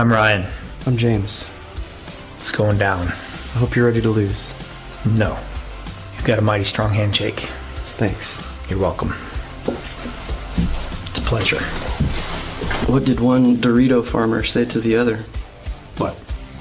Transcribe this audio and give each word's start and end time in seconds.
I'm 0.00 0.12
Ryan. 0.12 0.46
I'm 0.86 0.96
James. 0.96 1.50
It's 2.36 2.52
going 2.52 2.78
down. 2.78 3.08
I 3.08 3.58
hope 3.58 3.74
you're 3.74 3.86
ready 3.86 4.00
to 4.00 4.10
lose. 4.10 4.54
No. 5.04 5.36
You've 6.14 6.24
got 6.24 6.38
a 6.38 6.40
mighty 6.40 6.62
strong 6.62 6.90
handshake. 6.90 7.40
Thanks. 7.98 8.38
You're 8.70 8.78
welcome. 8.78 9.12
It's 9.66 11.18
a 11.18 11.22
pleasure. 11.22 11.58
What 12.88 13.06
did 13.06 13.18
one 13.18 13.56
Dorito 13.56 14.04
farmer 14.04 14.44
say 14.44 14.64
to 14.66 14.78
the 14.78 14.94
other? 14.94 15.16
What? 15.96 16.16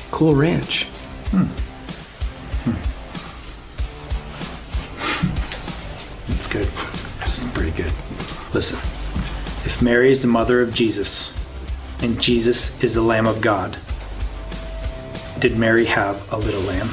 Cool 0.09 0.33
ranch. 0.33 0.85
Hmm. 1.29 1.45
It's 6.33 6.47
good. 6.47 6.67
It's 7.21 7.47
pretty 7.51 7.69
good. 7.77 7.93
Listen, 8.55 8.79
if 9.63 9.79
Mary 9.79 10.09
is 10.09 10.23
the 10.23 10.27
mother 10.27 10.59
of 10.59 10.73
Jesus 10.73 11.36
and 12.01 12.21
Jesus 12.21 12.83
is 12.83 12.93
the 12.93 13.01
Lamb 13.01 13.27
of 13.27 13.41
God, 13.41 13.77
did 15.39 15.57
Mary 15.57 15.85
have 15.85 16.31
a 16.31 16.37
little 16.37 16.61
lamb? 16.61 16.87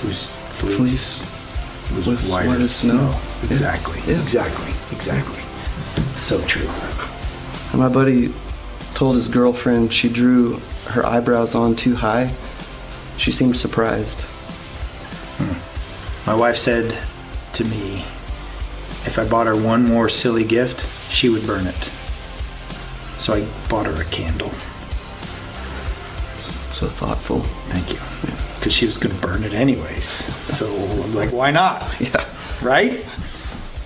Whose 0.00 0.26
fleece, 0.26 1.22
Fleece 1.22 2.06
was, 2.06 2.06
was 2.06 2.30
white, 2.30 2.48
as 2.48 2.74
snow. 2.74 3.12
snow. 3.12 3.50
Exactly. 3.50 4.00
Yeah. 4.06 4.20
Exactly. 4.22 4.72
Exactly. 4.92 5.42
So 6.18 6.40
true. 6.46 6.68
My 7.78 7.88
buddy 7.88 8.32
told 8.94 9.14
his 9.14 9.28
girlfriend 9.28 9.92
she 9.92 10.08
drew 10.08 10.58
her 10.88 11.04
eyebrows 11.06 11.54
on 11.54 11.76
too 11.76 11.94
high. 11.94 12.32
She 13.16 13.30
seemed 13.30 13.56
surprised. 13.56 14.22
Hmm. 15.38 16.26
My 16.28 16.34
wife 16.34 16.56
said 16.56 16.96
to 17.54 17.64
me, 17.64 18.04
if 19.06 19.18
I 19.18 19.28
bought 19.28 19.46
her 19.46 19.56
one 19.56 19.84
more 19.84 20.08
silly 20.08 20.44
gift, 20.44 20.86
she 21.10 21.28
would 21.28 21.46
burn 21.46 21.66
it. 21.66 21.90
So 23.18 23.34
I 23.34 23.46
bought 23.68 23.86
her 23.86 24.00
a 24.00 24.04
candle. 24.06 24.48
So 26.70 26.86
thoughtful. 26.86 27.40
Thank 27.68 27.90
you. 27.92 27.98
Because 28.58 28.72
she 28.72 28.86
was 28.86 28.96
going 28.96 29.14
to 29.14 29.20
burn 29.20 29.42
it 29.44 29.52
anyways. 29.52 30.06
So 30.06 30.66
I'm 31.02 31.14
like, 31.14 31.30
why 31.32 31.50
not? 31.50 31.84
Yeah. 32.00 32.24
Right? 32.62 32.92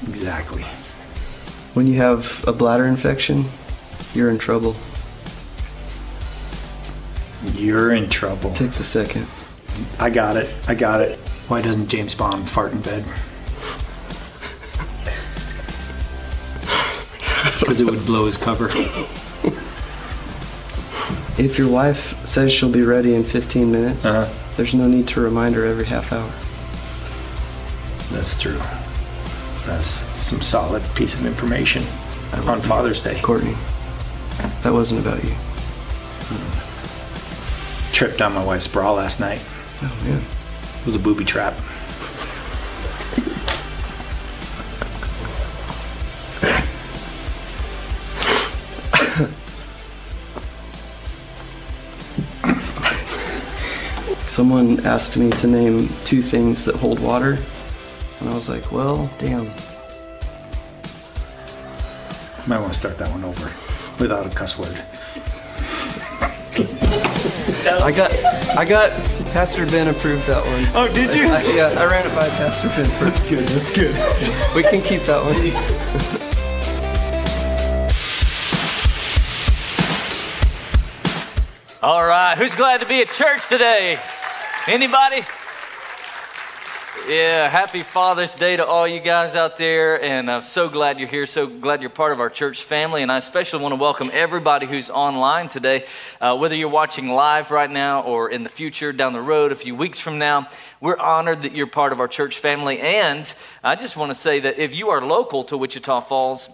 Exactly. 0.08 0.62
When 1.74 1.86
you 1.86 1.94
have 1.98 2.44
a 2.46 2.52
bladder 2.52 2.86
infection, 2.86 3.44
you're 4.14 4.30
in 4.30 4.38
trouble. 4.38 4.76
You're 7.54 7.92
in 7.94 8.08
trouble. 8.08 8.52
Takes 8.52 8.80
a 8.80 8.84
second. 8.84 9.26
I 9.98 10.10
got 10.10 10.36
it. 10.36 10.52
I 10.68 10.74
got 10.74 11.00
it. 11.00 11.18
Why 11.48 11.62
doesn't 11.62 11.88
James 11.88 12.14
Bond 12.14 12.48
fart 12.48 12.72
in 12.72 12.80
bed? 12.80 13.04
Because 17.64 17.80
it 17.80 17.86
would 17.86 18.04
blow 18.04 18.26
his 18.26 18.36
cover. 18.36 18.68
If 21.36 21.58
your 21.58 21.68
wife 21.68 22.14
says 22.26 22.52
she'll 22.52 22.70
be 22.70 22.82
ready 22.82 23.14
in 23.14 23.24
15 23.24 23.72
minutes, 23.72 24.04
Uh-huh. 24.04 24.26
there's 24.56 24.74
no 24.74 24.86
need 24.86 25.08
to 25.08 25.20
remind 25.20 25.54
her 25.54 25.64
every 25.64 25.86
half 25.86 26.12
hour. 26.12 26.30
That's 28.16 28.38
true. 28.40 28.60
That's 29.66 29.86
some 29.86 30.42
solid 30.42 30.82
piece 30.94 31.14
of 31.14 31.24
information 31.26 31.82
on 32.46 32.60
Father's 32.60 33.00
Day. 33.02 33.18
Courtney, 33.22 33.56
that 34.62 34.72
wasn't 34.72 35.00
about 35.00 35.24
you. 35.24 35.32
Tripped 37.92 38.20
on 38.20 38.32
my 38.34 38.44
wife's 38.44 38.66
bra 38.68 38.92
last 38.92 39.20
night. 39.20 39.40
Oh, 39.82 39.96
man. 40.04 40.18
It 40.80 40.86
was 40.86 40.94
a 40.94 40.98
booby 40.98 41.24
trap. 41.24 41.54
Someone 54.34 54.84
asked 54.84 55.16
me 55.16 55.30
to 55.30 55.46
name 55.46 55.88
two 56.02 56.20
things 56.20 56.64
that 56.64 56.74
hold 56.74 56.98
water, 56.98 57.38
and 58.18 58.28
I 58.28 58.34
was 58.34 58.48
like, 58.48 58.72
well, 58.72 59.08
damn. 59.16 59.46
Might 62.48 62.58
want 62.58 62.72
to 62.72 62.78
start 62.80 62.98
that 62.98 63.12
one 63.12 63.22
over 63.22 63.48
without 64.00 64.26
a 64.26 64.30
cuss 64.30 64.58
word. 64.58 64.76
I 67.80 67.92
got, 67.92 68.12
I 68.58 68.64
got 68.64 68.90
Pastor 69.30 69.66
Ben 69.66 69.86
approved 69.86 70.26
that 70.26 70.44
one. 70.44 70.66
Oh, 70.74 70.92
did 70.92 71.14
you? 71.14 71.28
I, 71.28 71.40
yeah, 71.54 71.80
I 71.80 71.86
ran 71.88 72.04
it 72.04 72.14
by 72.16 72.28
Pastor 72.30 72.70
Ben 72.70 72.86
first. 72.98 73.28
good. 73.28 73.46
That's 73.46 73.72
good. 73.72 73.94
We 74.56 74.64
can 74.64 74.80
keep 74.82 75.02
that 75.02 75.22
one. 75.22 75.36
All 81.84 82.04
right, 82.04 82.36
who's 82.36 82.56
glad 82.56 82.80
to 82.80 82.86
be 82.86 83.00
at 83.00 83.10
church 83.10 83.48
today? 83.48 84.00
Anybody? 84.66 85.16
Yeah, 87.06 87.50
happy 87.50 87.82
Father's 87.82 88.34
Day 88.34 88.56
to 88.56 88.64
all 88.64 88.88
you 88.88 88.98
guys 88.98 89.34
out 89.34 89.58
there, 89.58 90.02
and 90.02 90.30
I'm 90.30 90.40
so 90.40 90.70
glad 90.70 90.98
you're 90.98 91.06
here. 91.06 91.26
So 91.26 91.46
glad 91.46 91.82
you're 91.82 91.90
part 91.90 92.12
of 92.12 92.20
our 92.20 92.30
church 92.30 92.62
family, 92.62 93.02
and 93.02 93.12
I 93.12 93.18
especially 93.18 93.62
want 93.62 93.72
to 93.74 93.76
welcome 93.78 94.08
everybody 94.10 94.64
who's 94.64 94.88
online 94.88 95.50
today. 95.50 95.84
Uh, 96.18 96.38
whether 96.38 96.54
you're 96.54 96.70
watching 96.70 97.10
live 97.10 97.50
right 97.50 97.70
now 97.70 98.04
or 98.04 98.30
in 98.30 98.42
the 98.42 98.48
future, 98.48 98.90
down 98.90 99.12
the 99.12 99.20
road, 99.20 99.52
a 99.52 99.56
few 99.56 99.74
weeks 99.74 100.00
from 100.00 100.18
now, 100.18 100.48
we're 100.80 100.98
honored 100.98 101.42
that 101.42 101.54
you're 101.54 101.66
part 101.66 101.92
of 101.92 102.00
our 102.00 102.08
church 102.08 102.38
family. 102.38 102.80
And 102.80 103.34
I 103.62 103.74
just 103.76 103.98
want 103.98 104.12
to 104.12 104.14
say 104.14 104.40
that 104.40 104.58
if 104.58 104.74
you 104.74 104.88
are 104.88 105.04
local 105.04 105.44
to 105.44 105.58
Wichita 105.58 106.00
Falls, 106.00 106.48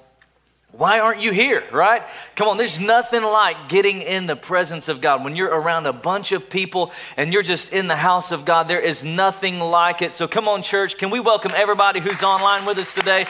why 0.72 1.00
aren't 1.00 1.20
you 1.20 1.32
here, 1.32 1.64
right? 1.72 2.03
Come 2.36 2.48
on, 2.48 2.56
there's 2.56 2.78
nothing 2.78 3.22
like 3.22 3.69
getting 3.69 4.03
in 4.03 4.26
the 4.26 4.36
presence 4.36 4.88
of 4.88 5.00
God. 5.00 5.25
When 5.25 5.34
you're 5.34 5.48
around 5.48 5.86
a 5.86 5.92
bunch 5.92 6.32
of 6.32 6.48
people 6.48 6.92
and 7.16 7.32
you're 7.32 7.42
just 7.42 7.72
in 7.72 7.88
the 7.88 7.97
house 7.97 8.31
of 8.31 8.44
God, 8.44 8.69
there 8.69 8.81
is 8.81 9.04
nothing 9.04 9.58
like 9.58 10.00
it. 10.00 10.12
So 10.12 10.28
come 10.28 10.48
on, 10.48 10.62
church, 10.62 10.97
can 10.97 11.10
we 11.10 11.19
welcome 11.19 11.53
everybody 11.54 12.00
who's 12.00 12.22
online 12.22 12.66
with 12.66 12.78
us 12.78 12.94
today? 12.94 13.26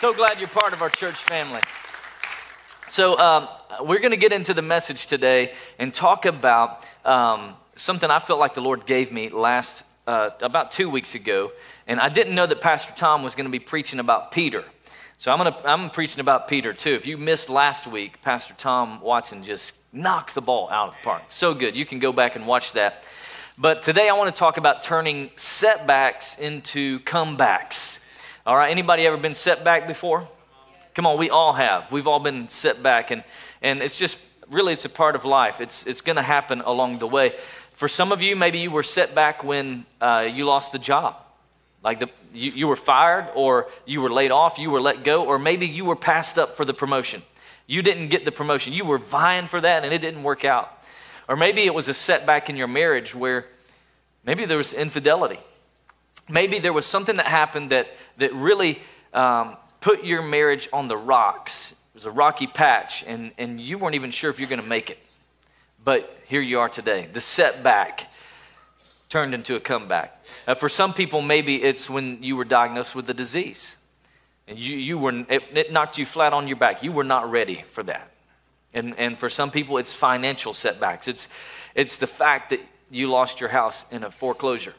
So 0.00 0.12
glad 0.12 0.38
you're 0.38 0.48
part 0.48 0.72
of 0.72 0.82
our 0.82 0.90
church 0.90 1.16
family. 1.16 1.60
So, 2.88 3.18
um, 3.18 3.48
we're 3.80 4.00
going 4.00 4.10
to 4.10 4.18
get 4.18 4.32
into 4.32 4.52
the 4.52 4.62
message 4.62 5.06
today 5.06 5.54
and 5.78 5.94
talk 5.94 6.26
about 6.26 6.84
um, 7.06 7.54
something 7.74 8.10
I 8.10 8.18
felt 8.18 8.38
like 8.38 8.52
the 8.52 8.60
Lord 8.60 8.84
gave 8.84 9.12
me 9.12 9.30
last, 9.30 9.82
uh, 10.06 10.30
about 10.42 10.72
two 10.72 10.90
weeks 10.90 11.14
ago. 11.14 11.52
And 11.86 11.98
I 11.98 12.08
didn't 12.08 12.34
know 12.34 12.46
that 12.46 12.60
Pastor 12.60 12.92
Tom 12.94 13.22
was 13.22 13.34
going 13.34 13.46
to 13.46 13.50
be 13.50 13.58
preaching 13.58 13.98
about 13.98 14.30
Peter. 14.30 14.64
So 15.22 15.30
I'm 15.30 15.38
gonna 15.38 15.56
I'm 15.64 15.88
preaching 15.88 16.18
about 16.18 16.48
Peter 16.48 16.72
too. 16.72 16.94
If 16.94 17.06
you 17.06 17.16
missed 17.16 17.48
last 17.48 17.86
week, 17.86 18.20
Pastor 18.22 18.54
Tom 18.54 19.00
Watson 19.00 19.44
just 19.44 19.76
knocked 19.92 20.34
the 20.34 20.42
ball 20.42 20.68
out 20.68 20.88
of 20.88 20.94
the 20.94 21.00
park. 21.04 21.22
So 21.28 21.54
good. 21.54 21.76
You 21.76 21.86
can 21.86 22.00
go 22.00 22.12
back 22.12 22.34
and 22.34 22.44
watch 22.44 22.72
that. 22.72 23.04
But 23.56 23.82
today 23.82 24.08
I 24.08 24.14
want 24.14 24.34
to 24.34 24.36
talk 24.36 24.56
about 24.56 24.82
turning 24.82 25.30
setbacks 25.36 26.40
into 26.40 26.98
comebacks. 27.04 28.02
All 28.44 28.56
right. 28.56 28.68
Anybody 28.68 29.06
ever 29.06 29.16
been 29.16 29.32
set 29.32 29.62
back 29.62 29.86
before? 29.86 30.26
Come 30.96 31.06
on, 31.06 31.16
we 31.18 31.30
all 31.30 31.52
have. 31.52 31.92
We've 31.92 32.08
all 32.08 32.18
been 32.18 32.48
set 32.48 32.82
back, 32.82 33.12
and 33.12 33.22
and 33.62 33.80
it's 33.80 33.96
just 33.96 34.18
really 34.50 34.72
it's 34.72 34.86
a 34.86 34.88
part 34.88 35.14
of 35.14 35.24
life. 35.24 35.60
It's 35.60 35.86
it's 35.86 36.00
going 36.00 36.16
to 36.16 36.22
happen 36.22 36.62
along 36.62 36.98
the 36.98 37.06
way. 37.06 37.36
For 37.74 37.86
some 37.86 38.10
of 38.10 38.22
you, 38.22 38.34
maybe 38.34 38.58
you 38.58 38.72
were 38.72 38.82
set 38.82 39.14
back 39.14 39.44
when 39.44 39.86
uh, 40.00 40.28
you 40.28 40.46
lost 40.46 40.72
the 40.72 40.80
job. 40.80 41.14
Like 41.82 42.00
the, 42.00 42.08
you, 42.32 42.52
you 42.52 42.68
were 42.68 42.76
fired, 42.76 43.28
or 43.34 43.68
you 43.86 44.00
were 44.00 44.10
laid 44.10 44.30
off, 44.30 44.58
you 44.58 44.70
were 44.70 44.80
let 44.80 45.02
go, 45.02 45.24
or 45.24 45.38
maybe 45.38 45.66
you 45.66 45.84
were 45.84 45.96
passed 45.96 46.38
up 46.38 46.56
for 46.56 46.64
the 46.64 46.74
promotion. 46.74 47.22
You 47.66 47.82
didn't 47.82 48.08
get 48.08 48.24
the 48.24 48.32
promotion. 48.32 48.72
You 48.72 48.84
were 48.84 48.98
vying 48.98 49.46
for 49.46 49.60
that 49.60 49.84
and 49.84 49.92
it 49.92 50.00
didn't 50.00 50.22
work 50.22 50.44
out. 50.44 50.82
Or 51.28 51.36
maybe 51.36 51.62
it 51.62 51.74
was 51.74 51.88
a 51.88 51.94
setback 51.94 52.50
in 52.50 52.56
your 52.56 52.68
marriage 52.68 53.14
where 53.14 53.46
maybe 54.24 54.44
there 54.44 54.58
was 54.58 54.72
infidelity. 54.72 55.38
Maybe 56.28 56.58
there 56.58 56.72
was 56.72 56.86
something 56.86 57.16
that 57.16 57.26
happened 57.26 57.70
that, 57.70 57.88
that 58.18 58.32
really 58.34 58.80
um, 59.14 59.56
put 59.80 60.04
your 60.04 60.22
marriage 60.22 60.68
on 60.72 60.88
the 60.88 60.96
rocks. 60.96 61.72
It 61.72 61.94
was 61.94 62.04
a 62.04 62.10
rocky 62.10 62.46
patch, 62.46 63.04
and, 63.06 63.32
and 63.38 63.60
you 63.60 63.78
weren't 63.78 63.94
even 63.94 64.10
sure 64.10 64.30
if 64.30 64.38
you're 64.38 64.48
going 64.48 64.62
to 64.62 64.68
make 64.68 64.90
it. 64.90 64.98
But 65.84 66.16
here 66.26 66.40
you 66.40 66.60
are 66.60 66.68
today. 66.68 67.08
The 67.12 67.20
setback 67.20 68.08
turned 69.12 69.34
into 69.34 69.56
a 69.56 69.60
comeback. 69.60 70.24
Uh, 70.46 70.54
for 70.54 70.70
some 70.70 70.94
people, 70.94 71.20
maybe 71.20 71.62
it's 71.62 71.90
when 71.90 72.22
you 72.22 72.34
were 72.34 72.46
diagnosed 72.46 72.94
with 72.94 73.08
a 73.10 73.14
disease. 73.14 73.76
And 74.48 74.58
you, 74.58 74.74
you 74.74 74.96
were, 74.96 75.12
it, 75.28 75.42
it 75.54 75.70
knocked 75.70 75.98
you 75.98 76.06
flat 76.06 76.32
on 76.32 76.48
your 76.48 76.56
back. 76.56 76.82
You 76.82 76.92
were 76.92 77.04
not 77.04 77.30
ready 77.30 77.62
for 77.72 77.82
that. 77.82 78.10
And, 78.72 78.98
and 78.98 79.18
for 79.18 79.28
some 79.28 79.50
people, 79.50 79.76
it's 79.76 79.92
financial 79.92 80.54
setbacks. 80.54 81.08
It's, 81.08 81.28
it's 81.74 81.98
the 81.98 82.06
fact 82.06 82.50
that 82.50 82.60
you 82.90 83.10
lost 83.10 83.38
your 83.38 83.50
house 83.50 83.84
in 83.90 84.02
a 84.02 84.10
foreclosure. 84.10 84.74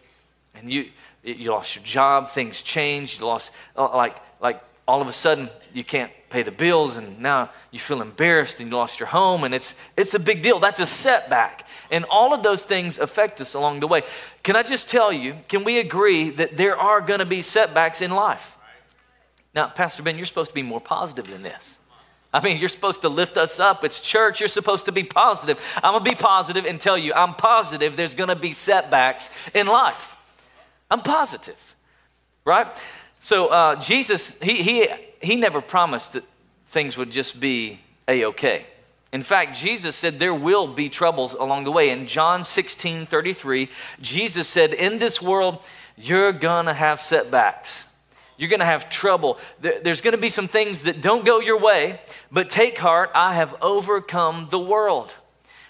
And 0.56 0.74
you, 0.74 0.90
you 1.24 1.52
lost 1.52 1.76
your 1.76 1.86
job, 1.86 2.30
things 2.30 2.64
changed, 2.64 3.20
you 3.20 3.28
lost, 3.28 3.52
uh, 3.78 3.96
like, 3.96 4.16
like 4.42 4.64
all 4.88 5.00
of 5.00 5.08
a 5.08 5.14
sudden, 5.14 5.48
you 5.74 5.84
can't 5.84 6.12
pay 6.34 6.42
the 6.42 6.52
bills, 6.52 6.98
and 6.98 7.20
now 7.20 7.52
you 7.72 7.80
feel 7.80 8.02
embarrassed 8.02 8.60
and 8.60 8.70
you 8.70 8.76
lost 8.76 9.00
your 9.00 9.08
home, 9.08 9.44
and 9.44 9.54
it's, 9.54 9.76
it's 9.96 10.16
a 10.16 10.20
big 10.20 10.42
deal. 10.42 10.60
That's 10.60 10.80
a 10.80 10.86
setback. 10.86 11.66
And 11.92 12.06
all 12.06 12.34
of 12.34 12.42
those 12.42 12.66
things 12.66 12.98
affect 12.98 13.40
us 13.40 13.54
along 13.54 13.82
the 13.82 13.88
way. 13.88 14.02
Can 14.42 14.56
I 14.56 14.64
just 14.64 14.90
tell 14.90 15.14
you, 15.14 15.36
can 15.48 15.64
we 15.64 15.80
agree 15.80 16.32
that 16.32 16.58
there 16.58 16.76
are 16.76 17.02
going 17.02 17.20
to 17.20 17.26
be 17.26 17.44
setbacks 17.44 18.02
in 18.02 18.10
life? 18.12 18.58
Now, 19.54 19.68
Pastor 19.68 20.02
Ben, 20.02 20.18
you're 20.18 20.26
supposed 20.26 20.50
to 20.50 20.56
be 20.56 20.64
more 20.64 20.82
positive 20.82 21.30
than 21.30 21.44
this. 21.44 21.78
I 22.34 22.44
mean, 22.44 22.58
you're 22.58 22.70
supposed 22.70 23.02
to 23.02 23.10
lift 23.10 23.38
us 23.38 23.60
up. 23.60 23.84
It's 23.84 24.02
church. 24.02 24.40
You're 24.40 24.50
supposed 24.50 24.86
to 24.86 24.92
be 24.92 25.04
positive. 25.04 25.64
I'm 25.84 25.94
going 25.94 26.04
to 26.04 26.10
be 26.10 26.16
positive 26.16 26.66
and 26.66 26.82
tell 26.82 26.98
you 26.98 27.14
I'm 27.14 27.36
positive 27.36 27.96
there's 27.96 28.16
going 28.16 28.30
to 28.30 28.36
be 28.36 28.54
setbacks 28.54 29.30
in 29.54 29.68
life. 29.68 30.16
I'm 30.90 31.02
positive, 31.02 31.76
right? 32.44 32.68
So 33.22 33.50
uh, 33.50 33.76
Jesus, 33.76 34.32
he, 34.42 34.64
he, 34.64 34.90
he 35.24 35.36
never 35.36 35.62
promised 35.62 36.14
that 36.14 36.24
things 36.68 36.98
would 36.98 37.12
just 37.12 37.40
be 37.40 37.80
a 38.08 38.26
okay. 38.26 38.66
In 39.12 39.22
fact, 39.22 39.56
Jesus 39.56 39.96
said 39.96 40.20
there 40.20 40.34
will 40.34 40.68
be 40.68 40.90
troubles 40.90 41.34
along 41.34 41.66
the 41.66 41.72
way. 41.72 41.92
In 41.92 42.08
John 42.08 42.44
16 42.44 43.06
33, 43.06 43.70
Jesus 44.02 44.48
said, 44.48 44.74
In 44.74 44.98
this 44.98 45.22
world, 45.22 45.64
you're 45.96 46.32
gonna 46.32 46.74
have 46.74 47.00
setbacks. 47.00 47.88
You're 48.38 48.50
gonna 48.50 48.66
have 48.66 48.90
trouble. 48.90 49.38
There's 49.62 50.02
gonna 50.02 50.18
be 50.18 50.32
some 50.32 50.48
things 50.48 50.82
that 50.82 51.02
don't 51.02 51.24
go 51.24 51.40
your 51.40 51.60
way, 51.60 52.02
but 52.32 52.50
take 52.50 52.78
heart, 52.80 53.12
I 53.14 53.36
have 53.36 53.56
overcome 53.62 54.48
the 54.50 54.60
world. 54.60 55.14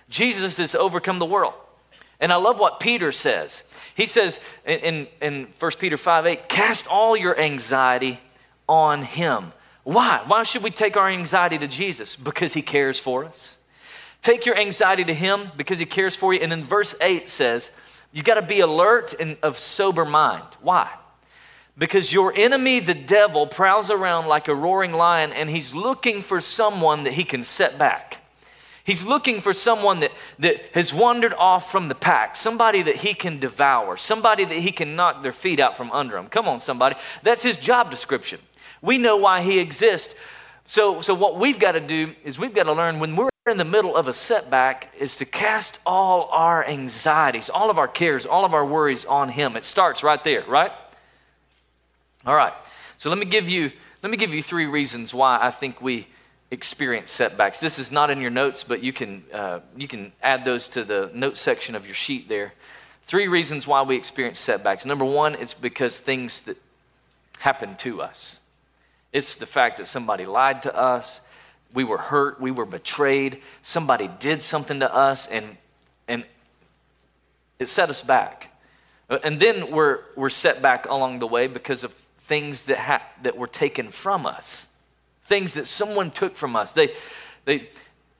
Jesus 0.10 0.58
has 0.58 0.74
overcome 0.74 1.20
the 1.20 1.26
world. 1.26 1.54
And 2.20 2.32
I 2.32 2.38
love 2.38 2.60
what 2.60 2.80
Peter 2.80 3.12
says. 3.12 3.66
He 3.96 4.06
says 4.06 4.40
in, 4.66 4.80
in, 4.80 5.08
in 5.22 5.48
1 5.60 5.72
Peter 5.80 5.98
5 5.98 6.26
8, 6.26 6.48
cast 6.48 6.88
all 6.88 7.18
your 7.18 7.38
anxiety 7.38 8.20
on 8.68 9.02
him 9.04 9.52
why? 9.84 10.24
Why 10.28 10.44
should 10.44 10.64
we 10.64 10.72
take 10.72 10.96
our 10.96 11.10
anxiety 11.10 11.58
to 11.58 11.68
Jesus? 11.68 12.16
Because 12.16 12.54
he 12.54 12.62
cares 12.62 13.00
for 13.00 13.26
us. 13.26 13.58
Take 14.22 14.46
your 14.46 14.58
anxiety 14.58 15.04
to 15.04 15.14
him 15.14 15.52
because 15.58 15.80
he 15.80 15.86
cares 15.86 16.16
for 16.16 16.34
you. 16.34 16.40
And 16.40 16.52
then 16.52 16.64
verse 16.64 16.96
8 17.02 17.30
says, 17.30 17.72
you 18.14 18.24
got 18.24 18.36
to 18.36 18.42
be 18.42 18.62
alert 18.62 19.14
and 19.20 19.38
of 19.44 19.58
sober 19.58 20.06
mind. 20.06 20.46
Why? 20.62 20.90
Because 21.78 22.14
your 22.14 22.34
enemy, 22.34 22.80
the 22.80 22.94
devil, 22.94 23.48
prowls 23.48 23.90
around 23.90 24.28
like 24.28 24.48
a 24.48 24.56
roaring 24.56 24.94
lion 24.94 25.34
and 25.34 25.50
he's 25.50 25.76
looking 25.76 26.22
for 26.22 26.40
someone 26.40 27.04
that 27.04 27.14
he 27.14 27.24
can 27.24 27.44
set 27.44 27.78
back. 27.78 28.20
He's 28.86 29.04
looking 29.04 29.42
for 29.42 29.54
someone 29.54 30.02
that, 30.02 30.12
that 30.40 30.62
has 30.74 30.94
wandered 30.94 31.34
off 31.34 31.72
from 31.72 31.88
the 31.88 31.96
pack, 31.96 32.36
somebody 32.36 32.82
that 32.84 32.98
he 32.98 33.14
can 33.14 33.40
devour, 33.40 33.98
somebody 33.98 34.46
that 34.46 34.58
he 34.58 34.72
can 34.72 34.96
knock 34.96 35.24
their 35.24 35.32
feet 35.32 35.60
out 35.60 35.76
from 35.76 35.92
under 35.92 36.18
him. 36.18 36.28
Come 36.28 36.48
on, 36.48 36.60
somebody. 36.60 36.96
That's 37.24 37.44
his 37.44 37.58
job 37.58 37.90
description. 37.90 38.40
We 38.84 39.00
know 39.00 39.16
why 39.16 39.42
he 39.42 39.60
exists. 39.60 40.14
So, 40.66 41.02
so 41.02 41.16
what 41.16 41.40
we've 41.40 41.58
got 41.58 41.72
to 41.72 41.80
do 41.80 42.14
is 42.24 42.38
we've 42.38 42.54
got 42.54 42.64
to 42.64 42.74
learn 42.74 43.00
when 43.00 43.16
we're 43.16 43.30
in 43.50 43.58
the 43.58 43.66
middle 43.66 43.96
of 43.96 44.08
a 44.08 44.14
setback 44.14 44.94
is 45.00 45.18
to 45.18 45.26
cast 45.26 45.80
all 45.86 46.30
our 46.32 46.66
anxieties, 46.66 47.50
all 47.50 47.70
of 47.70 47.78
our 47.78 47.88
cares, 47.88 48.26
all 48.26 48.46
of 48.46 48.54
our 48.54 48.66
worries 48.66 49.06
on 49.06 49.30
him. 49.30 49.58
It 49.58 49.66
starts 49.66 50.04
right 50.04 50.24
there, 50.24 50.44
right? 50.48 50.72
All 52.26 52.36
right. 52.36 52.54
So 52.98 53.10
let 53.10 53.18
me 53.18 53.26
give 53.26 53.50
you 53.50 53.72
let 54.02 54.10
me 54.10 54.18
give 54.18 54.34
you 54.34 54.44
three 54.44 54.66
reasons 54.66 55.14
why 55.14 55.40
I 55.42 55.50
think 55.50 55.82
we 55.82 56.08
experience 56.52 57.10
setbacks. 57.10 57.60
This 57.60 57.80
is 57.80 57.90
not 57.90 58.10
in 58.10 58.20
your 58.20 58.30
notes, 58.30 58.66
but 58.66 58.84
you 58.84 58.92
can 58.92 59.24
uh, 59.34 59.60
you 59.78 59.88
can 59.88 60.12
add 60.22 60.44
those 60.44 60.68
to 60.70 60.84
the 60.84 61.10
note 61.14 61.38
section 61.38 61.76
of 61.76 61.86
your 61.86 61.96
sheet 61.96 62.28
there. 62.28 62.54
Three 63.06 63.28
reasons 63.28 63.66
why 63.66 63.82
we 63.82 63.96
experience 63.96 64.40
setbacks. 64.40 64.86
Number 64.86 65.06
one, 65.06 65.36
it's 65.36 65.54
because 65.54 66.00
things 66.00 66.42
that 66.42 66.58
happen 67.40 67.76
to 67.78 68.02
us. 68.02 68.40
It's 69.14 69.36
the 69.36 69.46
fact 69.46 69.78
that 69.78 69.88
somebody 69.88 70.26
lied 70.26 70.64
to 70.64 70.76
us, 70.76 71.22
we 71.74 71.84
were 71.84 72.00
hurt, 72.00 72.42
we 72.42 72.52
were 72.52 72.66
betrayed, 72.66 73.42
somebody 73.62 74.10
did 74.20 74.42
something 74.42 74.80
to 74.80 74.94
us, 74.94 75.28
and, 75.28 75.58
and 76.08 76.26
it 77.60 77.68
set 77.68 77.90
us 77.90 78.02
back. 78.02 78.50
And 79.24 79.40
then 79.40 79.72
we're, 79.72 80.00
we're 80.16 80.30
set 80.30 80.62
back 80.62 80.88
along 80.88 81.20
the 81.20 81.28
way 81.28 81.48
because 81.48 81.84
of 81.84 81.94
things 82.22 82.64
that, 82.66 82.78
ha- 82.78 83.04
that 83.22 83.38
were 83.38 83.48
taken 83.48 83.90
from 83.90 84.26
us, 84.26 84.68
things 85.26 85.54
that 85.54 85.68
someone 85.68 86.10
took 86.10 86.36
from 86.36 86.56
us. 86.56 86.74
They, 86.74 86.94
they 87.46 87.70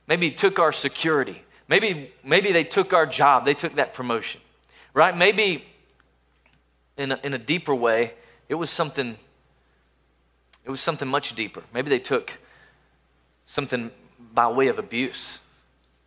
maybe 0.08 0.30
took 0.30 0.60
our 0.60 0.72
security. 0.72 1.42
Maybe, 1.68 2.12
maybe 2.24 2.52
they 2.52 2.64
took 2.64 2.94
our 2.94 3.06
job, 3.08 3.46
they 3.46 3.54
took 3.54 3.76
that 3.76 3.94
promotion, 3.94 4.42
right? 4.94 5.16
Maybe 5.16 5.64
in 6.98 7.14
a, 7.14 7.20
in 7.24 7.34
a 7.34 7.40
deeper 7.40 7.74
way, 7.74 8.14
it 8.50 8.56
was 8.56 8.70
something 8.70 9.18
it 10.66 10.70
was 10.70 10.82
something 10.82 11.08
much 11.08 11.36
deeper. 11.36 11.64
Maybe 11.74 11.90
they 11.90 12.00
took 12.00 12.38
something 13.46 13.92
by 14.34 14.48
way 14.48 14.68
of 14.68 14.80
abuse. 14.80 15.40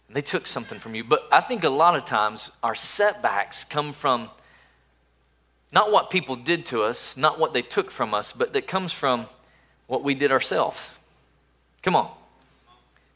They 0.09 0.23
took 0.23 0.47
something 0.47 0.79
from 0.79 0.95
you. 0.95 1.05
But 1.05 1.27
I 1.33 1.41
think 1.41 1.65
a 1.65 1.69
lot 1.69 1.97
of 1.97 2.05
times 2.05 2.51
our 2.63 2.75
setbacks 2.75 3.65
come 3.65 3.93
from 3.93 4.31
not 5.73 5.91
what 5.93 6.11
people 6.11 6.37
did 6.37 6.65
to 6.67 6.83
us, 6.83 7.17
not 7.17 7.39
what 7.39 7.53
they 7.53 7.63
took 7.63 7.91
from 7.91 8.15
us, 8.15 8.33
but 8.33 8.53
that 8.53 8.67
comes 8.67 8.93
from 8.93 9.27
what 9.89 10.03
we 10.03 10.15
did 10.15 10.33
ourselves. 10.33 10.91
Come 11.83 11.97
on. 11.97 12.11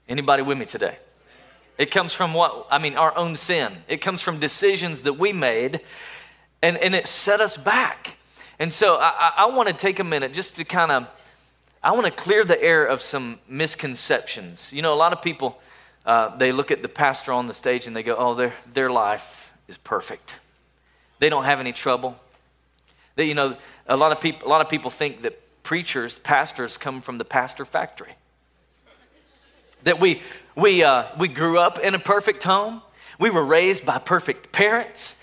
Anybody 0.08 0.42
with 0.42 0.58
me 0.58 0.66
today? 0.66 0.96
It 1.78 1.90
comes 1.90 2.12
from 2.12 2.34
what, 2.34 2.66
I 2.70 2.78
mean, 2.78 2.96
our 2.96 3.16
own 3.16 3.36
sin. 3.36 3.72
It 3.88 3.98
comes 3.98 4.20
from 4.20 4.38
decisions 4.38 5.02
that 5.02 5.14
we 5.14 5.32
made, 5.32 5.80
and, 6.60 6.76
and 6.76 6.94
it 6.94 7.06
set 7.06 7.40
us 7.40 7.56
back. 7.56 8.18
And 8.58 8.70
so 8.70 8.96
I, 8.96 9.08
I, 9.08 9.32
I 9.38 9.46
want 9.46 9.68
to 9.68 9.74
take 9.74 9.98
a 9.98 10.04
minute 10.04 10.34
just 10.34 10.56
to 10.56 10.64
kind 10.64 10.90
of 10.92 11.12
I 11.82 11.92
want 11.92 12.04
to 12.04 12.10
clear 12.10 12.44
the 12.44 12.62
air 12.62 12.84
of 12.84 13.00
some 13.00 13.38
misconceptions. 13.48 14.70
You 14.70 14.82
know, 14.82 14.92
a 14.92 14.96
lot 14.96 15.14
of 15.14 15.22
people, 15.22 15.58
uh, 16.04 16.36
they 16.36 16.52
look 16.52 16.70
at 16.70 16.82
the 16.82 16.88
pastor 16.88 17.32
on 17.32 17.46
the 17.46 17.54
stage 17.54 17.86
and 17.86 17.96
they 17.96 18.02
go, 18.02 18.16
oh, 18.18 18.34
their, 18.34 18.52
their 18.74 18.90
life 18.90 19.54
is 19.66 19.78
perfect. 19.78 20.38
They 21.20 21.30
don't 21.30 21.44
have 21.44 21.58
any 21.58 21.72
trouble. 21.72 22.20
That, 23.16 23.24
you 23.24 23.34
know, 23.34 23.56
a 23.86 23.96
lot, 23.96 24.12
of 24.12 24.20
people, 24.20 24.46
a 24.46 24.50
lot 24.50 24.60
of 24.60 24.68
people 24.68 24.90
think 24.90 25.22
that 25.22 25.40
preachers, 25.62 26.18
pastors, 26.18 26.76
come 26.76 27.00
from 27.00 27.16
the 27.16 27.24
pastor 27.24 27.64
factory. 27.64 28.12
That 29.84 29.98
we, 29.98 30.20
we, 30.54 30.84
uh, 30.84 31.06
we 31.18 31.28
grew 31.28 31.58
up 31.58 31.78
in 31.78 31.94
a 31.94 31.98
perfect 31.98 32.42
home. 32.42 32.82
We 33.18 33.30
were 33.30 33.44
raised 33.44 33.86
by 33.86 33.98
perfect 33.98 34.52
parents 34.52 35.16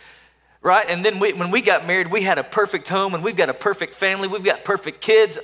right? 0.63 0.89
And 0.89 1.05
then 1.05 1.19
we, 1.19 1.31
when 1.31 1.49
we 1.49 1.61
got 1.61 1.87
married, 1.87 2.11
we 2.11 2.23
had 2.23 2.37
a 2.37 2.43
perfect 2.43 2.89
home 2.89 3.13
and 3.13 3.23
we've 3.23 3.37
got 3.37 3.47
a 3.47 3.53
perfect 3.53 3.93
family, 3.93 4.27
we've 4.27 4.43
got 4.43 4.65
perfect 4.65 4.99
kids. 4.99 5.39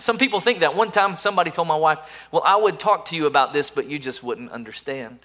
Some 0.00 0.18
people 0.18 0.40
think 0.40 0.60
that. 0.60 0.74
One 0.74 0.90
time 0.90 1.16
somebody 1.16 1.50
told 1.50 1.68
my 1.68 1.76
wife, 1.76 1.98
Well, 2.32 2.42
I 2.44 2.56
would 2.56 2.78
talk 2.78 3.06
to 3.06 3.16
you 3.16 3.26
about 3.26 3.52
this, 3.52 3.70
but 3.70 3.86
you 3.86 3.98
just 3.98 4.22
wouldn't 4.22 4.50
understand. 4.50 5.18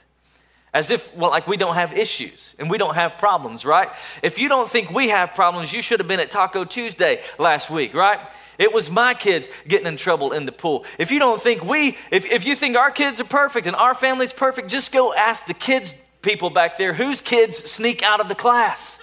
As 0.74 0.92
if, 0.92 1.16
well, 1.16 1.30
like 1.30 1.48
we 1.48 1.56
don't 1.56 1.75
have 1.75 1.98
issues 1.98 2.54
and 2.60 2.69
we 2.69 2.77
don't 2.77 2.95
have 2.95 3.18
problems, 3.18 3.63
right? 3.63 3.89
If 4.22 4.38
you 4.38 4.50
don't 4.50 4.69
think 4.69 4.92
we 4.92 5.07
have 5.07 5.33
problems, 5.33 5.72
you 5.72 5.81
should 5.81 6.01
have 6.01 6.07
been 6.07 6.19
at 6.19 6.31
Taco 6.31 6.66
Tuesday 6.66 7.22
last 7.39 7.69
week, 7.69 7.94
right? 7.94 8.19
It 8.57 8.74
was 8.74 8.92
my 8.92 9.13
kids 9.13 9.48
getting 9.68 9.88
in 9.88 9.95
trouble 9.95 10.33
in 10.33 10.45
the 10.45 10.51
pool. 10.51 10.83
If 11.00 11.12
you 11.12 11.19
don't 11.19 11.42
think 11.42 11.63
we, 11.63 11.98
if, 12.12 12.25
if 12.25 12.45
you 12.45 12.56
think 12.56 12.75
our 12.75 12.92
kids 12.92 13.21
are 13.21 13.25
perfect 13.25 13.68
and 13.68 13.75
our 13.75 13.94
family's 13.94 14.33
perfect, 14.33 14.69
just 14.69 14.92
go 14.92 15.14
ask 15.14 15.45
the 15.45 15.54
kids 15.54 15.95
people 16.21 16.49
back 16.49 16.78
there 16.78 16.94
whose 16.94 17.21
kids 17.21 17.56
sneak 17.56 18.04
out 18.04 18.19
of 18.19 18.28
the 18.28 18.35
class. 18.35 18.99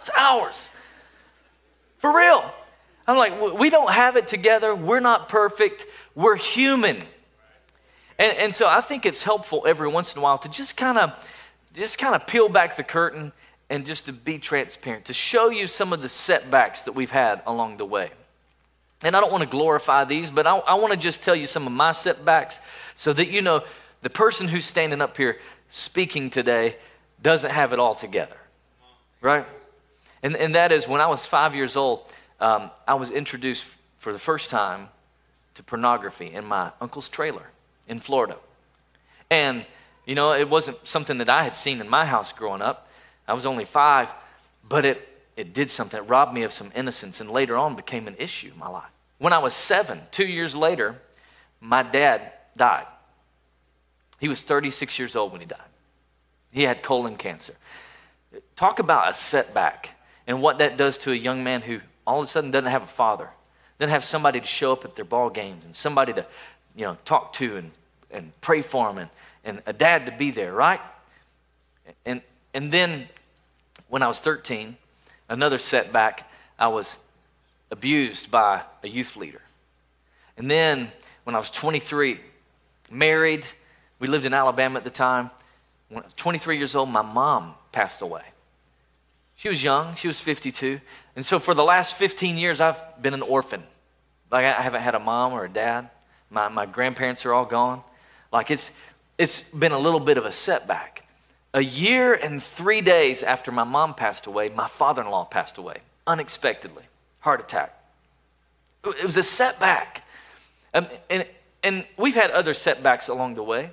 It's 0.00 0.10
ours. 0.16 0.70
For 1.98 2.16
real. 2.16 2.50
I'm 3.08 3.16
like, 3.16 3.58
we 3.58 3.70
don't 3.70 3.90
have 3.90 4.16
it 4.16 4.28
together. 4.28 4.74
We're 4.74 5.00
not 5.00 5.30
perfect. 5.30 5.86
We're 6.14 6.36
human. 6.36 6.98
And, 8.18 8.36
and 8.36 8.54
so 8.54 8.68
I 8.68 8.82
think 8.82 9.06
it's 9.06 9.22
helpful 9.22 9.64
every 9.66 9.88
once 9.88 10.14
in 10.14 10.18
a 10.18 10.22
while 10.22 10.36
to 10.38 10.48
just 10.50 10.76
kind 10.76 10.98
of 10.98 11.12
just 11.72 11.98
kind 11.98 12.14
of 12.14 12.26
peel 12.26 12.48
back 12.48 12.76
the 12.76 12.82
curtain 12.82 13.32
and 13.70 13.86
just 13.86 14.06
to 14.06 14.12
be 14.12 14.38
transparent, 14.38 15.06
to 15.06 15.12
show 15.12 15.48
you 15.48 15.66
some 15.66 15.92
of 15.92 16.02
the 16.02 16.08
setbacks 16.08 16.82
that 16.82 16.92
we've 16.92 17.10
had 17.10 17.42
along 17.46 17.76
the 17.78 17.84
way. 17.84 18.10
And 19.04 19.16
I 19.16 19.20
don't 19.20 19.30
want 19.30 19.44
to 19.44 19.48
glorify 19.48 20.04
these, 20.04 20.30
but 20.30 20.46
I, 20.46 20.58
I 20.58 20.74
want 20.74 20.92
to 20.92 20.98
just 20.98 21.22
tell 21.22 21.36
you 21.36 21.46
some 21.46 21.66
of 21.66 21.72
my 21.72 21.92
setbacks 21.92 22.60
so 22.94 23.12
that 23.12 23.28
you 23.28 23.42
know 23.42 23.62
the 24.02 24.10
person 24.10 24.48
who's 24.48 24.64
standing 24.64 25.00
up 25.00 25.16
here 25.16 25.38
speaking 25.70 26.30
today 26.30 26.76
doesn't 27.22 27.50
have 27.50 27.72
it 27.72 27.78
all 27.78 27.94
together. 27.94 28.36
Right? 29.20 29.46
And, 30.22 30.36
and 30.36 30.54
that 30.54 30.72
is 30.72 30.88
when 30.88 31.00
I 31.00 31.06
was 31.06 31.24
five 31.26 31.54
years 31.54 31.76
old, 31.76 32.02
um, 32.40 32.70
I 32.86 32.94
was 32.94 33.10
introduced 33.10 33.66
for 33.98 34.12
the 34.12 34.18
first 34.18 34.50
time 34.50 34.88
to 35.54 35.62
pornography 35.62 36.32
in 36.32 36.44
my 36.44 36.70
uncle's 36.80 37.08
trailer 37.08 37.50
in 37.88 37.98
Florida. 37.98 38.36
And, 39.30 39.66
you 40.06 40.14
know, 40.14 40.32
it 40.32 40.48
wasn't 40.48 40.86
something 40.86 41.18
that 41.18 41.28
I 41.28 41.42
had 41.42 41.56
seen 41.56 41.80
in 41.80 41.88
my 41.88 42.06
house 42.06 42.32
growing 42.32 42.62
up. 42.62 42.88
I 43.26 43.34
was 43.34 43.44
only 43.44 43.64
five, 43.64 44.12
but 44.68 44.84
it, 44.84 45.08
it 45.36 45.52
did 45.52 45.68
something. 45.68 45.98
It 45.98 46.08
robbed 46.08 46.32
me 46.32 46.44
of 46.44 46.52
some 46.52 46.70
innocence 46.74 47.20
and 47.20 47.30
later 47.30 47.56
on 47.56 47.76
became 47.76 48.08
an 48.08 48.16
issue 48.18 48.50
in 48.52 48.58
my 48.58 48.68
life. 48.68 48.90
When 49.18 49.32
I 49.32 49.38
was 49.38 49.52
seven, 49.52 50.00
two 50.10 50.26
years 50.26 50.54
later, 50.54 50.96
my 51.60 51.82
dad 51.82 52.32
died. 52.56 52.86
He 54.20 54.28
was 54.28 54.42
36 54.42 54.98
years 54.98 55.16
old 55.16 55.32
when 55.32 55.40
he 55.40 55.46
died. 55.46 55.60
He 56.50 56.62
had 56.62 56.82
colon 56.82 57.16
cancer. 57.16 57.54
Talk 58.56 58.78
about 58.78 59.10
a 59.10 59.12
setback 59.12 59.90
and 60.26 60.42
what 60.42 60.58
that 60.58 60.76
does 60.76 60.98
to 60.98 61.12
a 61.12 61.16
young 61.16 61.42
man 61.42 61.62
who 61.62 61.80
all 62.08 62.20
of 62.20 62.24
a 62.24 62.26
sudden 62.26 62.50
doesn't 62.50 62.70
have 62.70 62.82
a 62.82 62.86
father, 62.86 63.28
doesn't 63.78 63.92
have 63.92 64.02
somebody 64.02 64.40
to 64.40 64.46
show 64.46 64.72
up 64.72 64.84
at 64.84 64.96
their 64.96 65.04
ball 65.04 65.28
games 65.28 65.66
and 65.66 65.76
somebody 65.76 66.12
to, 66.14 66.24
you 66.74 66.84
know, 66.84 66.96
talk 67.04 67.34
to 67.34 67.58
and, 67.58 67.70
and 68.10 68.32
pray 68.40 68.62
for 68.62 68.88
them 68.88 68.98
and, 68.98 69.10
and 69.44 69.62
a 69.66 69.72
dad 69.74 70.06
to 70.06 70.12
be 70.12 70.30
there, 70.30 70.52
right? 70.52 70.80
And, 72.06 72.22
and 72.54 72.72
then 72.72 73.08
when 73.88 74.02
I 74.02 74.08
was 74.08 74.20
13, 74.20 74.76
another 75.28 75.58
setback, 75.58 76.30
I 76.58 76.68
was 76.68 76.96
abused 77.70 78.30
by 78.30 78.62
a 78.82 78.88
youth 78.88 79.14
leader. 79.14 79.42
And 80.38 80.50
then 80.50 80.88
when 81.24 81.34
I 81.34 81.38
was 81.38 81.50
23, 81.50 82.20
married. 82.90 83.44
We 83.98 84.08
lived 84.08 84.24
in 84.24 84.32
Alabama 84.32 84.78
at 84.78 84.84
the 84.84 84.90
time. 84.90 85.30
When 85.90 86.02
I 86.02 86.06
was 86.06 86.14
23 86.14 86.56
years 86.56 86.74
old, 86.74 86.88
my 86.88 87.02
mom 87.02 87.54
passed 87.70 88.00
away. 88.00 88.22
She 89.36 89.48
was 89.48 89.62
young, 89.62 89.94
she 89.94 90.08
was 90.08 90.20
52. 90.20 90.80
And 91.18 91.26
so 91.26 91.40
for 91.40 91.52
the 91.52 91.64
last 91.64 91.96
15 91.96 92.36
years, 92.36 92.60
I've 92.60 92.80
been 93.02 93.12
an 93.12 93.22
orphan. 93.22 93.64
Like 94.30 94.44
I 94.44 94.62
haven't 94.62 94.82
had 94.82 94.94
a 94.94 95.00
mom 95.00 95.32
or 95.32 95.46
a 95.46 95.48
dad. 95.48 95.90
My, 96.30 96.46
my 96.46 96.64
grandparents 96.64 97.26
are 97.26 97.34
all 97.34 97.44
gone. 97.44 97.82
Like 98.32 98.52
it's, 98.52 98.70
it's 99.18 99.40
been 99.40 99.72
a 99.72 99.78
little 99.80 99.98
bit 99.98 100.16
of 100.16 100.26
a 100.26 100.30
setback. 100.30 101.08
A 101.54 101.60
year 101.60 102.14
and 102.14 102.40
three 102.40 102.82
days 102.82 103.24
after 103.24 103.50
my 103.50 103.64
mom 103.64 103.94
passed 103.94 104.28
away, 104.28 104.50
my 104.50 104.68
father 104.68 105.02
in 105.02 105.10
law 105.10 105.24
passed 105.24 105.58
away 105.58 105.78
unexpectedly, 106.06 106.84
heart 107.18 107.40
attack. 107.40 107.76
It 108.84 109.02
was 109.02 109.16
a 109.16 109.24
setback. 109.24 110.04
Um, 110.72 110.86
and, 111.10 111.26
and 111.64 111.84
we've 111.96 112.14
had 112.14 112.30
other 112.30 112.54
setbacks 112.54 113.08
along 113.08 113.34
the 113.34 113.42
way. 113.42 113.70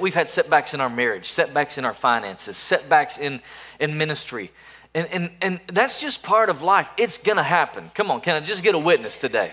We've 0.00 0.14
had 0.14 0.26
setbacks 0.26 0.72
in 0.72 0.80
our 0.80 0.88
marriage, 0.88 1.30
setbacks 1.30 1.76
in 1.76 1.84
our 1.84 1.92
finances, 1.92 2.56
setbacks 2.56 3.18
in, 3.18 3.42
in 3.78 3.98
ministry. 3.98 4.52
And, 4.94 5.06
and, 5.08 5.30
and 5.40 5.60
that's 5.68 6.00
just 6.00 6.22
part 6.22 6.50
of 6.50 6.62
life. 6.62 6.90
It's 6.96 7.18
going 7.18 7.36
to 7.36 7.42
happen. 7.42 7.90
Come 7.94 8.10
on, 8.10 8.20
can 8.20 8.36
I 8.36 8.40
just 8.40 8.62
get 8.62 8.74
a 8.74 8.78
witness 8.78 9.18
today? 9.18 9.52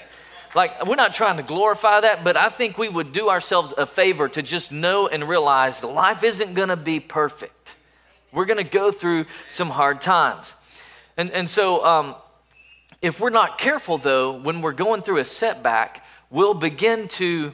Like, 0.55 0.85
we're 0.85 0.95
not 0.95 1.13
trying 1.13 1.37
to 1.37 1.43
glorify 1.43 2.01
that, 2.01 2.23
but 2.23 2.37
I 2.37 2.49
think 2.49 2.77
we 2.77 2.89
would 2.89 3.11
do 3.11 3.29
ourselves 3.29 3.73
a 3.77 3.85
favor 3.85 4.27
to 4.29 4.41
just 4.41 4.71
know 4.71 5.07
and 5.07 5.27
realize 5.27 5.83
life 5.83 6.23
isn't 6.23 6.53
going 6.55 6.69
to 6.69 6.75
be 6.77 6.99
perfect. 6.99 7.75
We're 8.31 8.45
going 8.45 8.57
to 8.57 8.69
go 8.69 8.91
through 8.91 9.25
some 9.49 9.69
hard 9.69 10.01
times. 10.01 10.55
And, 11.17 11.29
and 11.31 11.49
so, 11.49 11.85
um, 11.85 12.15
if 13.01 13.19
we're 13.19 13.29
not 13.29 13.57
careful, 13.59 13.97
though, 13.97 14.33
when 14.33 14.61
we're 14.61 14.71
going 14.71 15.01
through 15.01 15.19
a 15.19 15.25
setback, 15.25 16.03
we'll 16.31 16.55
begin 16.55 17.07
to 17.09 17.53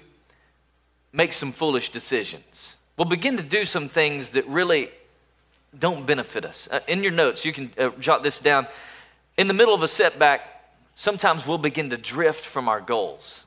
make 1.12 1.34
some 1.34 1.52
foolish 1.52 1.90
decisions. 1.90 2.78
We'll 2.98 3.10
begin 3.10 3.38
to 3.38 3.44
do 3.44 3.66
some 3.66 3.90
things 3.90 4.32
that 4.32 4.48
really 4.48 4.90
don't 5.78 6.06
benefit 6.06 6.46
us. 6.46 6.68
Uh, 6.72 6.80
in 6.88 7.04
your 7.04 7.12
notes, 7.12 7.46
you 7.46 7.54
can 7.54 7.72
uh, 7.78 7.90
jot 8.00 8.24
this 8.24 8.40
down. 8.40 8.68
In 9.38 9.48
the 9.48 9.54
middle 9.54 9.74
of 9.74 9.84
a 9.84 9.88
setback, 9.88 10.42
sometimes 10.96 11.48
we'll 11.48 11.58
begin 11.58 11.90
to 11.90 11.98
drift 11.98 12.46
from 12.46 12.70
our 12.70 12.82
goals. 12.82 13.46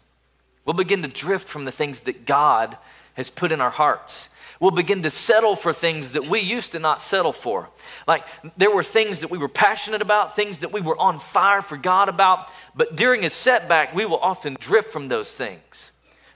We'll 0.64 0.75
begin 0.75 1.02
to 1.02 1.09
drift 1.09 1.49
from 1.49 1.64
the 1.64 1.73
things 1.73 2.00
that 2.00 2.26
God 2.26 2.76
has 3.14 3.30
put 3.30 3.52
in 3.52 3.61
our 3.61 3.71
hearts. 3.71 4.28
We'll 4.59 4.71
begin 4.71 5.02
to 5.02 5.11
settle 5.11 5.54
for 5.54 5.73
things 5.73 6.12
that 6.12 6.26
we 6.26 6.40
used 6.40 6.73
to 6.73 6.78
not 6.78 7.02
settle 7.02 7.33
for. 7.33 7.68
Like 8.09 8.26
there 8.56 8.71
were 8.71 8.83
things 8.83 9.21
that 9.21 9.30
we 9.30 9.38
were 9.38 9.49
passionate 9.49 10.02
about, 10.02 10.35
things 10.35 10.59
that 10.59 10.73
we 10.73 10.80
were 10.80 10.99
on 10.99 11.18
fire 11.18 11.61
for 11.61 11.76
God 11.76 12.09
about, 12.09 12.50
but 12.75 12.97
during 12.97 13.25
a 13.25 13.30
setback, 13.30 13.95
we 13.95 14.06
will 14.06 14.18
often 14.18 14.56
drift 14.59 14.90
from 14.90 15.09
those 15.09 15.35
things. 15.35 15.92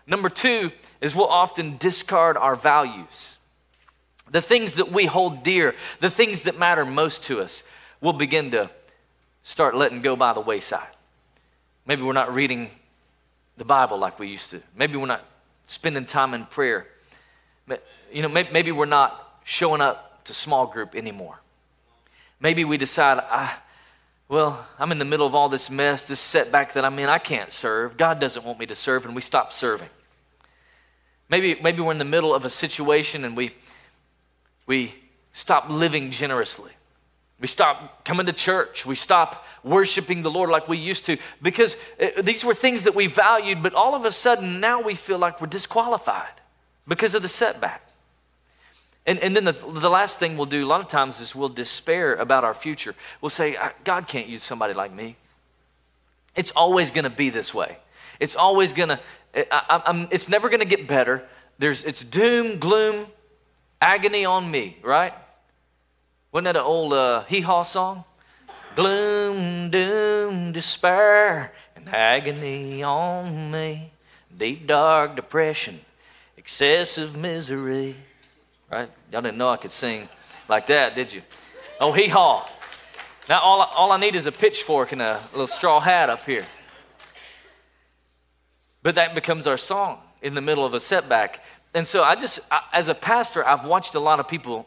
Number 0.06 0.28
two 0.28 0.70
is 1.00 1.16
we'll 1.16 1.26
often 1.26 1.76
discard 1.78 2.36
our 2.36 2.56
values. 2.56 3.38
The 4.30 4.40
things 4.40 4.74
that 4.74 4.92
we 4.92 5.06
hold 5.06 5.42
dear, 5.42 5.74
the 5.98 6.10
things 6.10 6.42
that 6.42 6.58
matter 6.58 6.84
most 6.84 7.24
to 7.24 7.40
us, 7.40 7.62
we'll 8.00 8.12
begin 8.12 8.52
to 8.52 8.70
start 9.42 9.74
letting 9.74 10.02
go 10.02 10.16
by 10.16 10.32
the 10.32 10.40
wayside. 10.40 10.86
Maybe 11.86 12.02
we're 12.02 12.12
not 12.12 12.32
reading 12.32 12.70
the 13.56 13.64
Bible 13.64 13.98
like 13.98 14.18
we 14.18 14.28
used 14.28 14.50
to. 14.50 14.62
Maybe 14.76 14.96
we're 14.96 15.06
not 15.06 15.24
spending 15.66 16.04
time 16.04 16.34
in 16.34 16.44
prayer. 16.44 16.86
You 18.12 18.22
know, 18.22 18.28
maybe 18.28 18.72
we're 18.72 18.86
not 18.86 19.40
showing 19.44 19.80
up 19.80 20.24
to 20.24 20.34
small 20.34 20.66
group 20.66 20.94
anymore. 20.94 21.40
Maybe 22.40 22.64
we 22.64 22.76
decide, 22.76 23.18
I, 23.18 23.54
well, 24.28 24.66
I'm 24.78 24.92
in 24.92 24.98
the 24.98 25.04
middle 25.04 25.26
of 25.26 25.34
all 25.34 25.48
this 25.48 25.70
mess, 25.70 26.04
this 26.04 26.20
setback 26.20 26.72
that 26.74 26.84
I'm 26.84 26.98
in. 26.98 27.08
I 27.08 27.18
can't 27.18 27.52
serve. 27.52 27.96
God 27.96 28.20
doesn't 28.20 28.44
want 28.44 28.58
me 28.58 28.66
to 28.66 28.74
serve, 28.74 29.04
and 29.04 29.14
we 29.14 29.20
stop 29.20 29.52
serving. 29.52 29.88
Maybe, 31.28 31.56
maybe 31.62 31.80
we're 31.80 31.92
in 31.92 31.98
the 31.98 32.04
middle 32.04 32.34
of 32.34 32.44
a 32.44 32.50
situation 32.50 33.24
and 33.24 33.36
we, 33.36 33.52
we 34.70 34.94
stop 35.32 35.68
living 35.68 36.12
generously. 36.12 36.70
We 37.40 37.48
stop 37.48 38.04
coming 38.04 38.26
to 38.26 38.32
church. 38.32 38.86
We 38.86 38.94
stop 38.94 39.44
worshiping 39.64 40.22
the 40.22 40.30
Lord 40.30 40.48
like 40.48 40.68
we 40.68 40.76
used 40.76 41.06
to 41.06 41.16
because 41.42 41.76
uh, 42.00 42.22
these 42.22 42.44
were 42.44 42.54
things 42.54 42.84
that 42.84 42.94
we 42.94 43.08
valued, 43.08 43.64
but 43.64 43.74
all 43.74 43.96
of 43.96 44.04
a 44.04 44.12
sudden 44.12 44.60
now 44.60 44.80
we 44.80 44.94
feel 44.94 45.18
like 45.18 45.40
we're 45.40 45.48
disqualified 45.48 46.36
because 46.86 47.16
of 47.16 47.22
the 47.22 47.28
setback. 47.28 47.82
And, 49.06 49.18
and 49.18 49.34
then 49.34 49.44
the, 49.44 49.50
the 49.52 49.90
last 49.90 50.20
thing 50.20 50.36
we'll 50.36 50.46
do 50.46 50.64
a 50.64 50.68
lot 50.68 50.80
of 50.80 50.86
times 50.86 51.18
is 51.18 51.34
we'll 51.34 51.48
despair 51.48 52.14
about 52.14 52.44
our 52.44 52.54
future. 52.54 52.94
We'll 53.20 53.30
say, 53.30 53.56
God 53.82 54.06
can't 54.06 54.28
use 54.28 54.44
somebody 54.44 54.74
like 54.74 54.92
me. 54.92 55.16
It's 56.36 56.52
always 56.52 56.92
going 56.92 57.08
to 57.10 57.10
be 57.10 57.30
this 57.30 57.52
way. 57.52 57.76
It's 58.20 58.36
always 58.36 58.72
going 58.72 58.90
to, 58.90 59.00
it's 59.34 60.28
never 60.28 60.48
going 60.48 60.60
to 60.60 60.76
get 60.76 60.86
better. 60.86 61.24
There's, 61.58 61.82
it's 61.82 62.04
doom, 62.04 62.60
gloom, 62.60 63.06
agony 63.80 64.24
on 64.24 64.50
me, 64.50 64.76
right? 64.82 65.12
Wasn't 66.32 66.44
that 66.44 66.56
an 66.56 66.62
old 66.62 66.92
uh, 66.92 67.24
hee 67.24 67.40
haw 67.40 67.62
song? 67.62 68.04
Gloom, 68.76 69.70
doom, 69.70 70.52
despair, 70.52 71.52
and 71.74 71.88
agony 71.88 72.82
on 72.82 73.50
me. 73.50 73.92
Deep, 74.36 74.66
dark 74.66 75.16
depression, 75.16 75.80
excessive 76.36 77.16
misery. 77.16 77.96
Right? 78.70 78.88
Y'all 79.10 79.22
didn't 79.22 79.38
know 79.38 79.48
I 79.48 79.56
could 79.56 79.72
sing 79.72 80.08
like 80.48 80.66
that, 80.68 80.94
did 80.94 81.12
you? 81.12 81.22
Oh, 81.80 81.92
hee 81.92 82.08
haw. 82.08 82.48
Now, 83.28 83.40
all, 83.40 83.62
all 83.62 83.92
I 83.92 83.96
need 83.96 84.14
is 84.14 84.26
a 84.26 84.32
pitchfork 84.32 84.92
and 84.92 85.02
a 85.02 85.20
little 85.32 85.46
straw 85.46 85.80
hat 85.80 86.10
up 86.10 86.24
here. 86.24 86.44
But 88.82 88.94
that 88.94 89.14
becomes 89.14 89.46
our 89.46 89.58
song 89.58 90.00
in 90.22 90.34
the 90.34 90.40
middle 90.40 90.64
of 90.64 90.74
a 90.74 90.80
setback. 90.80 91.42
And 91.74 91.86
so 91.86 92.02
I 92.02 92.16
just, 92.16 92.40
I, 92.50 92.62
as 92.72 92.88
a 92.88 92.94
pastor, 92.94 93.46
I've 93.46 93.64
watched 93.64 93.94
a 93.94 94.00
lot 94.00 94.20
of 94.20 94.28
people 94.28 94.66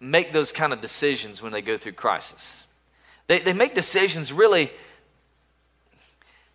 make 0.00 0.32
those 0.32 0.52
kind 0.52 0.72
of 0.72 0.80
decisions 0.80 1.42
when 1.42 1.52
they 1.52 1.62
go 1.62 1.76
through 1.76 1.92
crisis. 1.92 2.64
They, 3.26 3.40
they 3.40 3.52
make 3.52 3.74
decisions 3.74 4.32
really, 4.32 4.70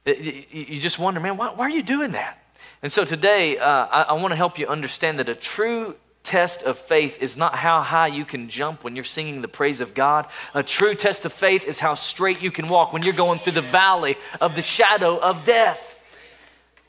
you 0.05 0.79
just 0.79 0.99
wonder, 0.99 1.19
man, 1.19 1.37
why, 1.37 1.49
why 1.49 1.65
are 1.65 1.69
you 1.69 1.83
doing 1.83 2.11
that? 2.11 2.39
And 2.81 2.91
so 2.91 3.05
today, 3.05 3.57
uh, 3.57 3.87
I, 3.91 4.01
I 4.09 4.13
want 4.13 4.31
to 4.31 4.35
help 4.35 4.57
you 4.57 4.67
understand 4.67 5.19
that 5.19 5.29
a 5.29 5.35
true 5.35 5.95
test 6.23 6.63
of 6.63 6.77
faith 6.77 7.21
is 7.21 7.35
not 7.35 7.55
how 7.55 7.81
high 7.81 8.07
you 8.07 8.23
can 8.25 8.49
jump 8.49 8.83
when 8.83 8.95
you're 8.95 9.03
singing 9.03 9.41
the 9.41 9.47
praise 9.47 9.81
of 9.81 9.93
God. 9.93 10.27
A 10.53 10.63
true 10.63 10.95
test 10.95 11.25
of 11.25 11.33
faith 11.33 11.65
is 11.65 11.79
how 11.79 11.95
straight 11.95 12.41
you 12.41 12.51
can 12.51 12.69
walk 12.69 12.93
when 12.93 13.03
you're 13.03 13.13
going 13.13 13.39
through 13.39 13.53
the 13.53 13.61
valley 13.61 14.15
of 14.39 14.55
the 14.55 14.61
shadow 14.61 15.17
of 15.17 15.43
death. 15.43 15.99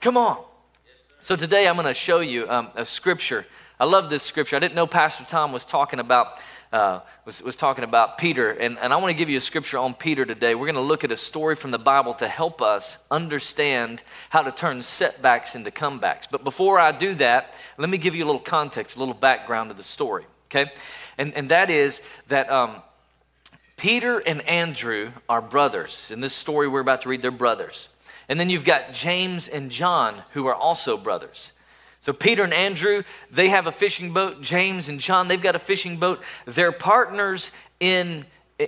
Come 0.00 0.16
on. 0.16 0.42
So 1.24 1.36
today 1.36 1.66
I'm 1.66 1.76
going 1.76 1.86
to 1.86 1.94
show 1.94 2.20
you 2.20 2.46
um, 2.50 2.68
a 2.74 2.84
scripture 2.84 3.46
I 3.80 3.86
love 3.86 4.10
this 4.10 4.22
scripture. 4.22 4.56
I 4.56 4.58
didn't 4.58 4.74
know 4.74 4.86
Pastor 4.86 5.24
Tom 5.24 5.50
was 5.50 5.64
talking 5.64 5.98
about 5.98 6.38
uh, 6.70 7.00
was, 7.24 7.42
was 7.42 7.56
talking 7.56 7.82
about 7.82 8.18
Peter, 8.18 8.50
and, 8.50 8.78
and 8.78 8.92
I 8.92 8.96
want 8.96 9.10
to 9.10 9.16
give 9.16 9.30
you 9.30 9.38
a 9.38 9.40
scripture 9.40 9.78
on 9.78 9.94
Peter 9.94 10.26
today. 10.26 10.54
We're 10.54 10.66
going 10.66 10.74
to 10.74 10.82
look 10.82 11.02
at 11.02 11.10
a 11.10 11.16
story 11.16 11.56
from 11.56 11.70
the 11.70 11.78
Bible 11.78 12.12
to 12.14 12.28
help 12.28 12.60
us 12.60 12.98
understand 13.10 14.02
how 14.28 14.42
to 14.42 14.52
turn 14.52 14.82
setbacks 14.82 15.54
into 15.54 15.70
comebacks. 15.70 16.26
But 16.30 16.44
before 16.44 16.78
I 16.78 16.92
do 16.92 17.14
that, 17.14 17.54
let 17.78 17.88
me 17.88 17.96
give 17.96 18.14
you 18.14 18.24
a 18.24 18.26
little 18.26 18.38
context, 18.38 18.96
a 18.96 18.98
little 18.98 19.14
background 19.14 19.70
of 19.70 19.78
the 19.78 19.82
story, 19.82 20.26
okay? 20.50 20.70
And, 21.16 21.32
and 21.32 21.48
that 21.48 21.70
is 21.70 22.02
that 22.28 22.50
um, 22.50 22.82
Peter 23.78 24.18
and 24.18 24.40
Andrew 24.42 25.10
are 25.26 25.40
brothers. 25.40 26.10
In 26.10 26.20
this 26.20 26.34
story 26.34 26.68
we're 26.68 26.80
about 26.80 27.00
to 27.02 27.08
read, 27.08 27.22
they're 27.22 27.30
brothers. 27.30 27.88
And 28.28 28.40
then 28.40 28.50
you've 28.50 28.64
got 28.64 28.92
James 28.92 29.48
and 29.48 29.70
John, 29.70 30.22
who 30.32 30.46
are 30.46 30.54
also 30.54 30.96
brothers. 30.96 31.52
So 32.00 32.12
Peter 32.12 32.44
and 32.44 32.52
Andrew, 32.52 33.02
they 33.30 33.48
have 33.48 33.66
a 33.66 33.72
fishing 33.72 34.12
boat. 34.12 34.42
James 34.42 34.88
and 34.88 35.00
John, 35.00 35.28
they've 35.28 35.40
got 35.40 35.56
a 35.56 35.58
fishing 35.58 35.96
boat. 35.96 36.22
They're 36.44 36.72
partners 36.72 37.50
in 37.80 38.26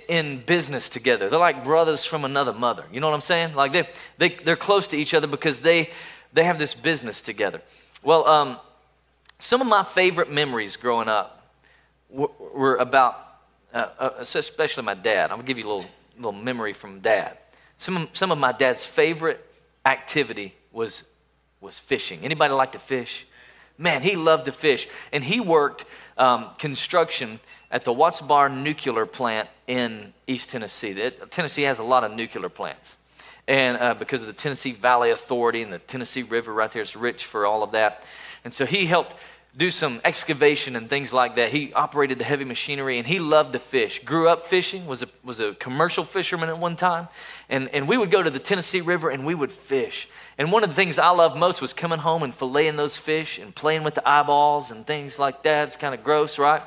in 0.09 0.39
business 0.39 0.89
together. 0.89 1.29
They're 1.29 1.39
like 1.39 1.63
brothers 1.63 2.03
from 2.03 2.25
another 2.25 2.51
mother. 2.51 2.83
You 2.91 2.99
know 2.99 3.07
what 3.07 3.15
I'm 3.15 3.21
saying? 3.21 3.55
Like 3.55 3.71
they 3.71 3.87
they 4.17 4.29
they're 4.29 4.55
close 4.55 4.87
to 4.89 4.97
each 4.97 5.13
other 5.13 5.27
because 5.27 5.61
they 5.61 5.91
they 6.33 6.43
have 6.43 6.59
this 6.59 6.75
business 6.75 7.21
together. 7.21 7.61
Well, 8.03 8.27
um, 8.27 8.57
some 9.39 9.61
of 9.61 9.67
my 9.67 9.83
favorite 9.83 10.31
memories 10.31 10.75
growing 10.75 11.07
up 11.07 11.53
were, 12.09 12.29
were 12.53 12.75
about, 12.77 13.15
uh, 13.73 13.89
uh, 13.99 14.09
especially 14.19 14.83
my 14.83 14.93
dad. 14.93 15.31
I'm 15.31 15.37
gonna 15.37 15.47
give 15.47 15.57
you 15.57 15.67
a 15.67 15.71
little 15.73 15.89
little 16.17 16.31
memory 16.31 16.73
from 16.73 16.99
dad. 16.99 17.37
Some 17.77 17.97
of, 17.97 18.09
some 18.13 18.31
of 18.31 18.39
my 18.39 18.51
dad's 18.51 18.85
favorite 18.85 19.43
activity 19.87 20.53
was 20.71 21.03
was 21.61 21.79
fishing. 21.79 22.19
Anybody 22.23 22.53
like 22.53 22.73
to 22.73 22.79
fish? 22.79 23.25
Man, 23.77 24.01
he 24.01 24.15
loved 24.15 24.45
to 24.45 24.51
fish. 24.51 24.87
And 25.11 25.23
he 25.23 25.39
worked 25.39 25.85
um, 26.17 26.49
construction 26.57 27.39
at 27.71 27.83
the 27.83 27.93
Watts 27.93 28.21
Bar 28.21 28.49
nuclear 28.49 29.05
plant 29.05 29.49
in 29.67 30.13
East 30.25 30.49
Tennessee. 30.49 30.91
It, 30.91 31.31
Tennessee 31.31 31.63
has 31.63 31.79
a 31.79 31.83
lot 31.83 32.03
of 32.03 32.11
nuclear 32.11 32.49
plants. 32.49 32.97
And 33.47 33.77
uh, 33.77 33.93
because 33.93 34.21
of 34.21 34.27
the 34.27 34.33
Tennessee 34.33 34.73
Valley 34.73 35.11
Authority 35.11 35.61
and 35.61 35.71
the 35.71 35.79
Tennessee 35.79 36.23
River 36.23 36.53
right 36.53 36.71
there, 36.71 36.81
it's 36.81 36.95
rich 36.95 37.25
for 37.25 37.45
all 37.45 37.63
of 37.63 37.71
that. 37.71 38.03
And 38.43 38.53
so 38.53 38.65
he 38.65 38.85
helped 38.85 39.15
do 39.57 39.71
some 39.71 39.99
excavation 40.05 40.75
and 40.75 40.87
things 40.87 41.11
like 41.11 41.35
that. 41.35 41.49
He 41.49 41.73
operated 41.73 42.19
the 42.19 42.23
heavy 42.23 42.45
machinery 42.45 42.99
and 42.99 43.07
he 43.07 43.19
loved 43.19 43.53
to 43.53 43.59
fish. 43.59 44.03
Grew 44.03 44.29
up 44.29 44.45
fishing, 44.45 44.85
was 44.85 45.01
a, 45.01 45.07
was 45.23 45.39
a 45.39 45.55
commercial 45.55 46.03
fisherman 46.03 46.47
at 46.47 46.59
one 46.59 46.75
time. 46.75 47.07
And, 47.49 47.67
and 47.69 47.87
we 47.87 47.97
would 47.97 48.11
go 48.11 48.21
to 48.21 48.29
the 48.29 48.39
Tennessee 48.39 48.81
River 48.81 49.09
and 49.09 49.25
we 49.25 49.33
would 49.33 49.51
fish. 49.51 50.07
And 50.37 50.51
one 50.51 50.63
of 50.63 50.69
the 50.69 50.75
things 50.75 50.99
I 50.99 51.09
loved 51.09 51.37
most 51.37 51.59
was 51.59 51.73
coming 51.73 51.97
home 51.97 52.21
and 52.21 52.31
filleting 52.31 52.75
those 52.75 52.97
fish 52.97 53.39
and 53.39 53.53
playing 53.53 53.83
with 53.83 53.95
the 53.95 54.07
eyeballs 54.07 54.69
and 54.69 54.85
things 54.85 55.17
like 55.17 55.41
that. 55.43 55.69
It's 55.69 55.75
kind 55.75 55.95
of 55.95 56.03
gross, 56.03 56.37
right? 56.37 56.61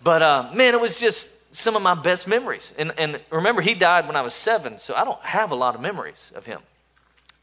But 0.00 0.22
uh, 0.22 0.50
man, 0.54 0.74
it 0.74 0.80
was 0.80 1.00
just 1.00 1.30
some 1.52 1.74
of 1.74 1.82
my 1.82 1.94
best 1.94 2.28
memories. 2.28 2.72
And, 2.78 2.92
and 2.96 3.20
remember, 3.30 3.60
he 3.60 3.74
died 3.74 4.06
when 4.06 4.14
I 4.14 4.22
was 4.22 4.34
seven, 4.34 4.78
so 4.78 4.94
I 4.94 5.04
don't 5.04 5.20
have 5.22 5.50
a 5.50 5.56
lot 5.56 5.74
of 5.74 5.80
memories 5.80 6.32
of 6.36 6.46
him. 6.46 6.60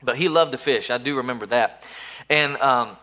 But 0.01 0.15
he 0.15 0.29
loved 0.29 0.53
to 0.53 0.57
fish. 0.57 0.89
I 0.89 0.97
do 0.97 1.17
remember 1.17 1.45
that. 1.47 1.83
And 2.29 2.55
um, 2.57 2.97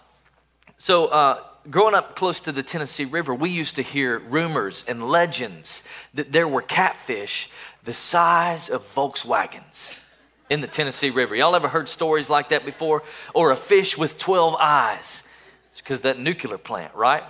so, 0.78 1.06
uh, 1.06 1.42
growing 1.70 1.94
up 1.94 2.16
close 2.16 2.40
to 2.40 2.52
the 2.52 2.62
Tennessee 2.62 3.04
River, 3.04 3.34
we 3.34 3.50
used 3.50 3.76
to 3.76 3.82
hear 3.82 4.18
rumors 4.18 4.84
and 4.88 5.08
legends 5.08 5.84
that 6.14 6.32
there 6.32 6.48
were 6.48 6.62
catfish 6.62 7.50
the 7.84 7.92
size 7.92 8.68
of 8.68 8.82
Volkswagens 8.94 10.00
in 10.50 10.60
the 10.60 10.66
Tennessee 10.66 11.10
River. 11.10 11.34
Y'all 11.34 11.54
ever 11.54 11.68
heard 11.68 11.88
stories 11.88 12.30
like 12.30 12.50
that 12.50 12.64
before? 12.64 13.02
Or 13.34 13.50
a 13.50 13.56
fish 13.56 13.98
with 13.98 14.18
12 14.18 14.56
eyes? 14.58 15.22
It's 15.70 15.80
because 15.80 16.02
that 16.02 16.18
nuclear 16.18 16.58
plant, 16.58 16.94
right? 16.94 17.22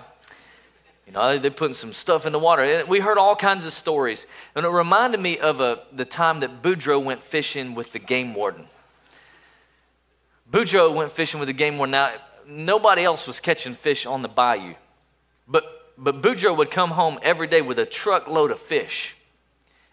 You 1.06 1.12
know, 1.12 1.38
they're 1.38 1.50
putting 1.50 1.74
some 1.74 1.92
stuff 1.92 2.26
in 2.26 2.32
the 2.32 2.38
water. 2.38 2.84
We 2.86 3.00
heard 3.00 3.18
all 3.18 3.34
kinds 3.34 3.66
of 3.66 3.72
stories. 3.72 4.26
And 4.54 4.64
it 4.66 4.68
reminded 4.68 5.20
me 5.20 5.38
of 5.38 5.60
a, 5.60 5.80
the 5.92 6.04
time 6.04 6.40
that 6.40 6.62
Boudreaux 6.62 7.02
went 7.02 7.22
fishing 7.22 7.74
with 7.74 7.92
the 7.92 7.98
game 7.98 8.34
warden. 8.34 8.66
Boudreaux 10.50 10.94
went 10.94 11.10
fishing 11.10 11.40
with 11.40 11.46
the 11.46 11.54
game 11.54 11.78
warden. 11.78 11.92
Now, 11.92 12.12
nobody 12.48 13.04
else 13.04 13.26
was 13.26 13.38
catching 13.38 13.74
fish 13.74 14.06
on 14.06 14.22
the 14.22 14.28
bayou. 14.28 14.74
But, 15.46 15.92
but 15.98 16.22
Boudreaux 16.22 16.56
would 16.56 16.70
come 16.70 16.90
home 16.90 17.18
every 17.22 17.46
day 17.46 17.60
with 17.60 17.78
a 17.78 17.86
truckload 17.86 18.50
of 18.50 18.58
fish. 18.58 19.16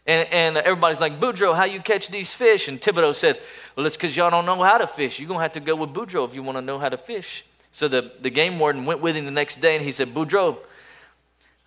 And, 0.08 0.28
and 0.32 0.58
everybody's 0.58 1.02
like, 1.02 1.20
Boudreaux, 1.20 1.56
how 1.56 1.66
you 1.66 1.82
catch 1.82 2.08
these 2.10 2.34
fish? 2.34 2.68
And 2.68 2.80
Thibodeau 2.80 3.14
said, 3.14 3.40
Well, 3.76 3.86
it's 3.86 3.98
because 3.98 4.16
y'all 4.16 4.30
don't 4.30 4.46
know 4.46 4.62
how 4.64 4.78
to 4.78 4.88
fish. 4.88 5.20
You're 5.20 5.28
going 5.28 5.40
to 5.40 5.44
have 5.44 5.54
to 5.54 5.60
go 5.60 5.76
with 5.76 5.92
Boudreaux 5.92 6.28
if 6.28 6.36
you 6.36 6.44
want 6.44 6.58
to 6.58 6.62
know 6.62 6.78
how 6.78 6.90
to 6.90 6.98
fish. 6.98 7.44
So 7.72 7.88
the, 7.88 8.12
the 8.22 8.30
game 8.30 8.60
warden 8.60 8.86
went 8.86 9.02
with 9.02 9.16
him 9.16 9.26
the 9.26 9.32
next 9.32 9.58
day 9.58 9.76
and 9.76 9.84
he 9.84 9.92
said, 9.92 10.14
Boudreaux, 10.14 10.58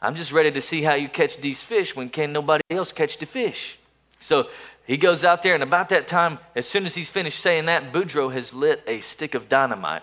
I'm 0.00 0.14
just 0.14 0.32
ready 0.32 0.52
to 0.52 0.60
see 0.60 0.82
how 0.82 0.94
you 0.94 1.08
catch 1.08 1.38
these 1.38 1.62
fish 1.62 1.96
when 1.96 2.08
can 2.08 2.32
nobody 2.32 2.62
else 2.70 2.92
catch 2.92 3.18
the 3.18 3.26
fish. 3.26 3.78
So 4.20 4.48
he 4.86 4.96
goes 4.96 5.24
out 5.24 5.42
there, 5.42 5.54
and 5.54 5.62
about 5.62 5.88
that 5.90 6.08
time, 6.08 6.38
as 6.54 6.66
soon 6.66 6.86
as 6.86 6.94
he's 6.94 7.10
finished 7.10 7.40
saying 7.40 7.66
that, 7.66 7.92
Boudreaux 7.92 8.32
has 8.32 8.54
lit 8.54 8.82
a 8.86 9.00
stick 9.00 9.34
of 9.34 9.48
dynamite. 9.48 10.02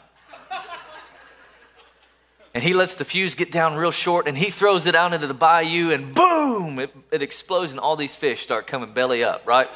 And 2.56 2.64
he 2.64 2.74
lets 2.74 2.96
the 2.96 3.04
fuse 3.04 3.36
get 3.36 3.52
down 3.52 3.76
real 3.76 3.92
short, 3.92 4.30
and 4.30 4.38
he 4.38 4.50
throws 4.50 4.88
it 4.88 4.96
out 4.96 5.12
into 5.14 5.28
the 5.28 5.34
bayou, 5.34 5.92
and 5.92 6.16
boom, 6.16 6.80
it, 6.80 6.90
it 7.12 7.22
explodes, 7.22 7.72
and 7.72 7.82
all 7.82 7.98
these 7.98 8.16
fish 8.16 8.42
start 8.42 8.66
coming 8.66 8.94
belly 8.94 9.26
up, 9.26 9.46
right? 9.46 9.70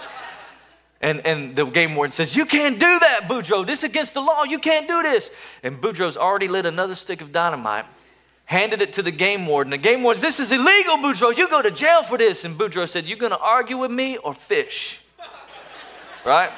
And, 1.02 1.26
and 1.26 1.58
the 1.58 1.66
game 1.66 1.94
warden 1.94 2.14
says, 2.14 2.38
You 2.38 2.46
can't 2.46 2.80
do 2.80 3.00
that, 3.00 3.28
Boudreaux. 3.28 3.68
This 3.68 3.80
is 3.80 3.84
against 3.84 4.14
the 4.14 4.22
law. 4.22 4.44
You 4.46 4.60
can't 4.60 4.88
do 4.88 5.02
this. 5.04 5.30
And 5.62 5.82
Boudreaux's 5.82 6.16
already 6.18 6.48
lit 6.48 6.66
another 6.66 6.96
stick 6.96 7.22
of 7.22 7.32
dynamite 7.32 7.86
handed 8.46 8.82
it 8.82 8.94
to 8.94 9.04
the 9.04 9.12
game 9.12 9.46
warden. 9.46 9.70
The 9.70 9.78
game 9.78 10.02
warden, 10.02 10.20
says, 10.20 10.38
this 10.38 10.48
is 10.48 10.52
illegal, 10.52 10.98
Boudreaux. 10.98 11.38
You 11.38 11.48
go 11.48 11.62
to 11.62 11.70
jail 11.70 12.02
for 12.02 12.18
this. 12.18 12.46
And 12.46 12.58
Boudreaux 12.58 12.90
said, 12.90 13.06
You're 13.06 13.18
going 13.18 13.32
to 13.32 13.38
argue 13.38 13.78
with 13.78 13.92
me 13.92 14.18
or 14.18 14.34
fish? 14.34 15.04
right? 16.26 16.50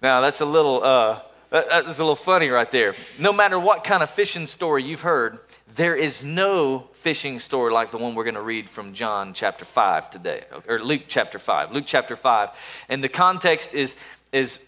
Now, 0.00 0.20
that's 0.20 0.40
a 0.40 0.46
little, 0.46 0.82
uh, 0.82 1.20
that's 1.54 1.98
a 1.98 2.02
little 2.02 2.16
funny 2.16 2.48
right 2.48 2.68
there. 2.70 2.94
No 3.18 3.32
matter 3.32 3.58
what 3.58 3.84
kind 3.84 4.02
of 4.02 4.10
fishing 4.10 4.46
story 4.46 4.82
you've 4.82 5.02
heard, 5.02 5.38
there 5.76 5.94
is 5.94 6.24
no 6.24 6.88
fishing 6.94 7.38
story 7.38 7.72
like 7.72 7.92
the 7.92 7.98
one 7.98 8.16
we're 8.16 8.24
going 8.24 8.34
to 8.34 8.42
read 8.42 8.68
from 8.68 8.92
John 8.92 9.34
chapter 9.34 9.64
5 9.64 10.10
today, 10.10 10.44
or 10.66 10.80
Luke 10.80 11.02
chapter 11.06 11.38
5. 11.38 11.70
Luke 11.70 11.84
chapter 11.86 12.16
5. 12.16 12.50
And 12.88 13.04
the 13.04 13.08
context 13.08 13.72
is, 13.72 13.94
is 14.32 14.64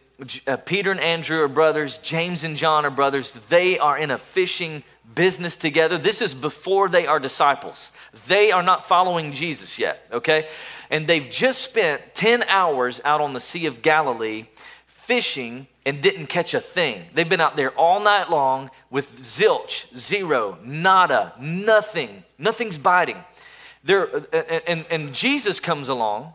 uh, 0.46 0.56
Peter 0.58 0.92
and 0.92 1.00
Andrew 1.00 1.42
are 1.42 1.48
brothers, 1.48 1.98
James 1.98 2.44
and 2.44 2.56
John 2.56 2.86
are 2.86 2.90
brothers. 2.90 3.32
They 3.32 3.80
are 3.80 3.98
in 3.98 4.12
a 4.12 4.18
fishing 4.18 4.84
business 5.12 5.56
together. 5.56 5.98
This 5.98 6.22
is 6.22 6.34
before 6.34 6.88
they 6.88 7.08
are 7.08 7.18
disciples. 7.18 7.90
They 8.28 8.52
are 8.52 8.62
not 8.62 8.86
following 8.86 9.32
Jesus 9.32 9.76
yet, 9.76 10.06
okay? 10.12 10.46
And 10.88 11.08
they've 11.08 11.28
just 11.28 11.62
spent 11.62 12.14
10 12.14 12.44
hours 12.44 13.00
out 13.04 13.20
on 13.20 13.32
the 13.32 13.40
Sea 13.40 13.66
of 13.66 13.82
Galilee 13.82 14.46
fishing 14.86 15.66
and 15.86 16.02
didn't 16.02 16.26
catch 16.26 16.52
a 16.52 16.60
thing. 16.60 17.04
They've 17.14 17.28
been 17.28 17.40
out 17.40 17.56
there 17.56 17.70
all 17.70 18.00
night 18.00 18.28
long 18.28 18.72
with 18.90 19.18
zilch, 19.20 19.96
zero, 19.96 20.58
nada, 20.64 21.32
nothing. 21.40 22.24
Nothing's 22.38 22.76
biting. 22.76 23.16
There, 23.84 24.08
and, 24.66 24.84
and 24.90 25.14
Jesus 25.14 25.60
comes 25.60 25.88
along 25.88 26.34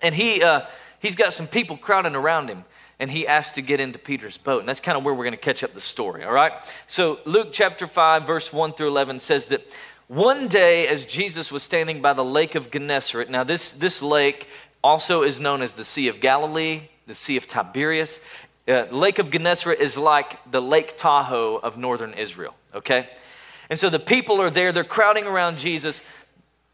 and 0.00 0.14
he, 0.14 0.44
uh, 0.44 0.62
he's 1.00 1.16
got 1.16 1.32
some 1.32 1.48
people 1.48 1.76
crowding 1.76 2.14
around 2.14 2.48
him 2.48 2.64
and 3.00 3.10
he 3.10 3.26
asked 3.26 3.56
to 3.56 3.62
get 3.62 3.80
into 3.80 3.98
Peter's 3.98 4.38
boat. 4.38 4.60
And 4.60 4.68
that's 4.68 4.78
kind 4.78 4.96
of 4.96 5.04
where 5.04 5.12
we're 5.12 5.24
going 5.24 5.32
to 5.32 5.36
catch 5.36 5.64
up 5.64 5.74
the 5.74 5.80
story, 5.80 6.22
all 6.22 6.32
right? 6.32 6.52
So, 6.86 7.18
Luke 7.24 7.48
chapter 7.50 7.88
5, 7.88 8.24
verse 8.24 8.52
1 8.52 8.74
through 8.74 8.88
11 8.88 9.18
says 9.18 9.48
that 9.48 9.66
one 10.06 10.46
day 10.46 10.86
as 10.86 11.04
Jesus 11.04 11.50
was 11.50 11.64
standing 11.64 12.00
by 12.00 12.12
the 12.12 12.24
lake 12.24 12.54
of 12.54 12.70
Gennesaret, 12.70 13.28
now 13.28 13.42
this, 13.42 13.72
this 13.72 14.02
lake 14.02 14.46
also 14.84 15.22
is 15.24 15.40
known 15.40 15.62
as 15.62 15.74
the 15.74 15.84
Sea 15.84 16.06
of 16.06 16.20
Galilee, 16.20 16.82
the 17.08 17.14
Sea 17.14 17.36
of 17.36 17.48
Tiberias. 17.48 18.20
Uh, 18.68 18.84
lake 18.90 19.18
of 19.18 19.30
Gennesaret 19.30 19.80
is 19.80 19.98
like 19.98 20.38
the 20.50 20.62
Lake 20.62 20.96
Tahoe 20.96 21.56
of 21.56 21.76
northern 21.76 22.14
Israel, 22.14 22.54
okay? 22.74 23.08
And 23.68 23.78
so 23.78 23.90
the 23.90 23.98
people 23.98 24.40
are 24.40 24.50
there, 24.50 24.70
they're 24.70 24.84
crowding 24.84 25.26
around 25.26 25.58
Jesus, 25.58 26.02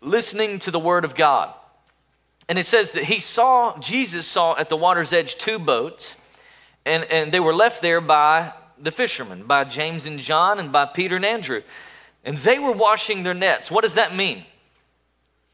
listening 0.00 0.58
to 0.60 0.70
the 0.70 0.78
word 0.78 1.04
of 1.04 1.14
God. 1.14 1.54
And 2.48 2.58
it 2.58 2.64
says 2.64 2.90
that 2.92 3.04
he 3.04 3.20
saw, 3.20 3.78
Jesus 3.78 4.26
saw 4.26 4.56
at 4.56 4.68
the 4.68 4.76
water's 4.76 5.12
edge 5.12 5.36
two 5.36 5.58
boats, 5.58 6.16
and, 6.84 7.04
and 7.04 7.32
they 7.32 7.40
were 7.40 7.54
left 7.54 7.82
there 7.82 8.00
by 8.00 8.52
the 8.78 8.90
fishermen, 8.90 9.44
by 9.44 9.64
James 9.64 10.06
and 10.06 10.20
John, 10.20 10.58
and 10.58 10.70
by 10.70 10.84
Peter 10.86 11.16
and 11.16 11.24
Andrew. 11.24 11.62
And 12.24 12.38
they 12.38 12.58
were 12.58 12.72
washing 12.72 13.22
their 13.22 13.34
nets. 13.34 13.70
What 13.70 13.82
does 13.82 13.94
that 13.94 14.14
mean? 14.14 14.44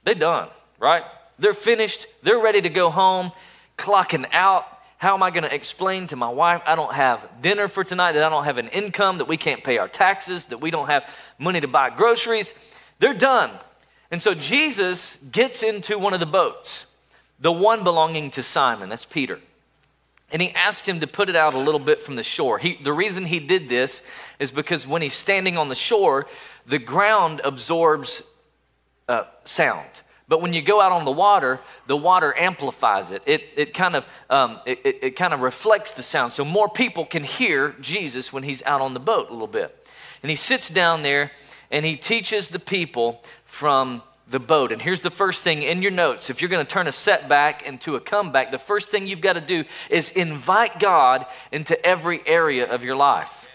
They're 0.04 0.14
done, 0.14 0.48
right? 0.78 1.04
They're 1.38 1.54
finished. 1.54 2.06
They're 2.22 2.38
ready 2.38 2.60
to 2.62 2.68
go 2.68 2.90
home, 2.90 3.32
clocking 3.78 4.26
out. 4.32 4.66
How 4.98 5.14
am 5.14 5.22
I 5.22 5.30
going 5.30 5.44
to 5.44 5.54
explain 5.54 6.06
to 6.08 6.16
my 6.16 6.28
wife 6.28 6.62
I 6.66 6.76
don't 6.76 6.94
have 6.94 7.28
dinner 7.40 7.68
for 7.68 7.84
tonight, 7.84 8.12
that 8.12 8.24
I 8.24 8.28
don't 8.28 8.44
have 8.44 8.58
an 8.58 8.68
income, 8.68 9.18
that 9.18 9.26
we 9.26 9.36
can't 9.36 9.62
pay 9.62 9.78
our 9.78 9.88
taxes, 9.88 10.46
that 10.46 10.58
we 10.58 10.70
don't 10.70 10.86
have 10.86 11.08
money 11.38 11.60
to 11.60 11.68
buy 11.68 11.90
groceries? 11.90 12.54
They're 13.00 13.14
done. 13.14 13.50
And 14.10 14.22
so 14.22 14.34
Jesus 14.34 15.16
gets 15.32 15.62
into 15.62 15.98
one 15.98 16.14
of 16.14 16.20
the 16.20 16.26
boats, 16.26 16.86
the 17.40 17.52
one 17.52 17.84
belonging 17.84 18.30
to 18.32 18.42
Simon, 18.42 18.88
that's 18.88 19.04
Peter. 19.04 19.40
And 20.30 20.40
he 20.40 20.50
asked 20.50 20.88
him 20.88 21.00
to 21.00 21.06
put 21.06 21.28
it 21.28 21.36
out 21.36 21.54
a 21.54 21.58
little 21.58 21.80
bit 21.80 22.00
from 22.00 22.16
the 22.16 22.22
shore. 22.22 22.58
He, 22.58 22.78
the 22.82 22.92
reason 22.92 23.24
he 23.24 23.40
did 23.40 23.68
this 23.68 24.02
is 24.38 24.52
because 24.52 24.86
when 24.86 25.02
he's 25.02 25.14
standing 25.14 25.58
on 25.58 25.68
the 25.68 25.74
shore, 25.74 26.26
the 26.66 26.78
ground 26.78 27.40
absorbs 27.44 28.22
uh, 29.08 29.24
sound. 29.44 30.00
But 30.34 30.40
when 30.40 30.52
you 30.52 30.62
go 30.62 30.80
out 30.80 30.90
on 30.90 31.04
the 31.04 31.12
water, 31.12 31.60
the 31.86 31.96
water 31.96 32.36
amplifies 32.36 33.12
it. 33.12 33.22
It, 33.24 33.44
it, 33.54 33.72
kind 33.72 33.94
of, 33.94 34.04
um, 34.28 34.58
it, 34.66 34.80
it, 34.84 34.98
it 35.00 35.10
kind 35.12 35.32
of 35.32 35.42
reflects 35.42 35.92
the 35.92 36.02
sound. 36.02 36.32
So 36.32 36.44
more 36.44 36.68
people 36.68 37.06
can 37.06 37.22
hear 37.22 37.76
Jesus 37.80 38.32
when 38.32 38.42
he's 38.42 38.60
out 38.64 38.80
on 38.80 38.94
the 38.94 38.98
boat 38.98 39.28
a 39.28 39.32
little 39.32 39.46
bit. 39.46 39.86
And 40.24 40.30
he 40.30 40.34
sits 40.34 40.68
down 40.68 41.04
there 41.04 41.30
and 41.70 41.84
he 41.84 41.96
teaches 41.96 42.48
the 42.48 42.58
people 42.58 43.22
from 43.44 44.02
the 44.28 44.40
boat. 44.40 44.72
And 44.72 44.82
here's 44.82 45.02
the 45.02 45.08
first 45.08 45.44
thing 45.44 45.62
in 45.62 45.82
your 45.82 45.92
notes. 45.92 46.30
If 46.30 46.42
you're 46.42 46.48
going 46.48 46.66
to 46.66 46.68
turn 46.68 46.88
a 46.88 46.92
setback 46.92 47.62
into 47.62 47.94
a 47.94 48.00
comeback, 48.00 48.50
the 48.50 48.58
first 48.58 48.90
thing 48.90 49.06
you've 49.06 49.20
got 49.20 49.34
to 49.34 49.40
do 49.40 49.62
is 49.88 50.10
invite 50.10 50.80
God 50.80 51.26
into 51.52 51.80
every 51.86 52.26
area 52.26 52.68
of 52.68 52.82
your 52.82 52.96
life. 52.96 53.46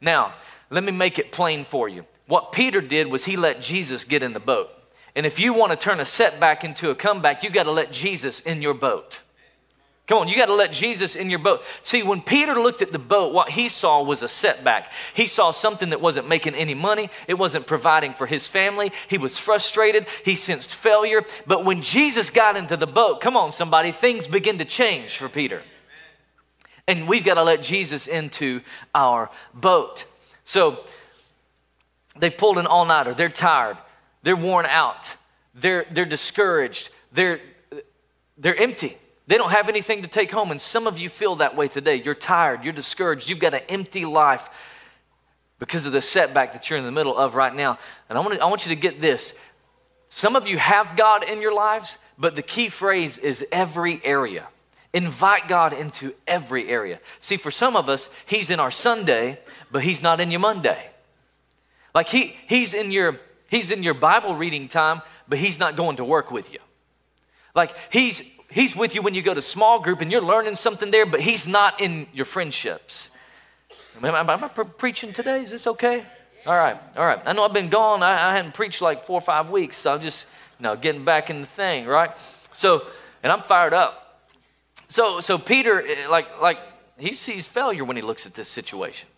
Now, 0.00 0.34
let 0.70 0.82
me 0.82 0.90
make 0.90 1.20
it 1.20 1.30
plain 1.30 1.62
for 1.62 1.88
you. 1.88 2.04
What 2.26 2.50
Peter 2.50 2.80
did 2.80 3.06
was 3.12 3.26
he 3.26 3.36
let 3.36 3.60
Jesus 3.60 4.02
get 4.02 4.24
in 4.24 4.32
the 4.32 4.40
boat. 4.40 4.72
And 5.16 5.24
if 5.24 5.40
you 5.40 5.54
want 5.54 5.72
to 5.72 5.76
turn 5.76 5.98
a 5.98 6.04
setback 6.04 6.62
into 6.62 6.90
a 6.90 6.94
comeback, 6.94 7.42
you 7.42 7.50
got 7.50 7.64
to 7.64 7.72
let 7.72 7.90
Jesus 7.90 8.38
in 8.40 8.60
your 8.60 8.74
boat. 8.74 9.20
Come 10.06 10.18
on, 10.18 10.28
you 10.28 10.36
got 10.36 10.46
to 10.46 10.54
let 10.54 10.72
Jesus 10.72 11.16
in 11.16 11.30
your 11.30 11.40
boat. 11.40 11.64
See, 11.82 12.04
when 12.04 12.20
Peter 12.20 12.54
looked 12.54 12.80
at 12.80 12.92
the 12.92 12.98
boat, 12.98 13.32
what 13.32 13.50
he 13.50 13.68
saw 13.68 14.02
was 14.02 14.22
a 14.22 14.28
setback. 14.28 14.92
He 15.14 15.26
saw 15.26 15.50
something 15.50 15.90
that 15.90 16.00
wasn't 16.00 16.28
making 16.28 16.54
any 16.54 16.74
money, 16.74 17.10
it 17.26 17.34
wasn't 17.34 17.66
providing 17.66 18.12
for 18.12 18.26
his 18.26 18.46
family. 18.46 18.92
He 19.08 19.18
was 19.18 19.36
frustrated, 19.36 20.06
he 20.24 20.36
sensed 20.36 20.76
failure. 20.76 21.22
But 21.46 21.64
when 21.64 21.82
Jesus 21.82 22.30
got 22.30 22.56
into 22.56 22.76
the 22.76 22.86
boat, 22.86 23.20
come 23.20 23.36
on, 23.36 23.50
somebody, 23.50 23.90
things 23.90 24.28
begin 24.28 24.58
to 24.58 24.64
change 24.64 25.16
for 25.16 25.28
Peter. 25.28 25.62
And 26.86 27.08
we've 27.08 27.24
got 27.24 27.34
to 27.34 27.42
let 27.42 27.62
Jesus 27.62 28.06
into 28.06 28.60
our 28.94 29.28
boat. 29.54 30.04
So 30.44 30.78
they've 32.16 32.36
pulled 32.36 32.58
an 32.58 32.66
all 32.66 32.84
nighter, 32.84 33.12
they're 33.12 33.28
tired, 33.28 33.78
they're 34.26 34.34
worn 34.34 34.66
out, 34.66 35.14
they're, 35.54 35.86
they're 35.92 36.04
discouraged, 36.04 36.90
they're, 37.12 37.38
they're 38.36 38.60
empty. 38.60 38.96
They 39.28 39.38
don't 39.38 39.52
have 39.52 39.68
anything 39.68 40.02
to 40.02 40.08
take 40.08 40.32
home. 40.32 40.50
And 40.50 40.60
some 40.60 40.88
of 40.88 40.98
you 40.98 41.08
feel 41.08 41.36
that 41.36 41.54
way 41.54 41.68
today. 41.68 41.94
You're 41.94 42.16
tired, 42.16 42.64
you're 42.64 42.72
discouraged, 42.72 43.28
you've 43.28 43.38
got 43.38 43.54
an 43.54 43.62
empty 43.68 44.04
life. 44.04 44.50
because 45.60 45.86
of 45.86 45.92
the 45.92 46.02
setback 46.02 46.54
that 46.54 46.68
you're 46.68 46.76
in 46.76 46.84
the 46.84 46.90
middle 46.90 47.16
of 47.16 47.36
right 47.36 47.54
now. 47.54 47.78
And 48.08 48.18
I 48.18 48.20
want, 48.20 48.40
I 48.40 48.46
want 48.46 48.66
you 48.66 48.74
to 48.74 48.80
get 48.80 49.00
this. 49.00 49.32
Some 50.08 50.34
of 50.34 50.48
you 50.48 50.58
have 50.58 50.96
God 50.96 51.22
in 51.22 51.40
your 51.40 51.54
lives, 51.54 51.96
but 52.18 52.34
the 52.34 52.42
key 52.42 52.68
phrase 52.68 53.18
is 53.18 53.46
every 53.52 54.00
area. 54.02 54.48
Invite 54.92 55.46
God 55.46 55.72
into 55.72 56.12
every 56.26 56.68
area. 56.68 56.98
See, 57.20 57.36
for 57.36 57.52
some 57.52 57.76
of 57.76 57.88
us, 57.88 58.10
He's 58.26 58.50
in 58.50 58.58
our 58.58 58.72
Sunday, 58.72 59.38
but 59.70 59.84
He's 59.84 60.02
not 60.02 60.20
in 60.20 60.32
your 60.32 60.40
Monday. 60.40 60.90
Like 61.96 62.08
he, 62.08 62.36
he's 62.46 62.74
in 62.74 62.90
your 62.90 63.18
he's 63.56 63.70
in 63.70 63.82
your 63.82 63.94
Bible 63.94 64.34
reading 64.34 64.68
time, 64.68 65.02
but 65.28 65.38
he's 65.38 65.58
not 65.58 65.76
going 65.76 65.96
to 65.96 66.04
work 66.04 66.30
with 66.30 66.52
you. 66.52 66.60
Like 67.54 67.74
he's 67.90 68.22
he's 68.50 68.76
with 68.76 68.94
you 68.94 69.02
when 69.02 69.14
you 69.14 69.22
go 69.22 69.34
to 69.34 69.42
small 69.42 69.80
group 69.80 70.00
and 70.00 70.12
you're 70.12 70.22
learning 70.22 70.56
something 70.56 70.90
there, 70.90 71.06
but 71.06 71.20
he's 71.20 71.48
not 71.48 71.80
in 71.80 72.06
your 72.12 72.26
friendships. 72.26 73.10
Am 74.02 74.14
I, 74.14 74.20
am 74.20 74.44
I 74.44 74.48
preaching 74.48 75.12
today? 75.12 75.42
Is 75.42 75.50
this 75.50 75.66
okay? 75.66 76.04
All 76.46 76.54
right, 76.54 76.76
all 76.96 77.04
right. 77.04 77.20
I 77.24 77.32
know 77.32 77.44
I've 77.44 77.52
been 77.54 77.70
gone. 77.70 78.02
I, 78.02 78.30
I 78.30 78.36
hadn't 78.36 78.54
preached 78.54 78.82
like 78.82 79.04
four 79.04 79.18
or 79.18 79.22
five 79.22 79.50
weeks, 79.50 79.76
so 79.76 79.94
I'm 79.94 80.00
just 80.00 80.26
you 80.58 80.64
know 80.64 80.76
getting 80.76 81.04
back 81.04 81.30
in 81.30 81.40
the 81.40 81.46
thing, 81.46 81.86
right? 81.86 82.10
So, 82.52 82.86
and 83.22 83.32
I'm 83.32 83.40
fired 83.40 83.74
up. 83.74 84.06
So, 84.88 85.20
so 85.20 85.38
Peter, 85.38 85.84
eh, 85.84 86.08
like, 86.08 86.40
like 86.40 86.58
he 86.96 87.12
sees 87.12 87.48
failure 87.48 87.84
when 87.84 87.96
he 87.96 88.02
looks 88.02 88.26
at 88.26 88.34
this 88.34 88.48
situation. 88.48 89.08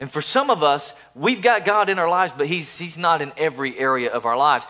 And 0.00 0.10
for 0.10 0.22
some 0.22 0.48
of 0.48 0.62
us, 0.62 0.92
we've 1.14 1.42
got 1.42 1.64
God 1.64 1.88
in 1.88 1.98
our 1.98 2.08
lives, 2.08 2.32
but 2.36 2.46
he's, 2.46 2.78
he's 2.78 2.98
not 2.98 3.20
in 3.20 3.32
every 3.36 3.78
area 3.78 4.10
of 4.10 4.26
our 4.26 4.36
lives. 4.36 4.66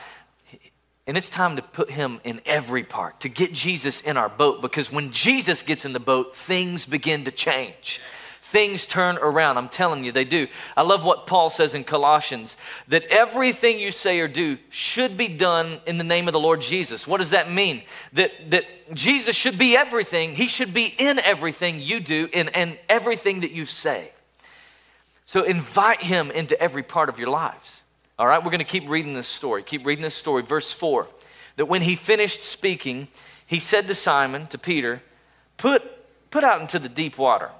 And 1.06 1.16
it's 1.16 1.30
time 1.30 1.56
to 1.56 1.62
put 1.62 1.90
him 1.90 2.20
in 2.24 2.40
every 2.44 2.82
part, 2.82 3.20
to 3.20 3.28
get 3.28 3.52
Jesus 3.52 4.02
in 4.02 4.16
our 4.16 4.28
boat, 4.28 4.60
because 4.60 4.92
when 4.92 5.10
Jesus 5.10 5.62
gets 5.62 5.84
in 5.84 5.92
the 5.92 6.00
boat, 6.00 6.36
things 6.36 6.86
begin 6.86 7.24
to 7.24 7.30
change. 7.30 8.00
Things 8.42 8.86
turn 8.86 9.18
around. 9.18 9.58
I'm 9.58 9.68
telling 9.68 10.04
you, 10.04 10.12
they 10.12 10.24
do. 10.24 10.48
I 10.74 10.82
love 10.82 11.04
what 11.04 11.26
Paul 11.26 11.50
says 11.50 11.74
in 11.74 11.84
Colossians 11.84 12.56
that 12.88 13.06
everything 13.08 13.78
you 13.78 13.90
say 13.90 14.20
or 14.20 14.28
do 14.28 14.56
should 14.70 15.18
be 15.18 15.28
done 15.28 15.80
in 15.86 15.98
the 15.98 16.04
name 16.04 16.28
of 16.28 16.32
the 16.32 16.40
Lord 16.40 16.62
Jesus. 16.62 17.06
What 17.06 17.18
does 17.18 17.30
that 17.30 17.50
mean? 17.50 17.82
That, 18.14 18.32
that 18.50 18.64
Jesus 18.94 19.36
should 19.36 19.58
be 19.58 19.76
everything, 19.76 20.34
he 20.34 20.48
should 20.48 20.72
be 20.72 20.94
in 20.96 21.18
everything 21.18 21.80
you 21.82 22.00
do 22.00 22.30
and, 22.32 22.54
and 22.54 22.78
everything 22.88 23.40
that 23.40 23.52
you 23.52 23.66
say. 23.66 24.12
So 25.28 25.42
invite 25.42 26.00
him 26.00 26.30
into 26.30 26.58
every 26.58 26.82
part 26.82 27.10
of 27.10 27.18
your 27.18 27.28
lives. 27.28 27.82
All 28.18 28.26
right, 28.26 28.42
we're 28.42 28.50
going 28.50 28.60
to 28.60 28.64
keep 28.64 28.88
reading 28.88 29.12
this 29.12 29.28
story. 29.28 29.62
Keep 29.62 29.84
reading 29.84 30.02
this 30.02 30.14
story. 30.14 30.40
Verse 30.42 30.72
4 30.72 31.06
that 31.56 31.66
when 31.66 31.82
he 31.82 31.96
finished 31.96 32.40
speaking, 32.42 33.08
he 33.46 33.60
said 33.60 33.88
to 33.88 33.94
Simon, 33.94 34.46
to 34.46 34.56
Peter, 34.56 35.02
Put, 35.58 35.82
put 36.30 36.44
out 36.44 36.62
into 36.62 36.78
the 36.78 36.88
deep 36.88 37.18
water 37.18 37.50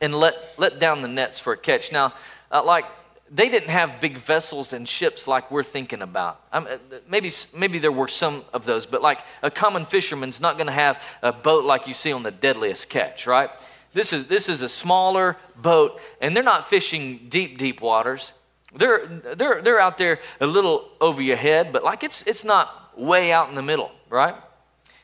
and 0.00 0.14
let, 0.14 0.54
let 0.56 0.78
down 0.78 1.02
the 1.02 1.08
nets 1.08 1.40
for 1.40 1.52
a 1.52 1.56
catch. 1.56 1.90
Now, 1.90 2.14
uh, 2.52 2.62
like, 2.62 2.84
they 3.28 3.48
didn't 3.48 3.70
have 3.70 4.00
big 4.00 4.16
vessels 4.16 4.72
and 4.72 4.88
ships 4.88 5.26
like 5.26 5.50
we're 5.50 5.64
thinking 5.64 6.00
about. 6.00 6.40
Uh, 6.52 6.76
maybe, 7.08 7.32
maybe 7.52 7.80
there 7.80 7.90
were 7.90 8.06
some 8.06 8.44
of 8.52 8.64
those, 8.64 8.86
but 8.86 9.02
like 9.02 9.18
a 9.42 9.50
common 9.50 9.84
fisherman's 9.84 10.40
not 10.40 10.54
going 10.56 10.68
to 10.68 10.72
have 10.72 11.02
a 11.22 11.32
boat 11.32 11.64
like 11.64 11.88
you 11.88 11.94
see 11.94 12.12
on 12.12 12.22
the 12.22 12.30
deadliest 12.30 12.88
catch, 12.88 13.26
right? 13.26 13.50
This 13.92 14.12
is, 14.12 14.26
this 14.26 14.48
is 14.48 14.60
a 14.60 14.68
smaller 14.68 15.36
boat, 15.56 16.00
and 16.20 16.36
they're 16.36 16.42
not 16.42 16.68
fishing 16.68 17.26
deep, 17.28 17.58
deep 17.58 17.80
waters. 17.80 18.32
They're, 18.74 19.06
they're, 19.06 19.62
they're 19.62 19.80
out 19.80 19.98
there 19.98 20.20
a 20.40 20.46
little 20.46 20.88
over 21.00 21.22
your 21.22 21.36
head, 21.36 21.72
but 21.72 21.82
like 21.82 22.02
it's, 22.02 22.22
it's 22.26 22.44
not 22.44 22.98
way 22.98 23.32
out 23.32 23.48
in 23.48 23.54
the 23.54 23.62
middle, 23.62 23.90
right? 24.10 24.34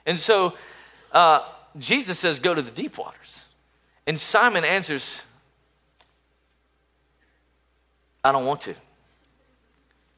And 0.05 0.19
so 0.19 0.55
uh, 1.13 1.49
Jesus 1.79 2.19
says, 2.19 2.39
Go 2.39 2.55
to 2.55 2.63
the 2.63 2.71
deep 2.71 2.99
waters. 2.99 3.45
And 4.07 4.21
Simon 4.21 4.65
answers, 4.65 5.23
I 8.23 8.33
don't 8.33 8.45
want 8.45 8.63
to. 8.63 8.75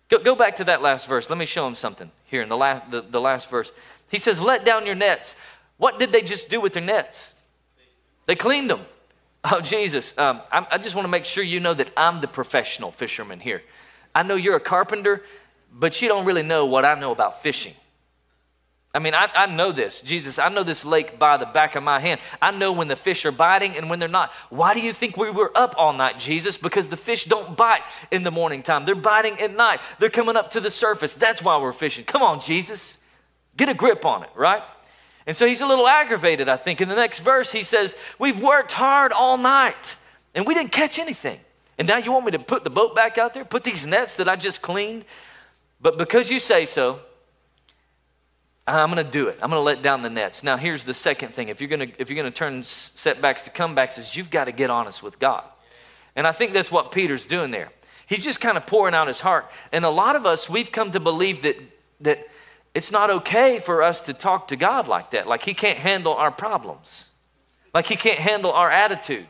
Go, 0.08 0.18
go 0.18 0.34
back 0.34 0.56
to 0.56 0.64
that 0.64 0.82
last 0.82 1.06
verse. 1.06 1.30
Let 1.30 1.38
me 1.38 1.46
show 1.46 1.66
him 1.66 1.74
something 1.74 2.10
here 2.24 2.42
in 2.42 2.48
the 2.48 2.56
last, 2.56 2.90
the, 2.90 3.00
the 3.00 3.20
last 3.20 3.48
verse. 3.48 3.72
He 4.10 4.18
says, 4.18 4.40
Let 4.40 4.64
down 4.64 4.86
your 4.86 4.94
nets. 4.94 5.36
What 5.76 5.98
did 5.98 6.10
they 6.10 6.22
just 6.22 6.48
do 6.48 6.60
with 6.60 6.72
their 6.72 6.82
nets? 6.82 7.34
They 8.26 8.36
cleaned 8.36 8.70
them. 8.70 8.80
Oh, 9.44 9.60
Jesus, 9.60 10.16
um, 10.18 10.40
I 10.50 10.78
just 10.78 10.96
want 10.96 11.06
to 11.06 11.10
make 11.10 11.24
sure 11.24 11.44
you 11.44 11.60
know 11.60 11.72
that 11.74 11.90
I'm 11.96 12.20
the 12.20 12.26
professional 12.26 12.90
fisherman 12.90 13.38
here. 13.38 13.62
I 14.12 14.24
know 14.24 14.34
you're 14.34 14.56
a 14.56 14.60
carpenter, 14.60 15.22
but 15.72 16.02
you 16.02 16.08
don't 16.08 16.24
really 16.24 16.42
know 16.42 16.66
what 16.66 16.84
I 16.84 16.98
know 16.98 17.12
about 17.12 17.42
fishing. 17.42 17.74
I 18.96 18.98
mean, 18.98 19.14
I, 19.14 19.28
I, 19.34 19.46
know 19.46 19.72
this. 19.72 20.00
Jesus, 20.00 20.38
I 20.38 20.48
know 20.48 20.62
this 20.62 20.82
lake 20.82 21.18
by 21.18 21.36
the 21.36 21.44
back 21.44 21.76
of 21.76 21.82
my 21.82 22.00
hand. 22.00 22.18
I 22.40 22.50
know 22.50 22.72
when 22.72 22.88
the 22.88 22.96
fish 22.96 23.26
are 23.26 23.30
biting 23.30 23.76
and 23.76 23.90
when 23.90 23.98
they're 23.98 24.08
not. 24.08 24.32
Why 24.48 24.72
do 24.72 24.80
you 24.80 24.94
think 24.94 25.18
we 25.18 25.30
were 25.30 25.52
up 25.54 25.74
all 25.76 25.92
night, 25.92 26.18
Jesus? 26.18 26.56
Because 26.56 26.88
the 26.88 26.96
fish 26.96 27.26
don't 27.26 27.58
bite 27.58 27.82
in 28.10 28.22
the 28.22 28.30
morning 28.30 28.62
time. 28.62 28.86
They're 28.86 28.94
biting 28.94 29.38
at 29.38 29.54
night. 29.54 29.80
They're 29.98 30.08
coming 30.08 30.34
up 30.34 30.52
to 30.52 30.60
the 30.60 30.70
surface. 30.70 31.12
That's 31.12 31.42
why 31.42 31.58
we're 31.58 31.74
fishing. 31.74 32.06
Come 32.06 32.22
on, 32.22 32.40
Jesus. 32.40 32.96
Get 33.58 33.68
a 33.68 33.74
grip 33.74 34.06
on 34.06 34.22
it, 34.22 34.30
right? 34.34 34.62
And 35.26 35.36
so 35.36 35.46
he's 35.46 35.60
a 35.60 35.66
little 35.66 35.88
aggravated, 35.88 36.48
I 36.48 36.56
think. 36.56 36.80
In 36.80 36.88
the 36.88 36.94
next 36.94 37.18
verse, 37.18 37.50
he 37.50 37.62
says, 37.62 37.94
We've 38.18 38.40
worked 38.40 38.72
hard 38.72 39.12
all 39.12 39.36
night 39.36 39.96
and 40.34 40.46
we 40.46 40.54
didn't 40.54 40.72
catch 40.72 40.98
anything. 40.98 41.40
And 41.78 41.88
now 41.88 41.98
you 41.98 42.12
want 42.12 42.26
me 42.26 42.32
to 42.32 42.38
put 42.38 42.64
the 42.64 42.70
boat 42.70 42.94
back 42.94 43.18
out 43.18 43.34
there, 43.34 43.44
put 43.44 43.64
these 43.64 43.86
nets 43.86 44.16
that 44.16 44.28
I 44.28 44.36
just 44.36 44.62
cleaned? 44.62 45.04
But 45.80 45.98
because 45.98 46.30
you 46.30 46.38
say 46.38 46.64
so, 46.64 47.00
I'm 48.66 48.90
going 48.90 49.04
to 49.04 49.10
do 49.10 49.28
it. 49.28 49.38
I'm 49.42 49.50
going 49.50 49.60
to 49.60 49.64
let 49.64 49.82
down 49.82 50.02
the 50.02 50.10
nets. 50.10 50.42
Now, 50.42 50.56
here's 50.56 50.84
the 50.84 50.94
second 50.94 51.34
thing. 51.34 51.48
If 51.48 51.60
you're 51.60 51.68
going 51.68 51.90
to, 51.90 52.00
if 52.00 52.10
you're 52.10 52.20
going 52.20 52.32
to 52.32 52.36
turn 52.36 52.64
setbacks 52.64 53.42
to 53.42 53.50
comebacks, 53.50 53.98
is 53.98 54.16
you've 54.16 54.30
got 54.30 54.44
to 54.44 54.52
get 54.52 54.70
honest 54.70 55.02
with 55.02 55.18
God. 55.18 55.44
And 56.16 56.26
I 56.26 56.32
think 56.32 56.52
that's 56.52 56.72
what 56.72 56.92
Peter's 56.92 57.26
doing 57.26 57.50
there. 57.50 57.70
He's 58.06 58.24
just 58.24 58.40
kind 58.40 58.56
of 58.56 58.66
pouring 58.66 58.94
out 58.94 59.06
his 59.08 59.20
heart. 59.20 59.50
And 59.72 59.84
a 59.84 59.90
lot 59.90 60.16
of 60.16 60.26
us, 60.26 60.48
we've 60.48 60.72
come 60.72 60.90
to 60.92 61.00
believe 61.00 61.42
that, 61.42 61.56
that 62.00 62.26
it's 62.76 62.92
not 62.92 63.08
okay 63.08 63.58
for 63.58 63.82
us 63.82 64.02
to 64.02 64.12
talk 64.12 64.48
to 64.48 64.56
God 64.56 64.86
like 64.86 65.12
that. 65.12 65.26
Like 65.26 65.42
He 65.42 65.54
can't 65.54 65.78
handle 65.78 66.12
our 66.12 66.30
problems, 66.30 67.08
like 67.72 67.86
He 67.86 67.96
can't 67.96 68.18
handle 68.18 68.52
our 68.52 68.70
attitude. 68.70 69.26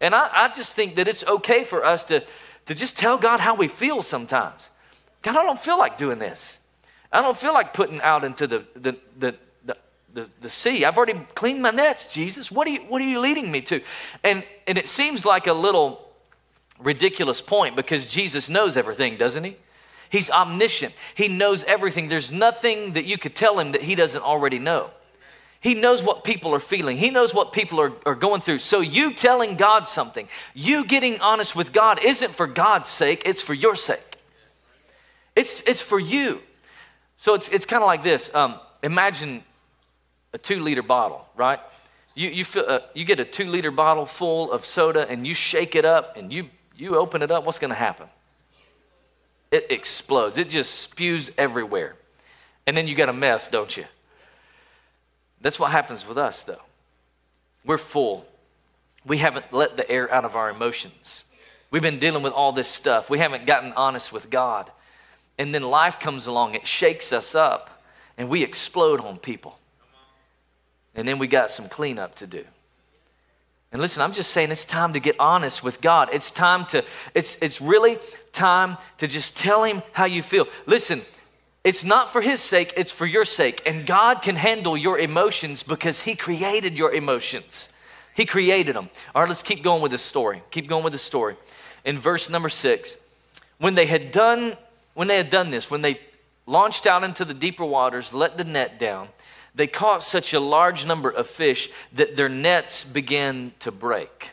And 0.00 0.12
I, 0.12 0.28
I 0.32 0.48
just 0.48 0.74
think 0.74 0.96
that 0.96 1.06
it's 1.06 1.24
okay 1.24 1.62
for 1.62 1.84
us 1.84 2.02
to, 2.06 2.24
to 2.66 2.74
just 2.74 2.98
tell 2.98 3.16
God 3.16 3.38
how 3.38 3.54
we 3.54 3.68
feel 3.68 4.02
sometimes. 4.02 4.70
God, 5.22 5.36
I 5.36 5.44
don't 5.44 5.60
feel 5.60 5.78
like 5.78 5.96
doing 5.96 6.18
this. 6.18 6.58
I 7.12 7.22
don't 7.22 7.38
feel 7.38 7.54
like 7.54 7.72
putting 7.74 8.00
out 8.00 8.24
into 8.24 8.48
the, 8.48 8.64
the, 8.74 8.98
the, 9.20 9.36
the, 9.64 9.76
the, 10.12 10.30
the 10.40 10.50
sea. 10.50 10.84
I've 10.84 10.96
already 10.96 11.14
cleaned 11.36 11.62
my 11.62 11.70
nets, 11.70 12.12
Jesus. 12.12 12.50
What 12.50 12.66
are 12.66 12.70
you, 12.70 12.80
what 12.80 13.00
are 13.00 13.06
you 13.06 13.20
leading 13.20 13.52
me 13.52 13.60
to? 13.62 13.80
And, 14.24 14.44
and 14.66 14.76
it 14.76 14.88
seems 14.88 15.24
like 15.24 15.46
a 15.46 15.52
little 15.52 16.08
ridiculous 16.80 17.40
point 17.40 17.76
because 17.76 18.04
Jesus 18.04 18.48
knows 18.48 18.76
everything, 18.76 19.16
doesn't 19.16 19.44
he? 19.44 19.56
He's 20.14 20.30
omniscient. 20.30 20.94
He 21.16 21.26
knows 21.26 21.64
everything. 21.64 22.08
There's 22.08 22.30
nothing 22.30 22.92
that 22.92 23.04
you 23.04 23.18
could 23.18 23.34
tell 23.34 23.58
him 23.58 23.72
that 23.72 23.82
he 23.82 23.96
doesn't 23.96 24.22
already 24.22 24.60
know. 24.60 24.90
He 25.58 25.74
knows 25.74 26.04
what 26.04 26.22
people 26.22 26.54
are 26.54 26.60
feeling. 26.60 26.98
He 26.98 27.10
knows 27.10 27.34
what 27.34 27.52
people 27.52 27.80
are, 27.80 27.92
are 28.06 28.14
going 28.14 28.40
through. 28.40 28.58
So, 28.58 28.78
you 28.78 29.12
telling 29.12 29.56
God 29.56 29.88
something, 29.88 30.28
you 30.54 30.86
getting 30.86 31.20
honest 31.20 31.56
with 31.56 31.72
God, 31.72 32.04
isn't 32.04 32.30
for 32.30 32.46
God's 32.46 32.86
sake, 32.86 33.22
it's 33.26 33.42
for 33.42 33.54
your 33.54 33.74
sake. 33.74 34.18
It's, 35.34 35.62
it's 35.62 35.82
for 35.82 35.98
you. 35.98 36.40
So, 37.16 37.34
it's, 37.34 37.48
it's 37.48 37.66
kind 37.66 37.82
of 37.82 37.88
like 37.88 38.04
this 38.04 38.32
um, 38.36 38.60
imagine 38.84 39.42
a 40.32 40.38
two 40.38 40.60
liter 40.60 40.84
bottle, 40.84 41.26
right? 41.34 41.58
You, 42.14 42.30
you, 42.30 42.44
feel, 42.44 42.66
uh, 42.68 42.78
you 42.94 43.04
get 43.04 43.18
a 43.18 43.24
two 43.24 43.50
liter 43.50 43.72
bottle 43.72 44.06
full 44.06 44.52
of 44.52 44.64
soda 44.64 45.10
and 45.10 45.26
you 45.26 45.34
shake 45.34 45.74
it 45.74 45.84
up 45.84 46.16
and 46.16 46.32
you, 46.32 46.50
you 46.76 46.94
open 46.98 47.20
it 47.20 47.32
up, 47.32 47.44
what's 47.44 47.58
going 47.58 47.70
to 47.70 47.74
happen? 47.74 48.06
It 49.54 49.70
explodes. 49.70 50.36
It 50.36 50.50
just 50.50 50.74
spews 50.74 51.30
everywhere. 51.38 51.94
And 52.66 52.76
then 52.76 52.88
you 52.88 52.96
got 52.96 53.08
a 53.08 53.12
mess, 53.12 53.46
don't 53.46 53.74
you? 53.76 53.84
That's 55.40 55.60
what 55.60 55.70
happens 55.70 56.08
with 56.08 56.18
us, 56.18 56.42
though. 56.42 56.62
We're 57.64 57.78
full. 57.78 58.26
We 59.06 59.18
haven't 59.18 59.52
let 59.52 59.76
the 59.76 59.88
air 59.88 60.12
out 60.12 60.24
of 60.24 60.34
our 60.34 60.50
emotions. 60.50 61.24
We've 61.70 61.82
been 61.82 62.00
dealing 62.00 62.24
with 62.24 62.32
all 62.32 62.50
this 62.50 62.66
stuff. 62.66 63.08
We 63.08 63.20
haven't 63.20 63.46
gotten 63.46 63.72
honest 63.74 64.12
with 64.12 64.28
God. 64.28 64.72
And 65.38 65.54
then 65.54 65.62
life 65.62 66.00
comes 66.00 66.26
along, 66.26 66.54
it 66.54 66.66
shakes 66.66 67.12
us 67.12 67.34
up, 67.34 67.82
and 68.18 68.28
we 68.28 68.42
explode 68.42 69.00
on 69.00 69.18
people. 69.18 69.58
And 70.96 71.06
then 71.06 71.18
we 71.18 71.28
got 71.28 71.50
some 71.50 71.68
cleanup 71.68 72.16
to 72.16 72.26
do. 72.26 72.44
And 73.74 73.82
listen, 73.82 74.02
I'm 74.02 74.12
just 74.12 74.30
saying 74.30 74.52
it's 74.52 74.64
time 74.64 74.92
to 74.92 75.00
get 75.00 75.18
honest 75.18 75.64
with 75.64 75.80
God. 75.80 76.08
It's 76.12 76.30
time 76.30 76.64
to, 76.66 76.84
it's, 77.12 77.36
it's 77.42 77.60
really 77.60 77.98
time 78.32 78.76
to 78.98 79.08
just 79.08 79.36
tell 79.36 79.64
Him 79.64 79.82
how 79.90 80.04
you 80.04 80.22
feel. 80.22 80.46
Listen, 80.64 81.02
it's 81.64 81.82
not 81.82 82.12
for 82.12 82.22
His 82.22 82.40
sake, 82.40 82.72
it's 82.76 82.92
for 82.92 83.04
your 83.04 83.24
sake. 83.24 83.62
And 83.66 83.84
God 83.84 84.22
can 84.22 84.36
handle 84.36 84.76
your 84.76 84.96
emotions 85.00 85.64
because 85.64 86.02
He 86.02 86.14
created 86.14 86.78
your 86.78 86.92
emotions. 86.92 87.68
He 88.14 88.26
created 88.26 88.76
them. 88.76 88.90
All 89.12 89.22
right, 89.22 89.28
let's 89.28 89.42
keep 89.42 89.64
going 89.64 89.82
with 89.82 89.90
this 89.90 90.02
story. 90.02 90.40
Keep 90.52 90.68
going 90.68 90.84
with 90.84 90.92
the 90.92 90.98
story. 91.00 91.34
In 91.84 91.98
verse 91.98 92.30
number 92.30 92.50
six, 92.50 92.96
when 93.58 93.74
they 93.74 93.86
had 93.86 94.12
done, 94.12 94.56
when 94.94 95.08
they 95.08 95.16
had 95.16 95.30
done 95.30 95.50
this, 95.50 95.68
when 95.68 95.82
they 95.82 95.98
launched 96.46 96.86
out 96.86 97.02
into 97.02 97.24
the 97.24 97.34
deeper 97.34 97.64
waters, 97.64 98.14
let 98.14 98.38
the 98.38 98.44
net 98.44 98.78
down, 98.78 99.08
they 99.54 99.66
caught 99.66 100.02
such 100.02 100.32
a 100.34 100.40
large 100.40 100.86
number 100.86 101.10
of 101.10 101.26
fish 101.26 101.70
that 101.92 102.16
their 102.16 102.28
nets 102.28 102.84
began 102.84 103.52
to 103.60 103.70
break. 103.70 104.30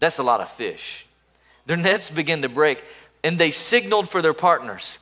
That's 0.00 0.18
a 0.18 0.22
lot 0.22 0.40
of 0.40 0.48
fish. 0.50 1.06
Their 1.66 1.76
nets 1.76 2.10
began 2.10 2.42
to 2.42 2.48
break, 2.48 2.84
and 3.24 3.38
they 3.38 3.50
signaled 3.50 4.08
for 4.08 4.22
their 4.22 4.34
partners 4.34 4.98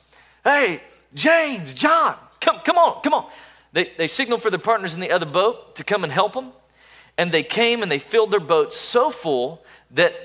Hey, 0.47 0.81
James, 1.13 1.73
John, 1.73 2.15
come, 2.39 2.59
come 2.63 2.77
on, 2.77 3.01
come 3.01 3.13
on. 3.13 3.29
They, 3.73 3.91
they 3.97 4.07
signaled 4.07 4.41
for 4.41 4.49
their 4.49 4.57
partners 4.57 4.93
in 4.93 5.01
the 5.01 5.11
other 5.11 5.25
boat 5.25 5.75
to 5.75 5.83
come 5.83 6.05
and 6.05 6.13
help 6.13 6.31
them. 6.31 6.53
And 7.17 7.33
they 7.33 7.43
came 7.43 7.83
and 7.83 7.91
they 7.91 7.99
filled 7.99 8.31
their 8.31 8.39
boats 8.39 8.77
so 8.77 9.09
full 9.09 9.61
that 9.91 10.15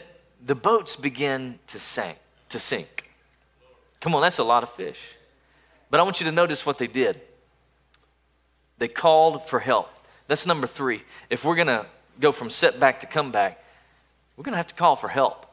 the 0.47 0.55
boats 0.55 0.95
began 0.95 1.59
to 1.67 1.81
sink, 1.81 2.17
to 2.51 2.61
sink. 2.61 3.11
Come 4.01 4.15
on, 4.15 4.23
that's 4.23 4.38
a 4.38 4.45
lot 4.45 4.62
of 4.62 4.71
fish. 4.71 5.17
But 5.91 5.99
I 5.99 6.05
want 6.05 6.21
you 6.21 6.27
to 6.27 6.33
notice 6.33 6.65
what 6.65 6.79
they 6.79 6.87
did. 6.87 7.21
They 8.83 8.88
called 8.88 9.47
for 9.49 9.61
help. 9.61 9.88
That's 10.27 10.45
number 10.45 10.66
three. 10.66 11.03
If 11.31 11.45
we're 11.45 11.55
going 11.55 11.68
to 11.68 11.87
go 12.18 12.33
from 12.33 12.51
setback 12.51 12.99
to 12.99 13.07
comeback, 13.07 13.62
we're 14.37 14.42
going 14.42 14.55
to 14.55 14.57
have 14.57 14.66
to 14.66 14.75
call 14.75 14.97
for 14.97 15.07
help. 15.07 15.47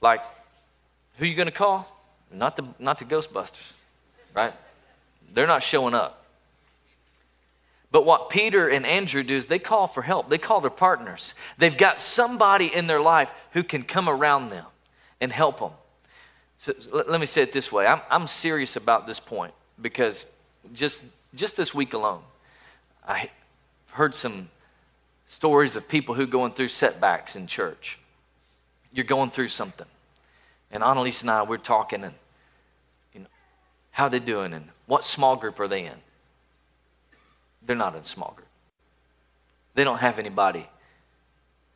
Like, 0.00 0.22
who 1.18 1.26
you 1.26 1.34
going 1.34 1.44
to 1.44 1.52
call? 1.52 1.86
Not 2.32 2.56
the, 2.56 2.64
not 2.78 2.98
the 2.98 3.04
Ghostbusters, 3.04 3.70
right? 4.34 4.54
They're 5.34 5.46
not 5.46 5.62
showing 5.62 5.92
up. 5.92 6.24
But 7.90 8.06
what 8.06 8.30
Peter 8.30 8.66
and 8.66 8.86
Andrew 8.86 9.22
do 9.22 9.36
is 9.36 9.44
they 9.44 9.58
call 9.58 9.86
for 9.86 10.00
help. 10.00 10.30
They 10.30 10.38
call 10.38 10.62
their 10.62 10.70
partners. 10.70 11.34
They've 11.58 11.76
got 11.76 12.00
somebody 12.00 12.74
in 12.74 12.86
their 12.86 13.02
life 13.02 13.30
who 13.52 13.62
can 13.62 13.82
come 13.82 14.08
around 14.08 14.48
them 14.48 14.64
and 15.20 15.30
help 15.30 15.58
them. 15.58 15.72
So, 16.56 16.72
let 16.90 17.20
me 17.20 17.26
say 17.26 17.42
it 17.42 17.52
this 17.52 17.70
way 17.70 17.86
I'm, 17.86 18.00
I'm 18.10 18.26
serious 18.26 18.76
about 18.76 19.06
this 19.06 19.20
point 19.20 19.52
because 19.82 20.24
just, 20.72 21.04
just 21.34 21.56
this 21.56 21.74
week 21.74 21.94
alone, 21.94 22.22
I 23.06 23.30
heard 23.92 24.14
some 24.14 24.48
stories 25.26 25.76
of 25.76 25.88
people 25.88 26.14
who 26.14 26.26
going 26.26 26.52
through 26.52 26.68
setbacks 26.68 27.36
in 27.36 27.46
church. 27.46 27.98
You're 28.92 29.04
going 29.04 29.30
through 29.30 29.48
something. 29.48 29.86
And 30.70 30.82
Annalise 30.82 31.22
and 31.22 31.30
I, 31.30 31.42
we're 31.42 31.58
talking 31.58 32.04
and, 32.04 32.14
you 33.14 33.20
know, 33.20 33.26
how 33.90 34.08
they 34.08 34.18
doing 34.18 34.52
and 34.52 34.68
what 34.86 35.04
small 35.04 35.36
group 35.36 35.60
are 35.60 35.68
they 35.68 35.84
in? 35.84 35.94
They're 37.64 37.76
not 37.76 37.94
in 37.94 38.02
small 38.02 38.32
group. 38.34 38.48
They 39.74 39.84
don't 39.84 39.98
have 39.98 40.18
anybody 40.18 40.66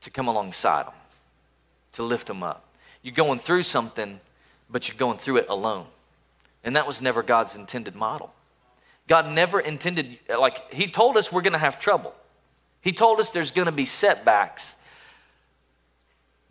to 0.00 0.10
come 0.10 0.28
alongside 0.28 0.86
them, 0.86 0.94
to 1.92 2.02
lift 2.02 2.26
them 2.26 2.42
up. 2.42 2.64
You're 3.02 3.14
going 3.14 3.38
through 3.38 3.62
something, 3.62 4.20
but 4.70 4.88
you're 4.88 4.96
going 4.96 5.18
through 5.18 5.38
it 5.38 5.46
alone. 5.48 5.86
And 6.64 6.76
that 6.76 6.86
was 6.86 7.02
never 7.02 7.22
God's 7.22 7.56
intended 7.56 7.94
model. 7.94 8.32
God 9.12 9.30
never 9.30 9.60
intended, 9.60 10.18
like, 10.26 10.72
He 10.72 10.86
told 10.86 11.18
us 11.18 11.30
we're 11.30 11.42
going 11.42 11.52
to 11.52 11.58
have 11.58 11.78
trouble. 11.78 12.14
He 12.80 12.92
told 12.92 13.20
us 13.20 13.30
there's 13.30 13.50
going 13.50 13.66
to 13.66 13.70
be 13.70 13.84
setbacks. 13.84 14.74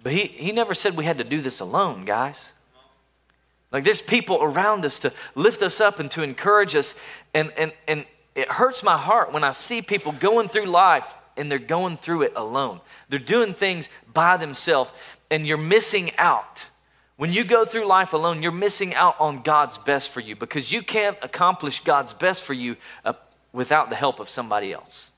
But 0.03 0.11
he, 0.11 0.25
he 0.27 0.51
never 0.51 0.75
said 0.75 0.95
we 0.95 1.03
had 1.03 1.17
to 1.17 1.23
do 1.23 1.41
this 1.41 1.59
alone, 1.59 2.05
guys. 2.05 2.51
Like, 3.71 3.83
there's 3.83 4.03
people 4.03 4.43
around 4.43 4.85
us 4.85 4.99
to 4.99 5.11
lift 5.33 5.63
us 5.63 5.81
up 5.81 5.99
and 5.99 6.11
to 6.11 6.21
encourage 6.21 6.75
us. 6.75 6.93
And, 7.33 7.51
and, 7.57 7.73
and 7.87 8.05
it 8.35 8.47
hurts 8.47 8.83
my 8.83 8.95
heart 8.95 9.33
when 9.33 9.43
I 9.43 9.53
see 9.53 9.81
people 9.81 10.11
going 10.11 10.47
through 10.47 10.65
life 10.65 11.11
and 11.35 11.49
they're 11.49 11.57
going 11.57 11.97
through 11.97 12.21
it 12.21 12.33
alone. 12.35 12.79
They're 13.09 13.17
doing 13.17 13.55
things 13.55 13.89
by 14.13 14.37
themselves, 14.37 14.93
and 15.31 15.47
you're 15.47 15.57
missing 15.57 16.11
out. 16.19 16.67
When 17.21 17.31
you 17.31 17.43
go 17.43 17.65
through 17.65 17.85
life 17.85 18.13
alone, 18.13 18.41
you're 18.41 18.51
missing 18.51 18.95
out 18.95 19.15
on 19.19 19.43
God's 19.43 19.77
best 19.77 20.09
for 20.09 20.21
you 20.21 20.35
because 20.35 20.71
you 20.71 20.81
can't 20.81 21.15
accomplish 21.21 21.83
God's 21.83 22.15
best 22.15 22.41
for 22.41 22.53
you 22.53 22.77
uh, 23.05 23.13
without 23.53 23.91
the 23.91 23.95
help 23.95 24.19
of 24.19 24.27
somebody 24.27 24.73
else. 24.73 25.11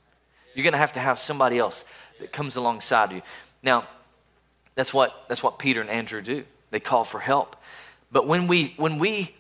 You're 0.54 0.64
going 0.64 0.74
to 0.74 0.80
have 0.80 0.92
to 0.92 1.00
have 1.00 1.18
somebody 1.18 1.58
else 1.58 1.86
that 2.20 2.34
comes 2.34 2.58
alongside 2.58 3.14
you. 3.14 3.22
Now, 3.64 3.86
that's 4.76 4.94
what, 4.94 5.16
that's 5.30 5.42
what 5.42 5.60
Peter 5.60 5.80
and 5.80 5.90
Andrew 5.90 6.22
do. 6.22 6.44
They 6.72 6.82
call 6.82 7.06
for 7.06 7.22
help. 7.22 7.56
But 8.12 8.28
when 8.28 8.48
we, 8.48 8.74
when 8.76 9.00
we 9.00 9.34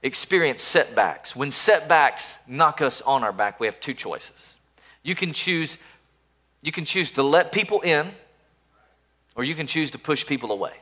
experience 0.00 0.62
setbacks, 0.62 1.34
when 1.34 1.50
setbacks 1.50 2.38
knock 2.46 2.80
us 2.80 3.02
on 3.02 3.24
our 3.24 3.32
back, 3.32 3.58
we 3.58 3.66
have 3.66 3.80
two 3.80 3.92
choices. 3.92 4.54
You 5.02 5.16
can 5.16 5.32
choose, 5.32 5.78
you 6.62 6.70
can 6.70 6.84
choose 6.84 7.10
to 7.10 7.24
let 7.24 7.50
people 7.50 7.80
in, 7.80 8.06
or 9.34 9.42
you 9.42 9.56
can 9.56 9.66
choose 9.66 9.90
to 9.90 9.98
push 9.98 10.24
people 10.24 10.52
away. 10.52 10.74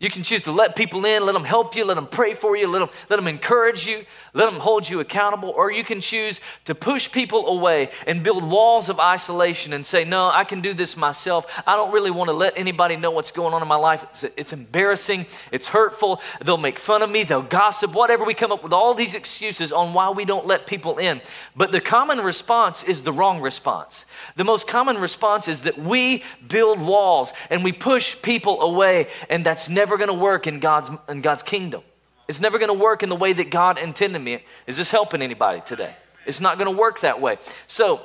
You 0.00 0.10
can 0.10 0.24
choose 0.24 0.42
to 0.42 0.52
let 0.52 0.74
people 0.74 1.06
in, 1.06 1.24
let 1.24 1.32
them 1.32 1.44
help 1.44 1.76
you, 1.76 1.84
let 1.84 1.94
them 1.94 2.06
pray 2.06 2.34
for 2.34 2.56
you, 2.56 2.66
let 2.66 2.80
them, 2.80 2.88
let 3.08 3.16
them 3.16 3.28
encourage 3.28 3.86
you, 3.86 4.04
let 4.32 4.50
them 4.50 4.60
hold 4.60 4.88
you 4.88 4.98
accountable, 4.98 5.50
or 5.50 5.70
you 5.70 5.84
can 5.84 6.00
choose 6.00 6.40
to 6.64 6.74
push 6.74 7.10
people 7.10 7.46
away 7.46 7.90
and 8.04 8.24
build 8.24 8.44
walls 8.44 8.88
of 8.88 8.98
isolation 8.98 9.72
and 9.72 9.86
say, 9.86 10.04
No, 10.04 10.28
I 10.28 10.42
can 10.42 10.60
do 10.60 10.74
this 10.74 10.96
myself. 10.96 11.46
I 11.64 11.76
don't 11.76 11.92
really 11.92 12.10
want 12.10 12.26
to 12.28 12.34
let 12.34 12.58
anybody 12.58 12.96
know 12.96 13.12
what's 13.12 13.30
going 13.30 13.54
on 13.54 13.62
in 13.62 13.68
my 13.68 13.76
life. 13.76 14.04
It's, 14.10 14.24
it's 14.36 14.52
embarrassing, 14.52 15.26
it's 15.52 15.68
hurtful. 15.68 16.20
They'll 16.44 16.56
make 16.56 16.80
fun 16.80 17.02
of 17.02 17.10
me, 17.10 17.22
they'll 17.22 17.42
gossip, 17.42 17.94
whatever. 17.94 18.24
We 18.24 18.34
come 18.34 18.50
up 18.50 18.64
with 18.64 18.72
all 18.72 18.94
these 18.94 19.14
excuses 19.14 19.72
on 19.72 19.94
why 19.94 20.10
we 20.10 20.24
don't 20.24 20.46
let 20.46 20.66
people 20.66 20.98
in. 20.98 21.22
But 21.54 21.70
the 21.70 21.80
common 21.80 22.18
response 22.18 22.82
is 22.82 23.04
the 23.04 23.12
wrong 23.12 23.40
response. 23.40 24.06
The 24.34 24.44
most 24.44 24.66
common 24.66 24.98
response 24.98 25.46
is 25.46 25.62
that 25.62 25.78
we 25.78 26.24
build 26.46 26.80
walls 26.82 27.32
and 27.48 27.62
we 27.62 27.70
push 27.70 28.20
people 28.20 28.60
away, 28.60 29.06
and 29.30 29.46
that's 29.46 29.68
never 29.68 29.83
never 29.84 29.98
going 29.98 30.08
to 30.08 30.14
work 30.14 30.46
in 30.46 30.60
God's, 30.60 30.90
in 31.10 31.20
God's 31.20 31.42
kingdom. 31.42 31.82
It's 32.26 32.40
never 32.40 32.58
going 32.58 32.74
to 32.74 32.82
work 32.82 33.02
in 33.02 33.10
the 33.10 33.16
way 33.16 33.34
that 33.34 33.50
God 33.50 33.78
intended 33.78 34.22
me. 34.22 34.42
Is 34.66 34.78
this 34.78 34.90
helping 34.90 35.20
anybody 35.20 35.60
today? 35.60 35.94
It's 36.24 36.40
not 36.40 36.56
going 36.56 36.74
to 36.74 36.80
work 36.80 37.00
that 37.00 37.20
way. 37.20 37.36
So, 37.66 38.00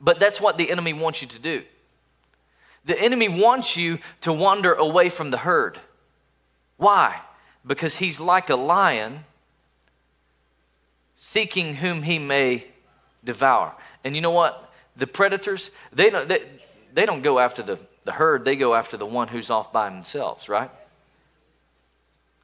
but 0.00 0.18
that's 0.18 0.40
what 0.40 0.58
the 0.58 0.68
enemy 0.72 0.92
wants 0.92 1.22
you 1.22 1.28
to 1.28 1.38
do. 1.38 1.62
The 2.84 3.00
enemy 3.00 3.28
wants 3.28 3.76
you 3.76 4.00
to 4.22 4.32
wander 4.32 4.74
away 4.74 5.08
from 5.08 5.30
the 5.30 5.38
herd. 5.38 5.78
Why? 6.78 7.20
Because 7.64 7.98
he's 7.98 8.18
like 8.18 8.50
a 8.50 8.56
lion 8.56 9.24
seeking 11.14 11.74
whom 11.74 12.02
he 12.02 12.18
may 12.18 12.64
devour. 13.22 13.72
And 14.02 14.16
you 14.16 14.20
know 14.20 14.32
what? 14.32 14.72
The 14.96 15.06
predators, 15.06 15.70
they 15.92 16.10
don't, 16.10 16.28
they, 16.28 16.42
they 16.92 17.06
don't 17.06 17.22
go 17.22 17.38
after 17.38 17.62
the, 17.62 17.80
the 18.04 18.12
herd, 18.12 18.44
they 18.44 18.56
go 18.56 18.74
after 18.74 18.96
the 18.96 19.06
one 19.06 19.28
who's 19.28 19.48
off 19.48 19.72
by 19.72 19.88
themselves, 19.88 20.48
right? 20.48 20.72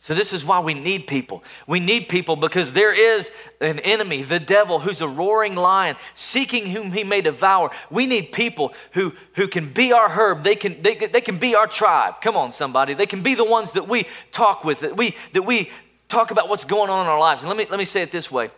So, 0.05 0.13
this 0.13 0.35
is 0.35 0.45
why 0.45 0.61
we 0.61 0.75
need 0.75 1.07
people. 1.07 1.43
We 1.67 1.81
need 1.81 2.11
people 2.11 2.37
because 2.37 2.75
there 2.75 2.93
is 2.93 3.33
an 3.63 3.79
enemy, 3.79 4.23
the 4.23 4.39
devil, 4.39 4.81
who's 4.81 5.01
a 5.01 5.09
roaring 5.09 5.57
lion, 5.57 5.97
seeking 6.13 6.67
whom 6.67 6.93
he 6.93 7.05
may 7.05 7.23
devour. 7.23 7.71
We 7.89 8.07
need 8.07 8.31
people 8.31 8.75
who, 8.93 9.15
who 9.33 9.49
can 9.49 9.73
be 9.73 9.95
our 9.95 10.11
herb. 10.11 10.43
They 10.43 10.57
can, 10.57 10.83
they, 10.83 10.95
they 10.95 11.23
can 11.23 11.39
be 11.39 11.55
our 11.55 11.67
tribe. 11.67 12.21
Come 12.21 12.37
on, 12.37 12.53
somebody. 12.53 12.93
They 12.93 13.07
can 13.07 13.23
be 13.23 13.35
the 13.35 13.47
ones 13.47 13.73
that 13.73 13.89
we 13.89 14.07
talk 14.31 14.63
with, 14.63 14.81
that 14.81 14.95
we, 14.95 15.17
that 15.33 15.41
we 15.41 15.71
talk 16.09 16.31
about 16.31 16.51
what's 16.51 16.67
going 16.67 16.91
on 16.91 17.07
in 17.07 17.11
our 17.11 17.19
lives. 17.19 17.41
And 17.41 17.49
let 17.49 17.57
me, 17.57 17.67
let 17.71 17.79
me 17.79 17.87
say 17.87 18.03
it 18.03 18.13
this 18.13 18.31
way 18.31 18.51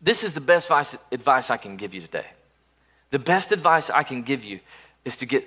this 0.00 0.24
is 0.24 0.32
the 0.32 0.40
best 0.40 0.68
advice, 0.68 0.96
advice 1.12 1.50
I 1.50 1.58
can 1.58 1.76
give 1.76 1.92
you 1.92 2.00
today. 2.00 2.28
The 3.10 3.18
best 3.18 3.52
advice 3.52 3.90
I 3.90 4.04
can 4.04 4.22
give 4.22 4.42
you 4.42 4.58
is 5.04 5.18
to 5.18 5.26
get, 5.26 5.46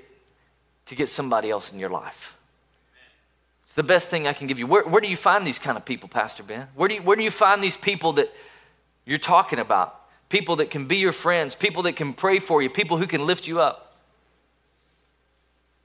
to 0.85 0.95
get 0.95 1.09
somebody 1.09 1.49
else 1.49 1.73
in 1.73 1.79
your 1.79 1.89
life. 1.89 2.35
The 3.79 3.83
best 3.83 4.09
thing 4.09 4.27
I 4.27 4.33
can 4.33 4.47
give 4.47 4.59
you. 4.59 4.67
Where, 4.67 4.83
where 4.83 4.99
do 4.99 5.07
you 5.07 5.15
find 5.15 5.47
these 5.47 5.57
kind 5.57 5.77
of 5.77 5.85
people, 5.85 6.09
Pastor 6.09 6.43
Ben? 6.43 6.67
Where 6.75 6.89
do, 6.89 6.95
you, 6.95 7.01
where 7.01 7.15
do 7.15 7.23
you 7.23 7.31
find 7.31 7.63
these 7.63 7.77
people 7.77 8.11
that 8.13 8.29
you're 9.05 9.17
talking 9.17 9.57
about? 9.57 9.97
People 10.27 10.57
that 10.57 10.69
can 10.69 10.85
be 10.85 10.97
your 10.97 11.13
friends, 11.13 11.55
people 11.55 11.83
that 11.83 11.95
can 11.95 12.11
pray 12.11 12.39
for 12.39 12.61
you, 12.61 12.69
people 12.69 12.97
who 12.97 13.07
can 13.07 13.25
lift 13.25 13.47
you 13.47 13.61
up. 13.61 13.95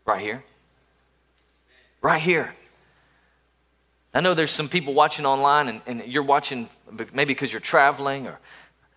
Right 0.04 0.20
here. 0.20 0.42
Right 2.02 2.20
here. 2.20 2.56
I 4.12 4.18
know 4.18 4.34
there's 4.34 4.50
some 4.50 4.68
people 4.68 4.92
watching 4.92 5.24
online 5.24 5.68
and, 5.68 5.80
and 5.86 6.04
you're 6.04 6.24
watching 6.24 6.68
maybe 7.12 7.32
because 7.32 7.52
you're 7.52 7.60
traveling 7.60 8.26
or 8.26 8.40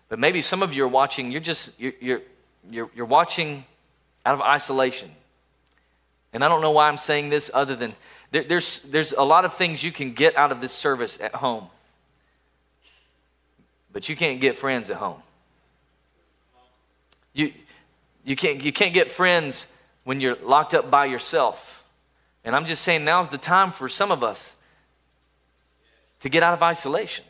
but 0.08 0.18
maybe 0.18 0.42
some 0.42 0.60
of 0.60 0.74
you 0.74 0.82
are 0.82 0.88
watching, 0.88 1.30
you're 1.30 1.40
just 1.40 1.78
you're, 1.78 1.92
you're, 2.00 2.22
you're, 2.68 2.90
you're 2.96 3.06
watching 3.06 3.64
out 4.26 4.34
of 4.34 4.40
isolation. 4.40 5.08
And 6.32 6.42
I 6.44 6.48
don't 6.48 6.62
know 6.62 6.72
why 6.72 6.88
I'm 6.88 6.96
saying 6.96 7.30
this 7.30 7.48
other 7.54 7.76
than 7.76 7.94
there, 8.30 8.42
there's, 8.42 8.82
there's 8.82 9.12
a 9.12 9.22
lot 9.22 9.44
of 9.44 9.54
things 9.54 9.82
you 9.82 9.92
can 9.92 10.12
get 10.12 10.36
out 10.36 10.52
of 10.52 10.60
this 10.60 10.72
service 10.72 11.18
at 11.20 11.34
home, 11.34 11.66
but 13.92 14.08
you 14.08 14.16
can't 14.16 14.40
get 14.40 14.54
friends 14.54 14.90
at 14.90 14.96
home. 14.96 15.22
You, 17.32 17.52
you, 18.24 18.36
can't, 18.36 18.62
you 18.62 18.72
can't 18.72 18.92
get 18.92 19.10
friends 19.10 19.66
when 20.04 20.20
you're 20.20 20.36
locked 20.36 20.74
up 20.74 20.90
by 20.90 21.06
yourself. 21.06 21.84
And 22.44 22.54
I'm 22.54 22.64
just 22.64 22.82
saying 22.82 23.04
now's 23.04 23.28
the 23.28 23.38
time 23.38 23.72
for 23.72 23.88
some 23.88 24.10
of 24.10 24.22
us 24.22 24.56
to 26.20 26.28
get 26.28 26.42
out 26.42 26.54
of 26.54 26.62
isolation. 26.62 27.24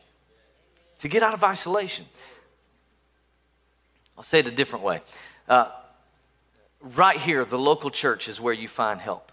To 1.01 1.09
get 1.09 1.23
out 1.23 1.35
of 1.35 1.45
isolation. 1.45 2.07
I'll 4.17 4.25
say 4.25 4.41
it 4.41 4.47
a 4.47 4.51
different 4.51 4.85
way. 4.85 5.01
Uh, 5.49 5.71
right 6.81 7.17
here, 7.17 7.45
the 7.45 7.59
local 7.59 7.91
church 7.91 8.29
is 8.29 8.41
where 8.41 8.55
you 8.55 8.67
find 8.67 9.01
help. 9.01 9.31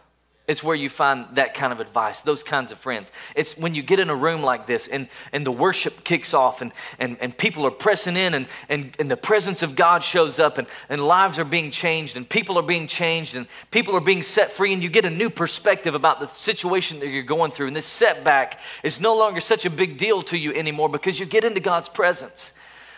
It's 0.47 0.63
where 0.63 0.75
you 0.75 0.89
find 0.89 1.25
that 1.34 1.55
kind 1.55 1.73
of 1.73 1.79
advice, 1.79 2.21
those 2.21 2.43
kinds 2.43 2.71
of 2.71 2.77
friends. 2.77 3.12
It's 3.36 3.58
when 3.58 3.73
you 3.73 3.81
get 3.81 3.99
in 3.99 4.12
a 4.12 4.15
room 4.15 4.43
like 4.43 4.67
this 4.67 4.88
and, 4.88 5.08
and 5.34 5.43
the 5.43 5.51
worship 5.51 6.03
kicks 6.03 6.36
off 6.36 6.62
and, 6.62 6.71
and, 6.99 7.17
and 7.19 7.36
people 7.36 7.65
are 7.65 7.71
pressing 7.71 8.15
in 8.15 8.36
and, 8.36 8.47
and, 8.69 8.95
and 8.99 9.10
the 9.10 9.17
presence 9.17 9.63
of 9.63 9.75
God 9.75 10.03
shows 10.03 10.38
up 10.38 10.60
and, 10.60 10.67
and 10.88 11.03
lives 11.03 11.39
are 11.39 11.45
being 11.45 11.71
changed 11.71 12.15
and 12.15 12.29
people 12.29 12.60
are 12.60 12.63
being 12.63 12.86
changed 12.86 13.36
and 13.36 13.47
people 13.71 13.95
are 13.95 14.01
being 14.01 14.21
set 14.21 14.51
free 14.51 14.71
and 14.71 14.84
you 14.84 14.89
get 14.89 15.03
a 15.03 15.10
new 15.10 15.31
perspective 15.31 15.95
about 15.95 16.19
the 16.19 16.27
situation 16.27 16.99
that 16.99 17.08
you're 17.08 17.23
going 17.23 17.49
through. 17.49 17.67
And 17.67 17.75
this 17.75 17.88
setback 17.88 18.60
is 18.84 19.01
no 19.01 19.17
longer 19.17 19.39
such 19.39 19.65
a 19.65 19.69
big 19.71 19.97
deal 19.97 20.21
to 20.23 20.38
you 20.38 20.53
anymore 20.53 20.89
because 20.89 21.19
you 21.19 21.25
get 21.25 21.43
into 21.43 21.60
God's 21.60 21.89
presence. 21.89 22.53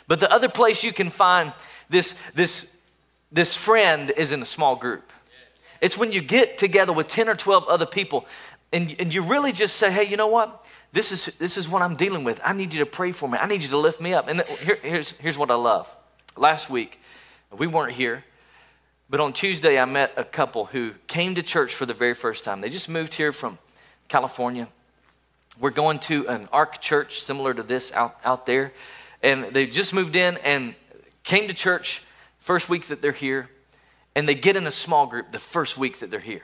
But 0.06 0.20
the 0.20 0.32
other 0.32 0.50
place 0.50 0.84
you 0.84 0.92
can 0.92 1.10
find 1.10 1.54
this, 1.90 2.14
this, 2.36 2.70
this 3.32 3.56
friend 3.56 4.12
is 4.12 4.34
in 4.34 4.42
a 4.42 4.46
small 4.46 4.76
group. 4.76 5.14
It's 5.82 5.98
when 5.98 6.12
you 6.12 6.22
get 6.22 6.58
together 6.58 6.94
with 6.94 7.08
10 7.08 7.30
or 7.30 7.36
12 7.36 7.68
other 7.68 7.86
people 7.86 8.26
and, 8.72 8.96
and 9.00 9.14
you 9.14 9.22
really 9.22 9.52
just 9.52 9.78
say, 9.78 9.92
hey, 9.92 10.06
you 10.06 10.18
know 10.18 10.28
what? 10.28 10.66
This 10.92 11.12
is, 11.12 11.26
this 11.38 11.58
is 11.58 11.70
what 11.70 11.82
I'm 11.82 11.96
dealing 11.96 12.24
with. 12.24 12.40
I 12.44 12.54
need 12.54 12.74
you 12.74 12.80
to 12.80 12.86
pray 12.86 13.12
for 13.12 13.30
me. 13.30 13.38
I 13.38 13.48
need 13.48 13.62
you 13.62 13.70
to 13.70 13.78
lift 13.78 14.02
me 14.02 14.14
up. 14.14 14.28
And 14.28 14.42
here, 14.42 14.80
here's, 14.82 15.12
here's 15.12 15.38
what 15.38 15.52
I 15.52 15.56
love. 15.56 15.94
Last 16.36 16.70
week, 16.70 17.00
we 17.58 17.68
weren't 17.68 17.94
here, 17.94 18.24
but 19.10 19.20
on 19.20 19.32
Tuesday, 19.32 19.80
I 19.80 19.86
met 19.86 20.14
a 20.18 20.24
couple 20.24 20.66
who 20.66 20.92
came 21.08 21.36
to 21.36 21.44
church 21.44 21.74
for 21.74 21.86
the 21.86 21.94
very 21.94 22.14
first 22.14 22.44
time. 22.44 22.60
They 22.60 22.70
just 22.70 22.90
moved 22.90 23.14
here 23.14 23.32
from 23.32 23.58
California. 24.10 24.68
We're 25.60 25.72
going 25.72 26.00
to 26.00 26.28
an 26.28 26.50
ARC 26.52 26.82
church 26.82 27.22
similar 27.22 27.54
to 27.54 27.64
this 27.64 27.92
out, 27.94 28.18
out 28.24 28.46
there. 28.46 28.74
And 29.24 29.46
they 29.46 29.66
just 29.66 29.94
moved 29.94 30.16
in 30.16 30.38
and 30.44 30.76
came 31.24 31.48
to 31.48 31.54
church 31.54 32.04
first 32.40 32.70
week 32.70 32.88
that 32.88 33.02
they're 33.02 33.12
here 33.12 33.50
and 34.18 34.28
they 34.28 34.34
get 34.34 34.56
in 34.56 34.66
a 34.66 34.72
small 34.72 35.06
group 35.06 35.32
the 35.32 35.38
first 35.38 35.78
week 35.78 36.00
that 36.00 36.10
they're 36.10 36.20
here. 36.20 36.42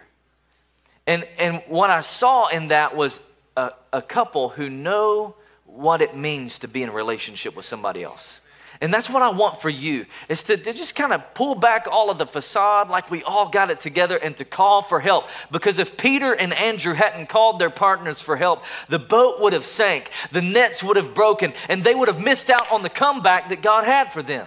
And, 1.07 1.27
and 1.39 1.63
what 1.67 1.89
I 1.89 2.01
saw 2.01 2.47
in 2.47 2.67
that 2.67 2.95
was 2.95 3.19
a, 3.57 3.71
a 3.91 3.99
couple 3.99 4.49
who 4.49 4.69
know 4.69 5.33
what 5.65 5.99
it 6.03 6.15
means 6.15 6.59
to 6.59 6.67
be 6.67 6.83
in 6.83 6.89
a 6.89 6.91
relationship 6.91 7.55
with 7.55 7.65
somebody 7.65 8.03
else. 8.03 8.41
And 8.79 8.93
that's 8.93 9.09
what 9.09 9.23
I 9.23 9.29
want 9.29 9.59
for 9.59 9.71
you 9.71 10.05
is 10.29 10.43
to, 10.43 10.57
to, 10.57 10.71
just 10.71 10.93
kind 10.95 11.13
of 11.13 11.33
pull 11.33 11.55
back 11.55 11.87
all 11.89 12.11
of 12.11 12.19
the 12.19 12.27
facade 12.27 12.89
like 12.89 13.09
we 13.09 13.23
all 13.23 13.49
got 13.49 13.71
it 13.71 13.79
together 13.79 14.17
and 14.17 14.37
to 14.37 14.45
call 14.45 14.83
for 14.83 14.99
help. 14.99 15.25
Because 15.51 15.79
if 15.79 15.97
Peter 15.97 16.31
and 16.31 16.53
Andrew 16.53 16.93
hadn't 16.93 17.27
called 17.27 17.57
their 17.57 17.71
partners 17.71 18.21
for 18.21 18.35
help, 18.37 18.63
the 18.87 18.99
boat 18.99 19.41
would 19.41 19.53
have 19.53 19.65
sank, 19.65 20.11
the 20.31 20.43
nets 20.43 20.83
would 20.83 20.97
have 20.97 21.15
broken, 21.15 21.53
and 21.69 21.83
they 21.83 21.95
would 21.95 22.07
have 22.07 22.23
missed 22.23 22.51
out 22.51 22.71
on 22.71 22.83
the 22.83 22.89
comeback 22.89 23.49
that 23.49 23.63
God 23.63 23.83
had 23.83 24.11
for 24.11 24.21
them. 24.21 24.45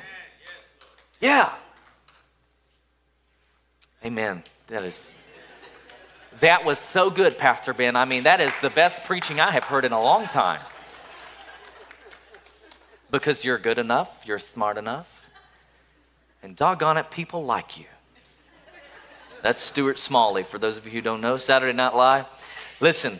Yeah. 1.20 1.50
Amen. 4.06 4.44
That 4.68 4.84
is 4.84 5.12
that 6.38 6.64
was 6.64 6.78
so 6.78 7.10
good, 7.10 7.38
Pastor 7.38 7.74
Ben. 7.74 7.96
I 7.96 8.04
mean, 8.04 8.22
that 8.22 8.40
is 8.40 8.52
the 8.62 8.70
best 8.70 9.02
preaching 9.02 9.40
I 9.40 9.50
have 9.50 9.64
heard 9.64 9.84
in 9.84 9.90
a 9.90 10.00
long 10.00 10.26
time. 10.26 10.60
Because 13.10 13.44
you're 13.44 13.58
good 13.58 13.78
enough, 13.78 14.22
you're 14.24 14.38
smart 14.38 14.78
enough, 14.78 15.28
and 16.40 16.54
doggone 16.54 16.98
it, 16.98 17.10
people 17.10 17.44
like 17.44 17.80
you. 17.80 17.86
That's 19.42 19.60
Stuart 19.60 19.98
Smalley, 19.98 20.44
for 20.44 20.60
those 20.60 20.76
of 20.76 20.84
you 20.84 20.92
who 20.92 21.00
don't 21.00 21.20
know, 21.20 21.36
Saturday 21.36 21.72
Night 21.72 21.96
Live. 21.96 22.26
Listen, 22.78 23.18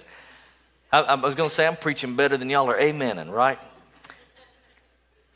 I, 0.92 1.01
I 1.01 1.14
was 1.16 1.35
going 1.35 1.49
to 1.49 1.55
say 1.55 1.66
I'm 1.66 1.77
preaching 1.77 2.14
better 2.14 2.37
than 2.37 2.49
y'all 2.49 2.70
are 2.70 2.79
amening, 2.79 3.33
right? 3.33 3.59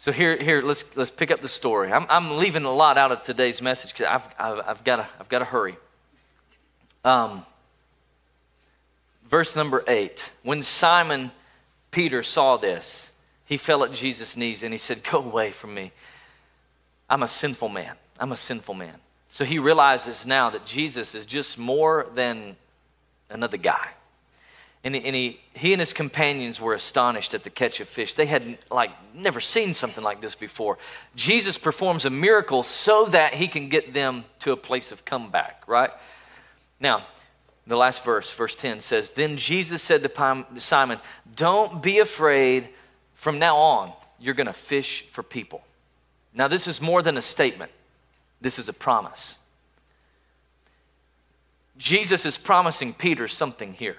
So 0.01 0.13
here, 0.13 0.35
here, 0.39 0.63
let's 0.63 0.97
let's 0.97 1.11
pick 1.11 1.31
up 1.31 1.43
the 1.43 1.49
story. 1.49 1.93
I'm, 1.93 2.07
I'm 2.09 2.39
leaving 2.39 2.65
a 2.65 2.73
lot 2.73 2.97
out 2.97 3.13
of 3.13 3.23
today's 3.23 3.61
message 3.61 3.93
because 3.93 4.07
I've, 4.07 4.29
I've, 4.39 4.65
I've 4.67 4.83
got 4.83 5.07
I've 5.21 5.29
to 5.29 5.45
hurry. 5.45 5.77
Um, 7.05 7.45
verse 9.29 9.55
number 9.55 9.85
eight. 9.87 10.31
When 10.43 10.63
Simon 10.63 11.31
Peter 11.91 12.23
saw 12.23 12.57
this, 12.57 13.13
he 13.45 13.59
fell 13.59 13.85
at 13.85 13.93
Jesus' 13.93 14.39
knees 14.39 14.63
and 14.63 14.73
he 14.73 14.79
said, 14.79 15.05
"Go 15.05 15.21
away 15.21 15.51
from 15.51 15.75
me. 15.75 15.93
I'm 17.11 17.23
a 17.23 17.29
sinful 17.29 17.69
man. 17.69 17.95
I'm 18.19 18.33
a 18.33 18.39
sinful 18.39 18.77
man." 18.77 18.95
So 19.29 19.45
he 19.45 19.59
realizes 19.59 20.27
now 20.27 20.49
that 20.49 20.65
Jesus 20.65 21.15
is 21.15 21.27
just 21.27 21.59
more 21.59 22.07
than 22.15 22.57
another 23.29 23.59
guy. 23.59 23.89
And, 24.83 24.95
he, 24.95 25.05
and 25.05 25.15
he, 25.15 25.41
he 25.53 25.73
and 25.73 25.81
his 25.81 25.93
companions 25.93 26.61
were 26.61 26.73
astonished 26.73 27.35
at 27.35 27.45
the 27.45 27.51
catch 27.51 27.81
of 27.81 27.89
fish. 27.89 28.15
They 28.15 28.27
had 28.27 28.59
like 28.71 28.91
never 29.15 29.41
seen 29.41 29.75
something 29.75 30.03
like 30.03 30.21
this 30.23 30.35
before. 30.35 30.79
Jesus 31.15 31.59
performs 31.59 32.07
a 32.07 32.11
miracle 32.11 32.63
so 32.63 33.05
that 33.07 33.35
he 33.35 33.47
can 33.47 33.69
get 33.69 33.93
them 33.93 34.25
to 34.39 34.53
a 34.53 34.57
place 34.57 34.91
of 34.91 35.05
comeback, 35.05 35.65
right? 35.67 35.91
Now, 36.81 37.05
the 37.67 37.77
last 37.77 38.05
verse, 38.05 38.33
verse 38.33 38.55
10 38.55 38.81
says, 38.81 39.13
Then 39.13 39.37
Jesus 39.37 39.83
said 39.83 40.03
to 40.03 40.47
Simon, 40.59 40.99
Don't 41.37 41.83
be 41.83 41.99
afraid. 41.99 42.69
From 43.15 43.39
now 43.39 43.59
on, 43.59 43.93
you're 44.19 44.35
going 44.35 44.47
to 44.47 44.53
fish 44.55 45.05
for 45.11 45.23
people. 45.23 45.63
Now, 46.33 46.49
this 46.49 46.67
is 46.67 46.81
more 46.81 47.03
than 47.03 47.19
a 47.19 47.23
statement, 47.23 47.71
this 48.41 48.59
is 48.59 48.69
a 48.69 48.73
promise. 48.73 49.39
Jesus 51.77 52.27
is 52.27 52.37
promising 52.37 52.93
Peter 52.93 53.29
something 53.29 53.73
here. 53.73 53.97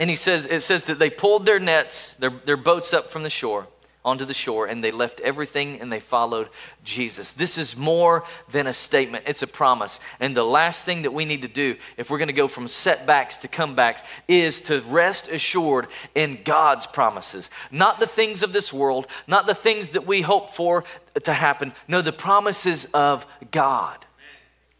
And 0.00 0.10
he 0.10 0.16
says, 0.16 0.46
it 0.46 0.60
says 0.60 0.84
that 0.84 0.98
they 0.98 1.10
pulled 1.10 1.46
their 1.46 1.60
nets, 1.60 2.14
their, 2.14 2.30
their 2.30 2.56
boats 2.56 2.92
up 2.92 3.10
from 3.10 3.22
the 3.22 3.30
shore, 3.30 3.68
onto 4.04 4.24
the 4.26 4.34
shore, 4.34 4.66
and 4.66 4.84
they 4.84 4.90
left 4.90 5.20
everything 5.20 5.80
and 5.80 5.90
they 5.90 6.00
followed 6.00 6.48
Jesus. 6.82 7.32
This 7.32 7.56
is 7.56 7.76
more 7.76 8.24
than 8.50 8.66
a 8.66 8.72
statement, 8.72 9.24
it's 9.26 9.42
a 9.42 9.46
promise. 9.46 9.98
And 10.20 10.36
the 10.36 10.44
last 10.44 10.84
thing 10.84 11.02
that 11.02 11.12
we 11.12 11.24
need 11.24 11.42
to 11.42 11.48
do, 11.48 11.76
if 11.96 12.10
we're 12.10 12.18
going 12.18 12.28
to 12.28 12.34
go 12.34 12.48
from 12.48 12.68
setbacks 12.68 13.38
to 13.38 13.48
comebacks, 13.48 14.02
is 14.28 14.60
to 14.62 14.82
rest 14.82 15.28
assured 15.28 15.86
in 16.14 16.40
God's 16.44 16.86
promises. 16.86 17.50
Not 17.70 17.98
the 17.98 18.06
things 18.06 18.42
of 18.42 18.52
this 18.52 18.72
world, 18.72 19.06
not 19.26 19.46
the 19.46 19.54
things 19.54 19.90
that 19.90 20.06
we 20.06 20.20
hope 20.20 20.50
for 20.50 20.84
to 21.22 21.32
happen. 21.32 21.72
No, 21.88 22.02
the 22.02 22.12
promises 22.12 22.86
of 22.92 23.26
God. 23.52 24.04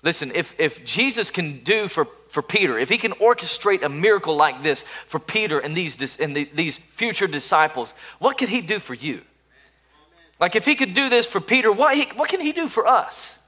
Listen, 0.03 0.33
if, 0.35 0.59
if 0.61 0.85
Jesus 0.85 1.31
can 1.31 1.61
do 1.61 1.89
for 1.89 2.07
for 2.35 2.43
Peter, 2.43 2.77
if 2.77 2.89
he 2.89 2.99
can 2.99 3.13
orchestrate 3.13 3.85
a 3.85 3.89
miracle 3.89 4.35
like 4.35 4.65
this 4.65 4.83
for 5.07 5.21
Peter 5.21 5.61
and 5.61 5.77
these, 5.77 6.19
and 6.19 6.35
the, 6.35 6.51
these 6.53 6.77
future 6.77 7.29
disciples, 7.29 7.95
what 8.19 8.37
could 8.37 8.49
he 8.49 8.61
do 8.61 8.81
for 8.81 8.95
you? 8.95 9.21
Like, 10.41 10.57
if 10.57 10.65
he 10.65 10.75
could 10.75 10.95
do 10.95 11.09
this 11.09 11.29
for 11.29 11.41
Peter, 11.41 11.71
what, 11.71 11.97
he, 11.97 12.07
what 12.17 12.29
can 12.29 12.41
he 12.41 12.51
do 12.51 12.67
for 12.67 12.89
us? 12.89 13.39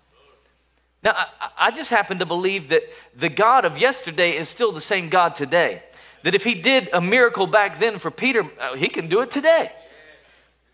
Now, 1.03 1.15
I, 1.17 1.49
I 1.59 1.71
just 1.73 1.91
happen 1.91 2.21
to 2.21 2.27
believe 2.27 2.69
that 2.69 2.85
the 3.17 3.29
God 3.29 3.65
of 3.65 3.77
yesterday 3.77 4.37
is 4.37 4.49
still 4.49 4.71
the 4.71 4.81
same 4.81 5.09
God 5.09 5.35
today. 5.35 5.83
That 6.23 6.37
if 6.37 6.45
he 6.45 6.55
did 6.55 6.89
a 6.93 7.01
miracle 7.01 7.49
back 7.49 7.81
then 7.81 7.99
for 7.99 8.13
Peter, 8.13 8.45
uh, 8.61 8.77
he 8.77 8.87
can 8.87 9.09
do 9.09 9.21
it 9.21 9.33
today. 9.33 9.73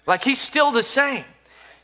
Like, 0.06 0.22
he's 0.22 0.38
still 0.38 0.70
the 0.70 0.82
same. 0.82 1.24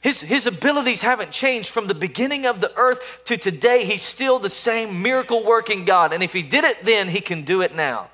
His, 0.08 0.22
his 0.22 0.46
abilities 0.46 1.02
haven't 1.02 1.32
changed 1.32 1.68
from 1.68 1.86
the 1.86 1.94
beginning 1.94 2.46
of 2.46 2.62
the 2.62 2.74
earth 2.78 3.20
to 3.26 3.36
today. 3.36 3.84
He's 3.84 4.00
still 4.00 4.38
the 4.38 4.48
same 4.48 5.02
miracle 5.02 5.44
working 5.44 5.84
God. 5.84 6.14
And 6.14 6.22
if 6.22 6.32
he 6.32 6.42
did 6.42 6.64
it 6.64 6.82
then, 6.82 7.08
he 7.08 7.20
can 7.20 7.42
do 7.42 7.60
it 7.60 7.76
now. 7.76 8.08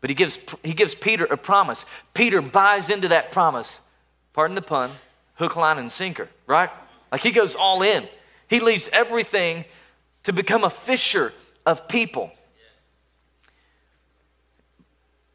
But 0.00 0.10
he 0.10 0.14
gives, 0.14 0.40
he 0.64 0.72
gives 0.72 0.96
Peter 0.96 1.26
a 1.26 1.36
promise. 1.36 1.86
Peter 2.12 2.42
buys 2.42 2.90
into 2.90 3.06
that 3.06 3.30
promise. 3.30 3.78
Pardon 4.32 4.56
the 4.56 4.62
pun, 4.62 4.90
hook, 5.34 5.54
line, 5.54 5.78
and 5.78 5.92
sinker, 5.92 6.28
right? 6.48 6.70
Like 7.12 7.20
he 7.20 7.30
goes 7.30 7.54
all 7.54 7.82
in. 7.82 8.02
He 8.48 8.58
leaves 8.58 8.88
everything 8.92 9.66
to 10.24 10.32
become 10.32 10.64
a 10.64 10.70
fisher 10.70 11.32
of 11.64 11.86
people. 11.86 12.32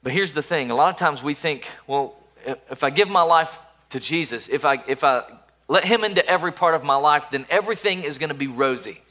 But 0.04 0.12
here's 0.12 0.34
the 0.34 0.44
thing 0.44 0.70
a 0.70 0.76
lot 0.76 0.90
of 0.90 0.98
times 0.98 1.24
we 1.24 1.34
think, 1.34 1.66
well, 1.88 2.18
if 2.46 2.84
I 2.84 2.90
give 2.90 3.08
my 3.08 3.22
life 3.22 3.58
to 3.92 4.02
Jesus, 4.02 4.50
if 4.50 4.66
I, 4.66 4.84
if 4.86 5.06
I 5.06 5.24
let 5.68 5.84
Him 5.84 6.04
into 6.04 6.26
every 6.28 6.52
part 6.52 6.76
of 6.76 6.84
my 6.84 6.96
life, 6.96 7.28
then 7.32 7.46
everything 7.50 8.04
is 8.04 8.18
going 8.18 8.30
to 8.30 8.36
be 8.36 8.48
rosy. 8.48 9.02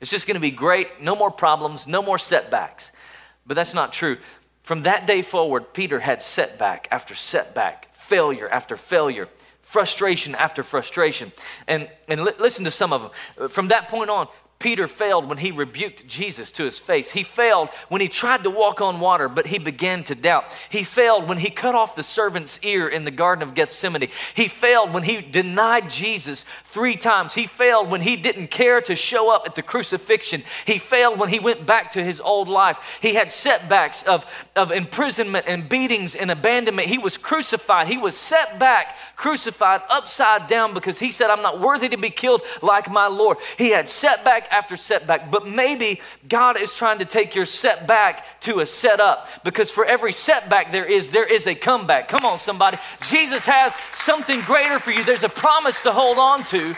It's 0.00 0.10
just 0.10 0.26
going 0.26 0.34
to 0.34 0.40
be 0.40 0.50
great, 0.50 1.00
no 1.00 1.14
more 1.14 1.30
problems, 1.30 1.86
no 1.86 2.02
more 2.02 2.18
setbacks. 2.18 2.90
But 3.46 3.54
that's 3.54 3.74
not 3.74 3.92
true. 3.92 4.18
From 4.62 4.82
that 4.82 5.06
day 5.06 5.22
forward, 5.22 5.72
Peter 5.72 6.00
had 6.00 6.22
setback 6.22 6.88
after 6.90 7.14
setback, 7.14 7.94
failure 7.94 8.48
after 8.48 8.76
failure, 8.76 9.28
frustration 9.62 10.34
after 10.34 10.62
frustration. 10.62 11.32
And, 11.66 11.88
and 12.08 12.24
li- 12.24 12.32
listen 12.38 12.64
to 12.64 12.70
some 12.70 12.92
of 12.92 13.02
them. 13.02 13.48
From 13.48 13.68
that 13.68 13.88
point 13.88 14.10
on, 14.10 14.28
Peter 14.62 14.86
failed 14.86 15.28
when 15.28 15.38
he 15.38 15.50
rebuked 15.50 16.06
Jesus 16.06 16.52
to 16.52 16.62
his 16.62 16.78
face. 16.78 17.10
He 17.10 17.24
failed 17.24 17.68
when 17.88 18.00
he 18.00 18.06
tried 18.06 18.44
to 18.44 18.50
walk 18.50 18.80
on 18.80 19.00
water, 19.00 19.28
but 19.28 19.48
he 19.48 19.58
began 19.58 20.04
to 20.04 20.14
doubt. 20.14 20.44
He 20.70 20.84
failed 20.84 21.26
when 21.26 21.38
he 21.38 21.50
cut 21.50 21.74
off 21.74 21.96
the 21.96 22.04
servant's 22.04 22.62
ear 22.62 22.86
in 22.86 23.02
the 23.02 23.10
Garden 23.10 23.42
of 23.42 23.56
Gethsemane. 23.56 24.08
He 24.36 24.46
failed 24.46 24.94
when 24.94 25.02
he 25.02 25.20
denied 25.20 25.90
Jesus 25.90 26.44
three 26.64 26.94
times. 26.94 27.34
He 27.34 27.48
failed 27.48 27.90
when 27.90 28.02
he 28.02 28.14
didn't 28.14 28.52
care 28.52 28.80
to 28.82 28.94
show 28.94 29.34
up 29.34 29.46
at 29.46 29.56
the 29.56 29.62
crucifixion. 29.62 30.44
He 30.64 30.78
failed 30.78 31.18
when 31.18 31.30
he 31.30 31.40
went 31.40 31.66
back 31.66 31.90
to 31.92 32.04
his 32.04 32.20
old 32.20 32.48
life. 32.48 33.00
He 33.02 33.14
had 33.14 33.32
setbacks 33.32 34.04
of, 34.04 34.24
of 34.54 34.70
imprisonment 34.70 35.46
and 35.48 35.68
beatings 35.68 36.14
and 36.14 36.30
abandonment. 36.30 36.86
He 36.86 36.98
was 36.98 37.16
crucified. 37.16 37.88
He 37.88 37.98
was 37.98 38.16
set 38.16 38.60
back, 38.60 38.96
crucified 39.16 39.80
upside 39.90 40.46
down 40.46 40.72
because 40.72 41.00
he 41.00 41.10
said, 41.10 41.30
I'm 41.30 41.42
not 41.42 41.58
worthy 41.58 41.88
to 41.88 41.96
be 41.96 42.10
killed 42.10 42.42
like 42.62 42.88
my 42.88 43.08
Lord. 43.08 43.38
He 43.58 43.70
had 43.70 43.88
setback 43.88 44.50
after 44.52 44.76
setback, 44.76 45.30
but 45.30 45.48
maybe 45.48 46.00
God 46.28 46.60
is 46.60 46.74
trying 46.74 46.98
to 46.98 47.04
take 47.04 47.34
your 47.34 47.46
setback 47.46 48.40
to 48.42 48.60
a 48.60 48.66
setup 48.66 49.28
because 49.44 49.70
for 49.70 49.84
every 49.84 50.12
setback 50.12 50.70
there 50.70 50.84
is, 50.84 51.10
there 51.10 51.26
is 51.26 51.46
a 51.46 51.54
comeback. 51.54 52.08
Come 52.08 52.24
on, 52.24 52.38
somebody. 52.38 52.78
Jesus 53.08 53.46
has 53.46 53.74
something 53.92 54.40
greater 54.42 54.78
for 54.78 54.90
you. 54.90 55.04
There's 55.04 55.24
a 55.24 55.28
promise 55.28 55.82
to 55.82 55.92
hold 55.92 56.18
on 56.18 56.44
to. 56.44 56.74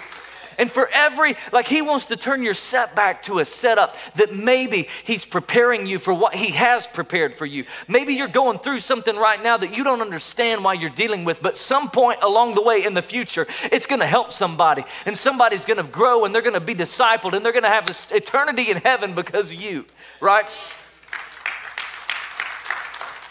And 0.59 0.71
for 0.71 0.89
every, 0.93 1.37
like 1.53 1.67
He 1.67 1.83
wants 1.83 2.07
to 2.07 2.17
turn 2.17 2.43
your 2.43 2.55
setback 2.55 3.23
to 3.25 3.39
a 3.39 3.45
setup 3.45 3.97
that 4.17 4.35
maybe 4.35 4.89
He's 5.05 5.25
preparing 5.25 5.87
you 5.87 5.99
for 5.99 6.15
what 6.15 6.35
He 6.35 6.53
has 6.53 6.87
prepared 6.87 7.35
for 7.35 7.47
you. 7.47 7.65
Maybe 7.89 8.15
you're 8.15 8.29
going 8.29 8.59
through 8.59 8.81
something 8.81 9.17
right 9.17 9.43
now 9.43 9.57
that 9.57 9.77
you 9.77 9.85
don't 9.85 10.01
understand 10.01 10.65
why 10.65 10.75
you're 10.75 10.91
dealing 10.91 11.25
with, 11.25 11.43
but 11.43 11.57
some 11.57 11.91
point 11.91 12.23
along 12.23 12.55
the 12.55 12.63
way 12.63 12.85
in 12.85 12.95
the 12.95 13.03
future, 13.03 13.47
it's 13.73 13.87
going 13.87 14.01
to 14.01 14.07
help 14.07 14.33
somebody. 14.33 14.85
And 15.07 15.17
somebody's 15.17 15.65
going 15.65 15.79
to 15.79 15.91
grow 15.91 16.25
and 16.25 16.35
they're 16.35 16.43
going 16.43 16.55
to 16.55 16.61
be 16.61 16.75
discipled 16.75 17.35
and 17.35 17.45
they're 17.45 17.53
going 17.53 17.65
to 17.65 17.69
have 17.69 17.89
eternity 18.11 18.71
in 18.71 18.79
heaven 18.79 19.15
because 19.15 19.53
of 19.53 19.61
you, 19.61 19.85
right? 20.21 20.47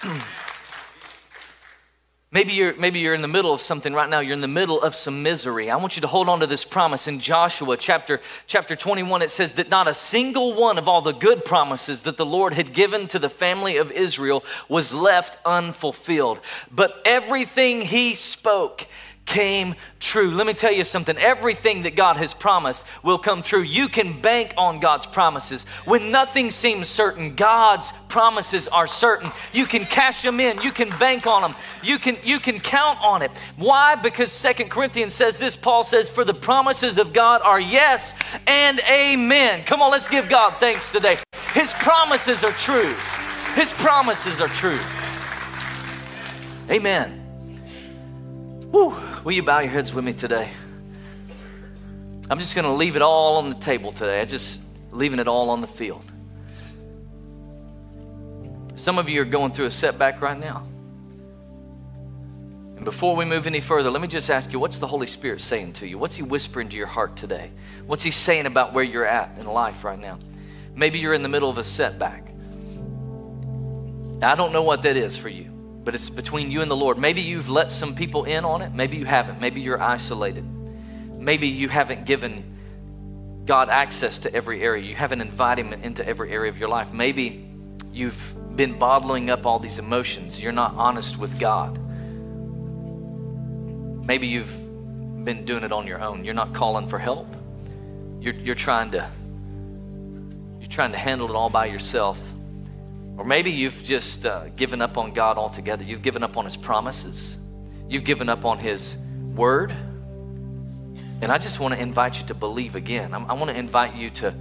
Maybe 2.33 2.53
you're, 2.53 2.75
maybe 2.75 2.97
you're 2.97 3.13
in 3.13 3.21
the 3.21 3.27
middle 3.27 3.53
of 3.53 3.61
something 3.61 3.93
right 3.93 4.09
now. 4.09 4.19
You're 4.19 4.33
in 4.33 4.41
the 4.41 4.47
middle 4.47 4.81
of 4.81 4.95
some 4.95 5.21
misery. 5.21 5.69
I 5.69 5.75
want 5.75 5.95
you 5.95 6.01
to 6.01 6.07
hold 6.07 6.27
on 6.29 6.39
to 6.39 6.47
this 6.47 6.65
promise. 6.65 7.07
In 7.07 7.19
Joshua 7.19 7.77
chapter, 7.77 8.21
chapter 8.47 8.75
21, 8.75 9.21
it 9.21 9.29
says 9.29 9.53
that 9.53 9.69
not 9.69 9.87
a 9.87 9.93
single 9.93 10.55
one 10.55 10.79
of 10.79 10.87
all 10.87 11.01
the 11.01 11.11
good 11.11 11.45
promises 11.45 12.01
that 12.01 12.17
the 12.17 12.25
Lord 12.25 12.55
had 12.55 12.73
given 12.73 13.05
to 13.09 13.19
the 13.19 13.29
family 13.29 13.77
of 13.77 13.91
Israel 13.91 14.43
was 14.67 14.95
left 14.95 15.37
unfulfilled. 15.45 16.39
But 16.71 16.99
everything 17.05 17.81
he 17.81 18.15
spoke, 18.15 18.87
came 19.25 19.75
true. 19.99 20.31
Let 20.31 20.47
me 20.47 20.53
tell 20.53 20.71
you 20.71 20.83
something. 20.83 21.17
Everything 21.17 21.83
that 21.83 21.95
God 21.95 22.17
has 22.17 22.33
promised 22.33 22.85
will 23.03 23.17
come 23.17 23.41
true. 23.41 23.61
You 23.61 23.87
can 23.87 24.19
bank 24.19 24.53
on 24.57 24.79
God's 24.79 25.07
promises. 25.07 25.65
When 25.85 26.11
nothing 26.11 26.51
seems 26.51 26.87
certain, 26.87 27.35
God's 27.35 27.91
promises 28.09 28.67
are 28.67 28.85
certain. 28.85 29.31
You 29.53 29.65
can 29.65 29.85
cash 29.85 30.21
them 30.21 30.39
in. 30.39 30.61
You 30.61 30.71
can 30.71 30.89
bank 30.99 31.25
on 31.25 31.41
them. 31.41 31.55
You 31.81 31.97
can 31.97 32.17
you 32.23 32.39
can 32.39 32.59
count 32.59 32.99
on 33.01 33.21
it. 33.21 33.31
Why? 33.55 33.95
Because 33.95 34.31
Second 34.31 34.69
Corinthians 34.69 35.13
says 35.13 35.37
this. 35.37 35.55
Paul 35.55 35.83
says, 35.83 36.09
"For 36.09 36.25
the 36.25 36.33
promises 36.33 36.97
of 36.97 37.13
God 37.13 37.41
are 37.43 37.59
yes 37.59 38.13
and 38.45 38.79
amen." 38.89 39.63
Come 39.65 39.81
on, 39.81 39.91
let's 39.91 40.07
give 40.07 40.29
God 40.29 40.55
thanks 40.59 40.91
today. 40.91 41.17
His 41.53 41.73
promises 41.73 42.43
are 42.43 42.51
true. 42.51 42.93
His 43.55 43.71
promises 43.73 44.41
are 44.41 44.47
true. 44.47 44.79
Amen. 46.69 47.19
Whew. 48.71 48.95
Will 49.23 49.31
you 49.31 49.43
bow 49.43 49.59
your 49.59 49.71
heads 49.71 49.93
with 49.93 50.03
me 50.03 50.11
today? 50.11 50.49
I'm 52.29 52.39
just 52.39 52.55
going 52.55 52.65
to 52.65 52.73
leave 52.73 52.97
it 52.97 53.01
all 53.01 53.37
on 53.37 53.49
the 53.49 53.55
table 53.55 53.93
today. 53.93 54.19
I'm 54.19 54.27
just 54.27 54.59
leaving 54.91 55.19
it 55.19 55.29
all 55.29 55.49
on 55.49 55.61
the 55.61 55.67
field. 55.67 56.03
Some 58.75 58.97
of 58.97 59.07
you 59.07 59.21
are 59.21 59.25
going 59.25 59.53
through 59.53 59.67
a 59.67 59.71
setback 59.71 60.21
right 60.21 60.37
now. 60.37 60.63
And 62.75 62.83
before 62.83 63.15
we 63.15 63.23
move 63.23 63.47
any 63.47 63.61
further, 63.61 63.89
let 63.89 64.01
me 64.01 64.09
just 64.09 64.29
ask 64.29 64.51
you 64.51 64.59
what's 64.59 64.79
the 64.79 64.87
Holy 64.87 65.07
Spirit 65.07 65.39
saying 65.39 65.73
to 65.73 65.87
you? 65.87 65.97
What's 65.97 66.15
He 66.15 66.23
whispering 66.23 66.67
to 66.69 66.75
your 66.75 66.87
heart 66.87 67.15
today? 67.15 67.49
What's 67.85 68.03
He 68.03 68.11
saying 68.11 68.45
about 68.45 68.73
where 68.73 68.83
you're 68.83 69.05
at 69.05 69.37
in 69.37 69.45
life 69.45 69.85
right 69.85 69.99
now? 69.99 70.19
Maybe 70.75 70.99
you're 70.99 71.13
in 71.13 71.23
the 71.23 71.29
middle 71.29 71.49
of 71.49 71.57
a 71.57 71.63
setback. 71.63 72.27
I 74.21 74.35
don't 74.35 74.51
know 74.51 74.63
what 74.63 74.81
that 74.81 74.97
is 74.97 75.15
for 75.15 75.29
you 75.29 75.52
but 75.83 75.95
it's 75.95 76.09
between 76.09 76.49
you 76.49 76.61
and 76.61 76.71
the 76.71 76.75
Lord. 76.75 76.97
Maybe 76.97 77.21
you've 77.21 77.49
let 77.49 77.71
some 77.71 77.95
people 77.95 78.23
in 78.25 78.45
on 78.45 78.61
it, 78.61 78.73
maybe 78.73 78.97
you 78.97 79.05
haven't. 79.05 79.41
Maybe 79.41 79.61
you're 79.61 79.81
isolated. 79.81 80.45
Maybe 81.17 81.47
you 81.47 81.69
haven't 81.69 82.05
given 82.05 83.43
God 83.45 83.69
access 83.69 84.19
to 84.19 84.33
every 84.33 84.61
area. 84.61 84.83
You 84.83 84.95
haven't 84.95 85.21
invited 85.21 85.65
Him 85.65 85.73
into 85.83 86.07
every 86.07 86.31
area 86.31 86.49
of 86.49 86.57
your 86.57 86.69
life. 86.69 86.93
Maybe 86.93 87.49
you've 87.91 88.35
been 88.55 88.77
bottling 88.77 89.29
up 89.29 89.45
all 89.45 89.59
these 89.59 89.79
emotions. 89.79 90.41
You're 90.41 90.51
not 90.51 90.75
honest 90.75 91.17
with 91.17 91.39
God. 91.39 91.77
Maybe 94.05 94.27
you've 94.27 94.53
been 95.25 95.45
doing 95.45 95.63
it 95.63 95.71
on 95.71 95.87
your 95.87 96.01
own. 96.01 96.23
You're 96.25 96.33
not 96.33 96.53
calling 96.53 96.87
for 96.87 96.99
help. 96.99 97.27
You're, 98.19 98.33
you're 98.33 98.55
trying 98.55 98.91
to 98.91 99.09
you're 100.59 100.69
trying 100.69 100.91
to 100.93 100.97
handle 100.97 101.29
it 101.29 101.35
all 101.35 101.49
by 101.49 101.65
yourself. 101.65 102.19
Or 103.17 103.23
maybe 103.23 103.51
you've 103.51 103.83
just 103.83 104.25
uh, 104.25 104.47
given 104.49 104.81
up 104.81 104.97
on 104.97 105.13
God 105.13 105.37
altogether. 105.37 105.83
You've 105.83 106.01
given 106.01 106.23
up 106.23 106.35
on 106.37 106.45
His 106.45 106.57
promises. 106.57 107.37
You've 107.87 108.03
given 108.03 108.27
up 108.29 108.45
on 108.45 108.59
His 108.59 108.97
word. 109.35 109.71
And 111.21 111.31
I 111.31 111.37
just 111.37 111.59
want 111.59 111.73
to 111.73 111.79
invite 111.79 112.19
you 112.19 112.27
to 112.27 112.33
believe 112.33 112.75
again. 112.75 113.13
I'm, 113.13 113.29
I 113.29 113.33
want 113.33 113.51
to 113.51 113.57
invite 113.57 113.95
you 113.95 114.09
to, 114.09 114.33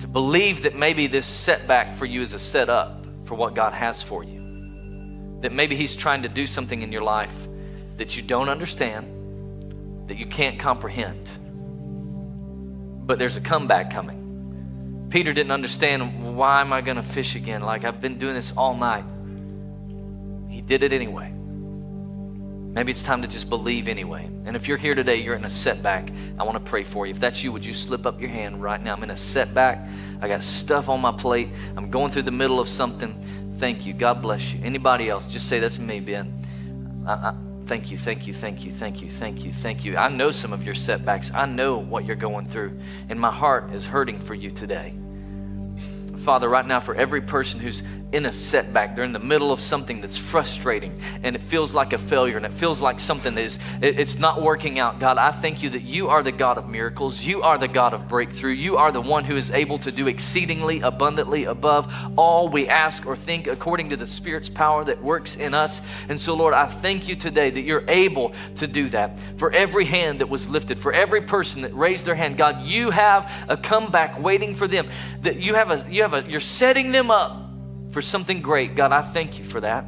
to 0.00 0.06
believe 0.08 0.62
that 0.64 0.74
maybe 0.74 1.06
this 1.06 1.26
setback 1.26 1.94
for 1.94 2.06
you 2.06 2.20
is 2.20 2.32
a 2.32 2.38
setup 2.38 3.06
for 3.24 3.34
what 3.34 3.54
God 3.54 3.72
has 3.72 4.02
for 4.02 4.24
you. 4.24 5.38
That 5.42 5.52
maybe 5.52 5.76
He's 5.76 5.94
trying 5.96 6.22
to 6.22 6.28
do 6.28 6.46
something 6.46 6.82
in 6.82 6.92
your 6.92 7.02
life 7.02 7.34
that 7.96 8.16
you 8.16 8.22
don't 8.22 8.48
understand, 8.48 10.08
that 10.08 10.18
you 10.18 10.26
can't 10.26 10.58
comprehend. 10.58 11.30
But 13.06 13.18
there's 13.18 13.36
a 13.36 13.40
comeback 13.40 13.90
coming. 13.90 14.15
Peter 15.10 15.32
didn't 15.32 15.52
understand 15.52 16.36
why 16.36 16.60
am 16.60 16.72
I 16.72 16.80
going 16.80 16.96
to 16.96 17.02
fish 17.02 17.36
again? 17.36 17.62
Like 17.62 17.84
I've 17.84 18.00
been 18.00 18.18
doing 18.18 18.34
this 18.34 18.52
all 18.56 18.76
night. 18.76 19.04
He 20.48 20.60
did 20.60 20.82
it 20.82 20.92
anyway. 20.92 21.32
Maybe 22.76 22.90
it's 22.90 23.02
time 23.02 23.22
to 23.22 23.28
just 23.28 23.48
believe 23.48 23.88
anyway. 23.88 24.28
And 24.44 24.54
if 24.54 24.68
you're 24.68 24.76
here 24.76 24.94
today, 24.94 25.16
you're 25.16 25.34
in 25.34 25.44
a 25.46 25.50
setback, 25.50 26.10
I 26.38 26.42
want 26.42 26.62
to 26.62 26.70
pray 26.70 26.84
for 26.84 27.06
you. 27.06 27.12
If 27.12 27.20
that's 27.20 27.42
you, 27.42 27.50
would 27.52 27.64
you 27.64 27.72
slip 27.72 28.04
up 28.04 28.20
your 28.20 28.28
hand 28.28 28.62
right 28.62 28.82
now? 28.82 28.94
I'm 28.94 29.02
in 29.02 29.10
a 29.10 29.16
setback. 29.16 29.88
I 30.20 30.28
got 30.28 30.42
stuff 30.42 30.88
on 30.88 31.00
my 31.00 31.10
plate. 31.10 31.48
I'm 31.76 31.90
going 31.90 32.12
through 32.12 32.22
the 32.22 32.30
middle 32.30 32.60
of 32.60 32.68
something. 32.68 33.18
Thank 33.56 33.86
you. 33.86 33.94
God 33.94 34.20
bless 34.20 34.52
you. 34.52 34.60
Anybody 34.62 35.08
else? 35.08 35.28
Just 35.28 35.48
say, 35.48 35.58
That's 35.58 35.78
me, 35.78 36.00
Ben. 36.00 36.32
I, 37.06 37.12
I, 37.12 37.34
thank 37.66 37.90
you, 37.90 37.98
thank 37.98 38.26
you, 38.26 38.32
thank 38.32 38.64
you, 38.64 38.70
thank 38.70 39.02
you, 39.02 39.10
thank 39.10 39.44
you, 39.44 39.52
thank 39.52 39.84
you. 39.84 39.96
I 39.96 40.08
know 40.08 40.30
some 40.30 40.52
of 40.52 40.64
your 40.64 40.74
setbacks. 40.74 41.32
I 41.34 41.46
know 41.46 41.78
what 41.78 42.04
you're 42.04 42.16
going 42.16 42.46
through. 42.46 42.78
And 43.08 43.18
my 43.18 43.30
heart 43.30 43.72
is 43.72 43.84
hurting 43.84 44.18
for 44.20 44.34
you 44.34 44.50
today. 44.50 44.94
Father, 46.18 46.48
right 46.48 46.66
now, 46.66 46.80
for 46.80 46.94
every 46.94 47.20
person 47.20 47.60
who's 47.60 47.82
in 48.16 48.24
a 48.24 48.32
setback. 48.32 48.96
They're 48.96 49.04
in 49.04 49.12
the 49.12 49.18
middle 49.18 49.52
of 49.52 49.60
something 49.60 50.00
that's 50.00 50.16
frustrating 50.16 50.98
and 51.22 51.36
it 51.36 51.42
feels 51.42 51.74
like 51.74 51.92
a 51.92 51.98
failure 51.98 52.38
and 52.38 52.46
it 52.46 52.54
feels 52.54 52.80
like 52.80 52.98
something 52.98 53.34
that 53.34 53.42
is 53.42 53.58
it's 53.82 54.18
not 54.18 54.40
working 54.40 54.78
out. 54.78 54.98
God, 54.98 55.18
I 55.18 55.30
thank 55.32 55.62
you 55.62 55.68
that 55.70 55.82
you 55.82 56.08
are 56.08 56.22
the 56.22 56.32
God 56.32 56.56
of 56.56 56.66
miracles. 56.66 57.22
You 57.22 57.42
are 57.42 57.58
the 57.58 57.68
God 57.68 57.92
of 57.92 58.08
breakthrough. 58.08 58.52
You 58.52 58.78
are 58.78 58.90
the 58.90 59.02
one 59.02 59.24
who 59.24 59.36
is 59.36 59.50
able 59.50 59.76
to 59.78 59.92
do 59.92 60.08
exceedingly 60.08 60.80
abundantly 60.80 61.44
above 61.44 61.92
all 62.16 62.48
we 62.48 62.66
ask 62.68 63.04
or 63.04 63.16
think 63.16 63.48
according 63.48 63.90
to 63.90 63.98
the 63.98 64.06
Spirit's 64.06 64.48
power 64.48 64.82
that 64.84 65.02
works 65.02 65.36
in 65.36 65.52
us. 65.52 65.82
And 66.08 66.18
so, 66.18 66.34
Lord, 66.34 66.54
I 66.54 66.64
thank 66.64 67.08
you 67.08 67.16
today 67.16 67.50
that 67.50 67.62
you're 67.62 67.84
able 67.86 68.32
to 68.56 68.66
do 68.66 68.88
that. 68.88 69.20
For 69.36 69.52
every 69.52 69.84
hand 69.84 70.20
that 70.20 70.30
was 70.30 70.48
lifted, 70.48 70.78
for 70.78 70.94
every 70.94 71.20
person 71.20 71.60
that 71.62 71.74
raised 71.74 72.06
their 72.06 72.14
hand, 72.14 72.38
God, 72.38 72.62
you 72.62 72.88
have 72.88 73.30
a 73.46 73.58
comeback 73.58 74.18
waiting 74.18 74.54
for 74.54 74.66
them. 74.66 74.88
That 75.20 75.36
you 75.36 75.52
have 75.52 75.70
a 75.70 75.84
you 75.92 76.00
have 76.00 76.14
a 76.14 76.24
you're 76.26 76.40
setting 76.40 76.92
them 76.92 77.10
up 77.10 77.45
for 77.96 78.02
something 78.02 78.42
great. 78.42 78.74
God, 78.74 78.92
I 78.92 79.00
thank 79.00 79.38
you 79.38 79.44
for 79.46 79.58
that. 79.62 79.86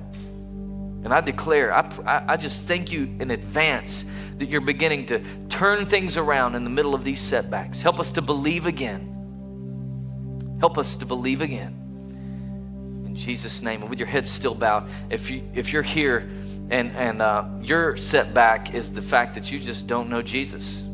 And 1.05 1.09
I 1.13 1.21
declare, 1.21 1.75
I, 1.75 2.25
I 2.27 2.39
just 2.39 2.65
thank 2.65 2.91
you 2.91 3.03
in 3.21 3.31
advance 3.31 4.07
that 4.39 4.49
you're 4.49 4.63
beginning 4.63 5.05
to 5.09 5.21
turn 5.51 5.85
things 5.85 6.17
around 6.17 6.55
in 6.55 6.65
the 6.65 6.71
middle 6.71 6.95
of 6.95 7.05
these 7.05 7.21
setbacks. 7.21 7.83
Help 7.83 8.01
us 8.01 8.11
to 8.13 8.23
believe 8.23 8.65
again. 8.65 10.57
Help 10.59 10.79
us 10.79 10.97
to 10.97 11.05
believe 11.05 11.43
again. 11.43 13.05
In 13.05 13.15
Jesus' 13.15 13.61
name. 13.61 13.83
And 13.83 13.91
with 13.91 13.99
your 13.99 14.09
head 14.09 14.27
still 14.27 14.55
bowed, 14.55 14.89
if, 15.11 15.31
you, 15.31 15.43
if 15.55 15.71
you're 15.71 15.83
here 15.83 16.31
and, 16.71 16.91
and 16.93 17.21
uh, 17.21 17.45
your 17.61 17.99
setback 17.99 18.73
is 18.73 18.89
the 18.89 19.03
fact 19.03 19.35
that 19.35 19.53
you 19.53 19.59
just 19.59 19.87
don't 19.87 20.09
know 20.09 20.23
Jesus, 20.23 20.88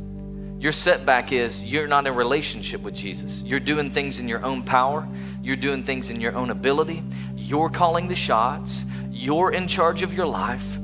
your 0.65 0.73
setback 0.73 1.31
is 1.31 1.63
you're 1.63 1.87
not 1.87 2.07
in 2.07 2.15
relationship 2.15 2.81
with 2.81 2.95
Jesus. 2.95 3.43
You're 3.43 3.61
doing 3.61 3.91
things 3.91 4.19
in 4.19 4.27
your 4.27 4.43
own 4.43 4.63
power, 4.63 5.07
you're 5.43 5.57
doing 5.57 5.83
things 5.83 6.09
in 6.09 6.23
your 6.23 6.35
own 6.35 6.49
ability, 6.49 7.03
you're 7.37 7.69
calling 7.69 8.09
the 8.09 8.15
shots, 8.15 8.83
you're 9.11 9.53
in 9.53 9.69
charge 9.69 10.01
of 10.01 10.15
your 10.15 10.25
life. 10.25 10.79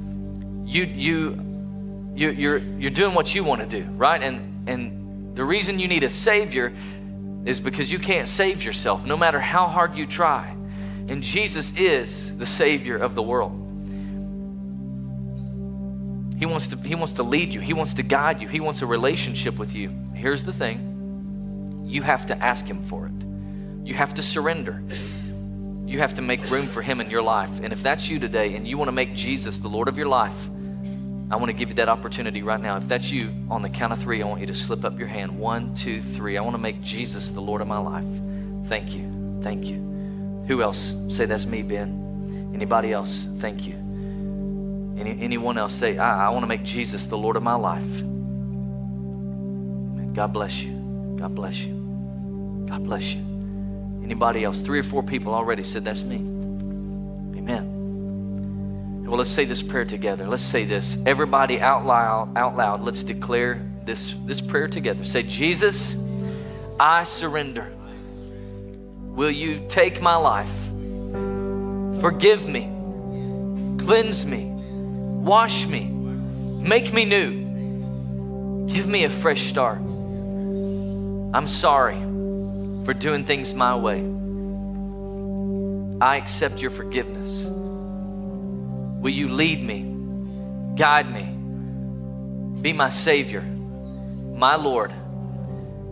You 0.66 0.84
you 0.84 2.12
you 2.14 2.30
you're 2.30 2.58
you're 2.58 2.90
doing 2.90 3.14
what 3.14 3.34
you 3.34 3.42
want 3.42 3.62
to 3.62 3.66
do, 3.66 3.84
right? 3.92 4.22
And 4.22 4.68
and 4.68 5.34
the 5.34 5.46
reason 5.46 5.78
you 5.78 5.88
need 5.88 6.02
a 6.02 6.10
savior 6.10 6.74
is 7.46 7.58
because 7.58 7.90
you 7.90 7.98
can't 7.98 8.28
save 8.28 8.62
yourself 8.62 9.06
no 9.06 9.16
matter 9.16 9.40
how 9.40 9.66
hard 9.66 9.96
you 9.96 10.04
try. 10.04 10.54
And 11.08 11.22
Jesus 11.22 11.74
is 11.78 12.36
the 12.36 12.44
savior 12.44 12.98
of 12.98 13.14
the 13.14 13.22
world. 13.22 13.69
He 16.40 16.46
wants 16.46 16.68
to 16.68 16.76
he 16.78 16.94
wants 16.94 17.12
to 17.12 17.22
lead 17.22 17.52
you. 17.52 17.60
He 17.60 17.74
wants 17.74 17.92
to 17.94 18.02
guide 18.02 18.40
you. 18.40 18.48
He 18.48 18.60
wants 18.60 18.80
a 18.80 18.86
relationship 18.86 19.58
with 19.58 19.74
you. 19.74 19.94
Here's 20.14 20.42
the 20.42 20.54
thing. 20.54 21.84
You 21.84 22.00
have 22.00 22.24
to 22.26 22.36
ask 22.38 22.64
him 22.64 22.82
for 22.82 23.06
it. 23.06 23.86
You 23.86 23.92
have 23.92 24.14
to 24.14 24.22
surrender. 24.22 24.82
You 25.84 25.98
have 25.98 26.14
to 26.14 26.22
make 26.22 26.48
room 26.48 26.66
for 26.66 26.80
him 26.80 26.98
in 26.98 27.10
your 27.10 27.20
life. 27.20 27.60
And 27.62 27.74
if 27.74 27.82
that's 27.82 28.08
you 28.08 28.18
today 28.18 28.54
and 28.54 28.66
you 28.66 28.78
want 28.78 28.88
to 28.88 28.92
make 28.92 29.12
Jesus 29.12 29.58
the 29.58 29.68
Lord 29.68 29.86
of 29.86 29.98
your 29.98 30.06
life, 30.08 30.48
I 31.30 31.36
want 31.36 31.48
to 31.48 31.52
give 31.52 31.68
you 31.68 31.74
that 31.74 31.90
opportunity 31.90 32.42
right 32.42 32.60
now. 32.60 32.78
If 32.78 32.88
that's 32.88 33.10
you, 33.10 33.30
on 33.50 33.60
the 33.60 33.68
count 33.68 33.92
of 33.92 33.98
three, 33.98 34.22
I 34.22 34.26
want 34.26 34.40
you 34.40 34.46
to 34.46 34.54
slip 34.54 34.82
up 34.82 34.98
your 34.98 35.08
hand. 35.08 35.38
One, 35.38 35.74
two, 35.74 36.00
three. 36.00 36.38
I 36.38 36.40
want 36.40 36.54
to 36.56 36.62
make 36.62 36.80
Jesus 36.80 37.28
the 37.30 37.42
Lord 37.42 37.60
of 37.60 37.68
my 37.68 37.78
life. 37.78 38.06
Thank 38.66 38.94
you. 38.94 39.40
Thank 39.42 39.66
you. 39.66 39.76
Who 40.48 40.62
else? 40.62 40.94
Say 41.10 41.26
that's 41.26 41.44
me, 41.44 41.62
Ben. 41.62 42.50
Anybody 42.54 42.92
else? 42.92 43.28
Thank 43.40 43.66
you. 43.66 43.89
Any, 45.00 45.18
anyone 45.22 45.56
else 45.56 45.72
say, 45.72 45.96
I, 45.96 46.26
I 46.26 46.28
want 46.28 46.42
to 46.42 46.46
make 46.46 46.62
Jesus 46.62 47.06
the 47.06 47.16
Lord 47.16 47.36
of 47.36 47.42
my 47.42 47.54
life. 47.54 48.00
Amen. 48.00 50.12
God 50.14 50.34
bless 50.34 50.62
you. 50.62 51.16
God 51.18 51.34
bless 51.34 51.64
you. 51.64 52.66
God 52.68 52.84
bless 52.84 53.14
you. 53.14 53.22
Anybody 54.04 54.44
else? 54.44 54.60
Three 54.60 54.78
or 54.78 54.82
four 54.82 55.02
people 55.02 55.34
already 55.34 55.62
said, 55.62 55.86
That's 55.86 56.02
me. 56.02 56.16
Amen. 57.38 59.04
Well, 59.06 59.16
let's 59.16 59.30
say 59.30 59.46
this 59.46 59.62
prayer 59.62 59.86
together. 59.86 60.28
Let's 60.28 60.42
say 60.42 60.64
this. 60.64 60.98
Everybody 61.06 61.60
out 61.60 61.86
loud, 61.86 62.36
out 62.36 62.56
loud, 62.56 62.82
let's 62.82 63.02
declare 63.02 63.66
this, 63.84 64.14
this 64.26 64.42
prayer 64.42 64.68
together. 64.68 65.04
Say, 65.04 65.22
Jesus, 65.22 65.96
I 66.78 67.04
surrender. 67.04 67.72
Will 69.00 69.30
you 69.30 69.64
take 69.68 70.02
my 70.02 70.16
life? 70.16 70.52
Forgive 72.00 72.46
me. 72.46 72.70
Cleanse 73.78 74.26
me. 74.26 74.49
Wash 75.20 75.66
me. 75.66 75.84
Make 75.84 76.92
me 76.92 77.04
new. 77.04 78.66
Give 78.68 78.88
me 78.88 79.04
a 79.04 79.10
fresh 79.10 79.42
start. 79.42 79.78
I'm 79.78 81.46
sorry 81.46 81.98
for 82.84 82.94
doing 82.94 83.24
things 83.24 83.54
my 83.54 83.76
way. 83.76 84.00
I 86.00 86.16
accept 86.16 86.62
your 86.62 86.70
forgiveness. 86.70 87.46
Will 89.00 89.10
you 89.10 89.28
lead 89.28 89.62
me, 89.62 90.74
guide 90.76 91.12
me, 91.12 91.24
be 92.62 92.72
my 92.72 92.88
Savior, 92.88 93.42
my 93.42 94.56
Lord? 94.56 94.92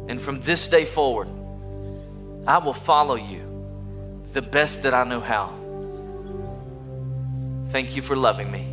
And 0.09 0.21
from 0.21 0.41
this 0.41 0.69
day 0.69 0.85
forward, 0.85 1.29
I 2.47 2.59
will 2.59 2.73
follow 2.73 3.17
you 3.17 3.43
the 4.33 4.43
best 4.43 4.83
that 4.85 4.95
I 4.95 5.05
know 5.05 5.21
how. 5.21 5.53
Thank 7.71 7.95
you 7.95 8.03
for 8.03 8.17
loving 8.17 8.51
me. 8.51 8.68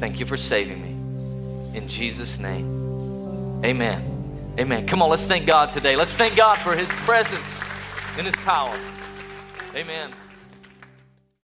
Thank 0.00 0.18
you 0.18 0.24
for 0.24 0.38
saving 0.38 0.80
me. 0.80 1.78
In 1.78 1.86
Jesus' 1.86 2.38
name, 2.38 3.62
amen. 3.62 4.54
Amen. 4.58 4.86
Come 4.86 5.02
on, 5.02 5.10
let's 5.10 5.26
thank 5.26 5.46
God 5.46 5.72
today. 5.72 5.94
Let's 5.94 6.16
thank 6.16 6.36
God 6.36 6.58
for 6.58 6.74
His 6.74 6.88
presence 6.88 7.60
and 8.16 8.24
His 8.24 8.34
power. 8.36 8.74
Amen. 9.74 10.10